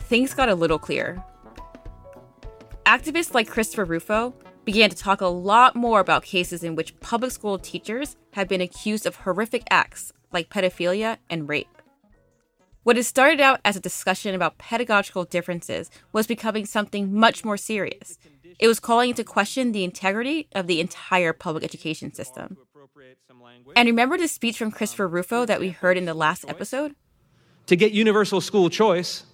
things 0.00 0.34
got 0.34 0.48
a 0.48 0.54
little 0.54 0.78
clearer. 0.78 1.24
Activists 2.84 3.34
like 3.34 3.48
Christopher 3.48 3.84
Rufo 3.84 4.34
began 4.64 4.90
to 4.90 4.96
talk 4.96 5.20
a 5.20 5.26
lot 5.26 5.74
more 5.74 6.00
about 6.00 6.22
cases 6.22 6.62
in 6.62 6.74
which 6.74 6.98
public 7.00 7.32
school 7.32 7.58
teachers 7.58 8.16
had 8.32 8.48
been 8.48 8.60
accused 8.60 9.06
of 9.06 9.16
horrific 9.16 9.62
acts 9.70 10.12
like 10.32 10.50
pedophilia 10.50 11.18
and 11.28 11.48
rape. 11.48 11.68
What 12.82 12.96
had 12.96 13.04
started 13.04 13.40
out 13.40 13.60
as 13.64 13.76
a 13.76 13.80
discussion 13.80 14.34
about 14.34 14.58
pedagogical 14.58 15.24
differences 15.24 15.90
was 16.12 16.26
becoming 16.26 16.64
something 16.64 17.12
much 17.14 17.44
more 17.44 17.56
serious 17.56 18.18
it 18.60 18.68
was 18.68 18.78
calling 18.78 19.10
into 19.10 19.24
question 19.24 19.72
the 19.72 19.84
integrity 19.84 20.46
of 20.52 20.66
the 20.66 20.80
entire 20.80 21.32
public 21.32 21.64
education 21.64 22.12
system. 22.12 22.58
And 23.74 23.86
remember 23.86 24.18
the 24.18 24.28
speech 24.28 24.58
from 24.58 24.70
Christopher 24.70 25.08
Rufo 25.08 25.46
that 25.46 25.60
we 25.60 25.70
heard 25.70 25.96
in 25.96 26.04
the 26.04 26.14
last 26.14 26.44
episode? 26.46 26.94
To 27.66 27.76
get 27.76 27.92
universal 27.92 28.40
school 28.40 28.68
choice, 28.68 29.24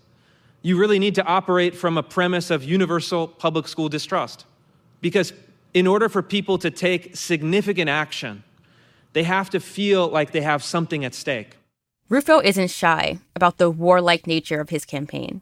you 0.63 0.79
really 0.79 1.01
need 1.01 1.17
to 1.17 1.25
operate 1.25 1.75
from 1.75 1.99
a 1.99 2.03
premise 2.05 2.51
of 2.51 2.63
universal 2.63 3.27
public 3.27 3.67
school 3.67 3.89
distrust. 3.89 4.47
Because 5.01 5.33
in 5.75 5.89
order 5.89 6.09
for 6.09 6.23
people 6.23 6.57
to 6.59 6.71
take 6.71 7.17
significant 7.17 7.91
action, 7.91 8.45
they 9.17 9.23
have 9.23 9.49
to 9.49 9.59
feel 9.59 10.09
like 10.09 10.33
they 10.33 10.43
have 10.43 10.63
something 10.63 11.03
at 11.03 11.15
stake. 11.15 11.57
Rufo 12.11 12.39
isn't 12.41 12.71
shy 12.71 13.19
about 13.35 13.57
the 13.57 13.71
warlike 13.71 14.27
nature 14.27 14.61
of 14.61 14.69
his 14.69 14.85
campaign. 14.85 15.41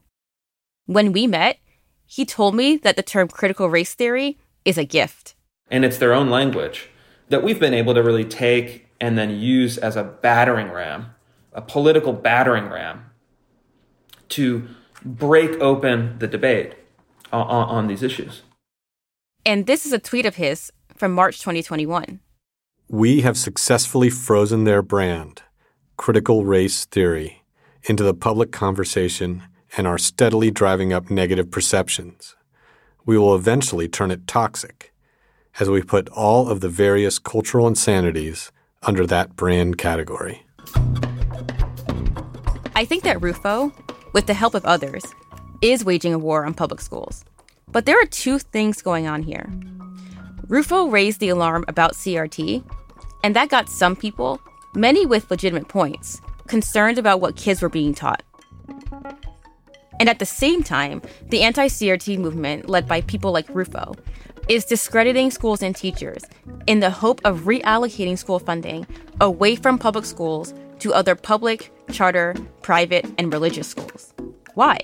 When 0.86 1.10
we 1.10 1.26
met, 1.26 1.58
he 2.06 2.24
told 2.24 2.54
me 2.54 2.76
that 2.76 2.94
the 2.94 3.02
term 3.02 3.26
critical 3.26 3.68
race 3.68 3.92
theory 3.92 4.38
is 4.64 4.78
a 4.78 4.84
gift. 4.84 5.34
And 5.72 5.84
it's 5.84 5.98
their 5.98 6.12
own 6.12 6.30
language 6.30 6.88
that 7.30 7.42
we've 7.42 7.58
been 7.58 7.74
able 7.74 7.94
to 7.94 8.02
really 8.04 8.24
take 8.24 8.86
and 9.00 9.18
then 9.18 9.30
use 9.30 9.76
as 9.76 9.96
a 9.96 10.04
battering 10.04 10.70
ram, 10.70 11.06
a 11.52 11.60
political 11.60 12.12
battering 12.12 12.68
ram, 12.68 13.06
to 14.28 14.68
break 15.04 15.60
open 15.60 16.20
the 16.20 16.28
debate 16.28 16.74
on, 17.32 17.44
on 17.44 17.86
these 17.88 18.04
issues. 18.04 18.42
And 19.44 19.66
this 19.66 19.84
is 19.84 19.92
a 19.92 19.98
tweet 19.98 20.26
of 20.26 20.36
his 20.36 20.70
from 20.94 21.10
March 21.10 21.40
2021. 21.40 22.20
We 22.88 23.22
have 23.22 23.38
successfully 23.38 24.10
frozen 24.10 24.64
their 24.64 24.82
brand, 24.82 25.42
critical 25.96 26.44
race 26.44 26.84
theory, 26.84 27.42
into 27.84 28.04
the 28.04 28.12
public 28.12 28.52
conversation 28.52 29.44
and 29.76 29.86
are 29.86 29.98
steadily 29.98 30.50
driving 30.50 30.92
up 30.92 31.10
negative 31.10 31.50
perceptions. 31.50 32.36
We 33.06 33.16
will 33.16 33.34
eventually 33.34 33.88
turn 33.88 34.10
it 34.10 34.26
toxic 34.26 34.92
as 35.58 35.70
we 35.70 35.82
put 35.82 36.10
all 36.10 36.48
of 36.48 36.60
the 36.60 36.68
various 36.68 37.18
cultural 37.18 37.66
insanities 37.66 38.52
under 38.82 39.06
that 39.06 39.34
brand 39.34 39.78
category. 39.78 40.44
I 42.76 42.84
think 42.84 43.02
that 43.04 43.22
Rufo, 43.22 43.72
with 44.12 44.26
the 44.26 44.34
help 44.34 44.54
of 44.54 44.64
others, 44.66 45.04
is 45.62 45.84
waging 45.84 46.12
a 46.12 46.18
war 46.18 46.44
on 46.44 46.52
public 46.52 46.80
schools. 46.80 47.24
But 47.68 47.86
there 47.86 48.00
are 48.00 48.06
two 48.06 48.38
things 48.38 48.82
going 48.82 49.06
on 49.06 49.22
here. 49.22 49.50
Rufo 50.48 50.88
raised 50.88 51.20
the 51.20 51.30
alarm 51.30 51.64
about 51.68 51.94
CRT, 51.94 52.62
and 53.22 53.34
that 53.34 53.48
got 53.48 53.68
some 53.68 53.96
people, 53.96 54.40
many 54.74 55.06
with 55.06 55.30
legitimate 55.30 55.68
points, 55.68 56.20
concerned 56.48 56.98
about 56.98 57.20
what 57.20 57.36
kids 57.36 57.62
were 57.62 57.68
being 57.68 57.94
taught. 57.94 58.22
And 59.98 60.08
at 60.08 60.18
the 60.18 60.26
same 60.26 60.62
time, 60.62 61.00
the 61.30 61.42
anti 61.42 61.68
CRT 61.68 62.18
movement, 62.18 62.68
led 62.68 62.86
by 62.86 63.00
people 63.02 63.32
like 63.32 63.48
Rufo, 63.48 63.94
is 64.48 64.64
discrediting 64.64 65.30
schools 65.30 65.62
and 65.62 65.74
teachers 65.74 66.22
in 66.66 66.80
the 66.80 66.90
hope 66.90 67.20
of 67.24 67.42
reallocating 67.42 68.18
school 68.18 68.38
funding 68.38 68.86
away 69.20 69.56
from 69.56 69.78
public 69.78 70.04
schools 70.04 70.52
to 70.80 70.92
other 70.92 71.14
public 71.14 71.72
charter, 71.90 72.34
private, 72.60 73.06
and 73.16 73.32
religious 73.32 73.68
schools. 73.68 74.12
Why? 74.54 74.78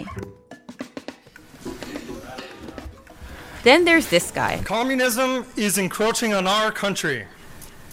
Then 3.62 3.84
there's 3.84 4.08
this 4.08 4.30
guy. 4.30 4.62
Communism 4.64 5.44
is 5.56 5.76
encroaching 5.76 6.32
on 6.32 6.46
our 6.46 6.72
country. 6.72 7.26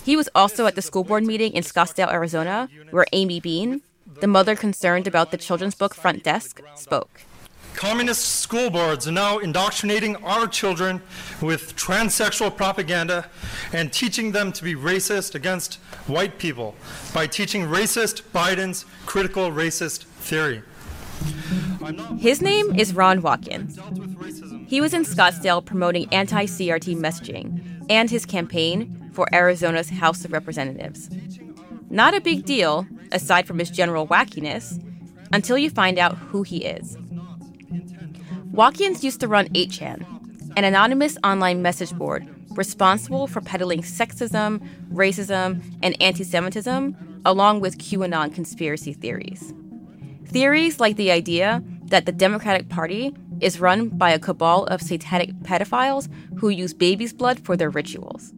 He 0.06 0.16
was 0.16 0.30
also 0.34 0.66
at 0.66 0.76
the 0.76 0.82
school 0.82 1.04
board 1.04 1.26
meeting 1.26 1.52
in 1.54 1.64
Scottsdale, 1.64 2.12
Arizona, 2.12 2.70
where 2.92 3.06
Amy 3.12 3.42
Bean, 3.42 3.82
the 4.22 4.28
mother 4.28 4.56
concerned 4.56 5.08
about 5.08 5.32
the 5.32 5.38
children's 5.38 5.76
book 5.76 5.94
front 5.94 6.24
desk, 6.24 6.62
spoke. 6.76 7.22
Communist 7.76 8.40
school 8.40 8.70
boards 8.70 9.08
are 9.08 9.12
now 9.12 9.38
indoctrinating 9.38 10.16
our 10.24 10.48
children 10.48 11.02
with 11.42 11.76
transsexual 11.76 12.56
propaganda 12.56 13.30
and 13.74 13.92
teaching 13.92 14.32
them 14.32 14.52
to 14.54 14.64
be 14.64 14.74
racist 14.74 15.36
against 15.36 15.76
white 16.08 16.40
people 16.40 16.74
by 17.14 17.28
teaching 17.28 17.64
racist 17.64 18.24
Biden's 18.34 18.86
critical 19.06 19.52
racist 19.52 20.06
theory. 20.22 20.64
His 22.20 22.42
name 22.42 22.80
is 22.80 22.94
Ron 22.94 23.22
Watkins. 23.22 23.78
He 24.68 24.82
was 24.82 24.94
in 24.94 25.04
Scottsdale 25.04 25.64
promoting 25.64 26.14
anti 26.14 26.46
CRT 26.46 26.98
messaging 26.98 27.86
and 27.90 28.10
his 28.10 28.26
campaign 28.26 29.12
for 29.14 29.34
Arizona's 29.34 29.90
House 29.90 30.26
of 30.26 30.34
Representatives. 30.34 31.10
Not 31.90 32.14
a 32.14 32.20
big 32.20 32.46
deal, 32.46 32.86
aside 33.14 33.48
from 33.48 33.60
his 33.60 33.70
general 33.70 34.06
wackiness, 34.06 34.84
until 35.32 35.58
you 35.58 35.70
find 35.70 35.98
out 35.98 36.18
who 36.18 36.44
he 36.44 36.66
is. 36.66 36.98
Watkins 38.52 39.06
used 39.06 39.22
to 39.22 39.28
run 39.30 39.48
8chan, 39.50 40.06
an 40.58 40.64
anonymous 40.66 41.18
online 41.24 41.62
message 41.62 41.94
board 41.94 42.28
responsible 42.58 43.28
for 43.28 43.40
peddling 43.40 43.84
sexism, 43.84 44.68
racism, 44.92 45.62
and 45.82 45.96
anti 46.02 46.26
Semitism, 46.26 47.22
along 47.24 47.62
with 47.62 47.78
QAnon 47.78 48.34
conspiracy 48.34 48.92
theories. 48.92 49.54
Theories 50.26 50.82
like 50.82 50.98
the 50.98 51.12
idea 51.12 51.64
that 51.86 52.06
the 52.06 52.12
Democratic 52.12 52.68
Party 52.68 53.16
is 53.42 53.60
run 53.60 53.90
by 53.90 54.12
a 54.12 54.20
cabal 54.20 54.66
of 54.66 54.82
satanic 54.82 55.32
pedophiles 55.44 56.10
who 56.38 56.50
use 56.50 56.74
baby's 56.74 57.14
blood 57.14 57.40
for 57.40 57.56
their 57.56 57.70
rituals. 57.70 58.34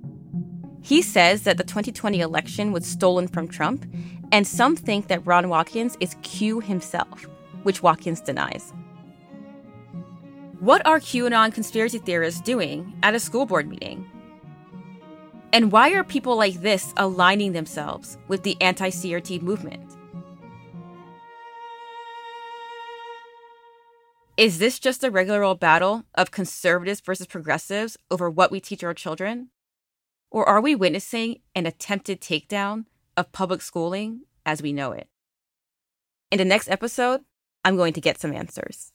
He 0.81 1.01
says 1.01 1.43
that 1.43 1.57
the 1.57 1.63
2020 1.63 2.19
election 2.19 2.71
was 2.71 2.85
stolen 2.85 3.27
from 3.27 3.47
Trump, 3.47 3.85
and 4.31 4.47
some 4.47 4.75
think 4.75 5.07
that 5.07 5.25
Ron 5.25 5.49
Watkins 5.49 5.97
is 5.99 6.15
Q 6.21 6.59
himself, 6.59 7.27
which 7.63 7.83
Watkins 7.83 8.21
denies. 8.21 8.73
What 10.59 10.85
are 10.85 10.99
QAnon 10.99 11.53
conspiracy 11.53 11.99
theorists 11.99 12.41
doing 12.41 12.93
at 13.03 13.15
a 13.15 13.19
school 13.19 13.45
board 13.45 13.67
meeting? 13.69 14.05
And 15.51 15.71
why 15.71 15.91
are 15.91 16.03
people 16.03 16.35
like 16.35 16.55
this 16.55 16.93
aligning 16.97 17.53
themselves 17.53 18.17
with 18.27 18.43
the 18.43 18.61
anti 18.61 18.89
CRT 18.89 19.41
movement? 19.41 19.88
Is 24.39 24.57
this 24.57 24.79
just 24.79 25.03
a 25.03 25.11
regular 25.11 25.43
old 25.43 25.59
battle 25.59 26.05
of 26.15 26.31
conservatives 26.31 27.01
versus 27.01 27.27
progressives 27.27 27.97
over 28.09 28.29
what 28.29 28.51
we 28.51 28.61
teach 28.61 28.85
our 28.85 28.93
children? 28.93 29.49
Or 30.31 30.47
are 30.47 30.61
we 30.61 30.75
witnessing 30.75 31.41
an 31.55 31.65
attempted 31.65 32.21
takedown 32.21 32.85
of 33.17 33.33
public 33.33 33.61
schooling 33.61 34.21
as 34.45 34.61
we 34.61 34.71
know 34.71 34.93
it? 34.93 35.09
In 36.31 36.37
the 36.37 36.45
next 36.45 36.69
episode, 36.69 37.25
I'm 37.65 37.75
going 37.75 37.91
to 37.91 37.99
get 37.99 38.17
some 38.17 38.31
answers. 38.31 38.93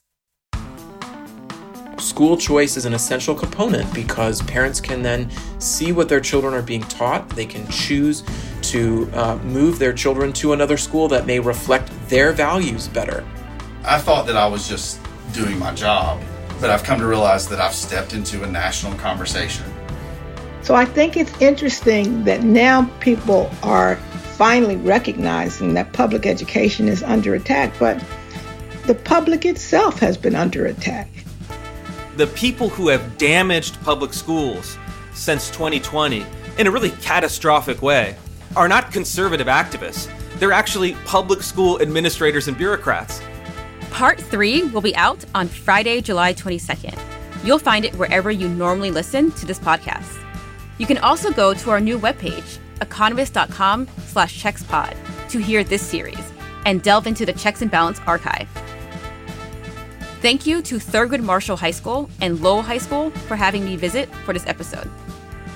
School 1.99 2.37
choice 2.37 2.75
is 2.75 2.87
an 2.87 2.95
essential 2.95 3.35
component 3.35 3.93
because 3.93 4.41
parents 4.41 4.81
can 4.81 5.03
then 5.03 5.29
see 5.59 5.91
what 5.91 6.09
their 6.09 6.21
children 6.21 6.55
are 6.55 6.63
being 6.63 6.81
taught. 6.81 7.29
They 7.29 7.45
can 7.45 7.67
choose 7.67 8.23
to 8.63 9.07
uh, 9.13 9.37
move 9.43 9.77
their 9.77 9.93
children 9.93 10.33
to 10.33 10.53
another 10.53 10.77
school 10.77 11.07
that 11.09 11.27
may 11.27 11.39
reflect 11.39 11.91
their 12.09 12.31
values 12.31 12.87
better. 12.87 13.23
I 13.83 13.99
thought 13.99 14.25
that 14.25 14.37
I 14.37 14.47
was 14.47 14.67
just 14.67 14.99
doing 15.35 15.59
my 15.59 15.73
job, 15.73 16.21
but 16.61 16.69
I've 16.69 16.83
come 16.83 16.99
to 16.99 17.05
realize 17.05 17.47
that 17.49 17.59
I've 17.59 17.75
stepped 17.75 18.13
into 18.13 18.43
a 18.43 18.47
national 18.47 18.97
conversation. 18.97 19.65
So 20.61 20.73
I 20.73 20.85
think 20.85 21.17
it's 21.17 21.39
interesting 21.41 22.23
that 22.23 22.43
now 22.43 22.89
people 23.01 23.51
are 23.61 23.97
finally 24.37 24.77
recognizing 24.77 25.73
that 25.73 25.93
public 25.93 26.25
education 26.25 26.87
is 26.87 27.03
under 27.03 27.35
attack, 27.35 27.73
but 27.79 28.01
the 28.85 28.95
public 28.95 29.45
itself 29.45 29.99
has 29.99 30.17
been 30.17 30.35
under 30.35 30.65
attack. 30.65 31.09
The 32.15 32.27
people 32.27 32.69
who 32.69 32.87
have 32.87 33.17
damaged 33.17 33.79
public 33.81 34.13
schools 34.13 34.77
since 35.13 35.49
2020 35.49 36.25
in 36.57 36.67
a 36.67 36.71
really 36.71 36.91
catastrophic 36.91 37.81
way 37.81 38.15
are 38.55 38.67
not 38.67 38.91
conservative 38.91 39.47
activists. 39.47 40.09
They're 40.39 40.53
actually 40.53 40.93
public 41.05 41.43
school 41.43 41.81
administrators 41.81 42.47
and 42.47 42.57
bureaucrats. 42.57 43.21
Part 43.95 44.19
3 44.19 44.63
will 44.71 44.81
be 44.81 44.93
out 44.97 45.23
on 45.33 45.47
Friday, 45.47 46.01
July 46.01 46.33
22nd. 46.33 46.99
You'll 47.45 47.57
find 47.57 47.85
it 47.85 47.95
wherever 47.95 48.29
you 48.29 48.49
normally 48.49 48.91
listen 48.91 49.31
to 49.31 49.45
this 49.45 49.57
podcast. 49.57 50.21
You 50.79 50.85
can 50.85 50.97
also 50.97 51.31
go 51.31 51.53
to 51.53 51.69
our 51.69 51.79
new 51.79 51.97
webpage, 51.97 52.57
economist.com 52.81 53.87
slash 54.07 54.43
checkspod, 54.43 54.97
to 55.29 55.37
hear 55.37 55.63
this 55.63 55.81
series 55.81 56.19
and 56.65 56.83
delve 56.83 57.07
into 57.07 57.25
the 57.25 57.31
Checks 57.31 57.61
and 57.61 57.71
Balance 57.71 58.01
archive. 58.05 58.49
Thank 60.21 60.45
you 60.45 60.61
to 60.63 60.75
Thurgood 60.75 61.23
Marshall 61.23 61.55
High 61.55 61.71
School 61.71 62.09
and 62.19 62.41
Lowell 62.41 62.63
High 62.63 62.79
School 62.79 63.11
for 63.11 63.37
having 63.37 63.63
me 63.63 63.77
visit 63.77 64.13
for 64.25 64.33
this 64.33 64.45
episode. 64.45 64.91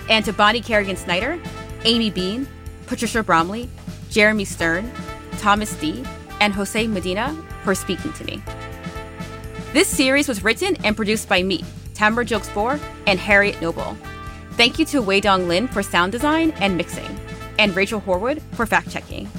And 0.09 0.23
to 0.23 0.31
Bonnie 0.31 0.61
Kerrigan 0.61 0.95
Snyder, 0.95 1.37
Amy 1.83 2.09
Bean, 2.09 2.47
Patricia 2.87 3.21
Bromley, 3.21 3.67
Jeremy 4.09 4.45
Stern, 4.45 4.89
Thomas 5.39 5.75
Dee, 5.75 6.05
and 6.39 6.53
Jose 6.53 6.87
Medina 6.87 7.35
for 7.63 7.75
speaking 7.75 8.13
to 8.13 8.23
me. 8.25 8.41
This 9.73 9.87
series 9.87 10.27
was 10.27 10.43
written 10.43 10.75
and 10.83 10.95
produced 10.95 11.29
by 11.29 11.43
me, 11.43 11.63
Tamara 11.93 12.25
Gilkes 12.25 12.79
and 13.05 13.19
Harriet 13.19 13.61
Noble. 13.61 13.95
Thank 14.53 14.79
you 14.79 14.85
to 14.85 15.01
Wei 15.01 15.21
Dong 15.21 15.47
Lin 15.47 15.67
for 15.67 15.83
sound 15.83 16.11
design 16.11 16.51
and 16.59 16.75
mixing, 16.75 17.19
and 17.57 17.75
Rachel 17.75 18.01
Horwood 18.01 18.41
for 18.53 18.65
fact 18.65 18.89
checking. 18.89 19.29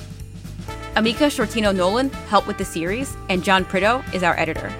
Amika 0.95 1.29
Shortino 1.31 1.75
Nolan 1.75 2.11
helped 2.29 2.47
with 2.47 2.59
the 2.59 2.65
series, 2.65 3.17
and 3.29 3.43
John 3.45 3.65
Prideaux 3.65 4.03
is 4.13 4.23
our 4.23 4.39
editor. 4.39 4.73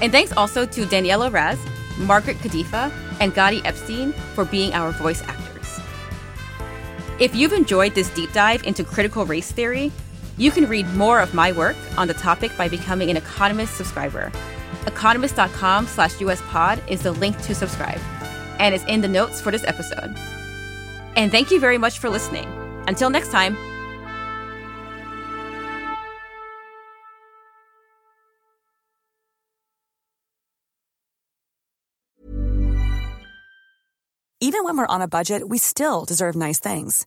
And 0.00 0.10
thanks 0.10 0.32
also 0.32 0.64
to 0.66 0.86
Daniela 0.86 1.32
Raz, 1.32 1.58
Margaret 1.98 2.38
Kadifa, 2.38 2.90
and 3.20 3.34
Gady 3.34 3.64
Epstein 3.64 4.12
for 4.34 4.44
being 4.44 4.72
our 4.72 4.92
voice 4.92 5.22
actors. 5.22 5.80
If 7.18 7.34
you've 7.34 7.52
enjoyed 7.52 7.94
this 7.94 8.08
deep 8.10 8.32
dive 8.32 8.64
into 8.64 8.82
critical 8.82 9.26
race 9.26 9.52
theory, 9.52 9.92
you 10.40 10.50
can 10.50 10.66
read 10.66 10.88
more 10.94 11.20
of 11.20 11.34
my 11.34 11.52
work 11.52 11.76
on 11.98 12.08
the 12.08 12.14
topic 12.14 12.50
by 12.56 12.66
becoming 12.66 13.10
an 13.10 13.16
Economist 13.18 13.76
subscriber. 13.76 14.32
Economist.com 14.86 15.86
slash 15.86 16.14
uspod 16.14 16.80
is 16.88 17.02
the 17.02 17.12
link 17.12 17.40
to 17.42 17.54
subscribe, 17.54 18.00
and 18.58 18.74
is 18.74 18.82
in 18.84 19.02
the 19.02 19.08
notes 19.08 19.38
for 19.38 19.50
this 19.50 19.64
episode. 19.64 20.16
And 21.14 21.30
thank 21.30 21.50
you 21.50 21.60
very 21.60 21.76
much 21.76 21.98
for 21.98 22.08
listening. 22.08 22.48
Until 22.88 23.10
next 23.10 23.30
time. 23.30 23.54
Even 34.42 34.64
when 34.64 34.78
we're 34.78 34.86
on 34.86 35.02
a 35.02 35.06
budget, 35.06 35.50
we 35.50 35.58
still 35.58 36.06
deserve 36.06 36.34
nice 36.34 36.58
things. 36.58 37.06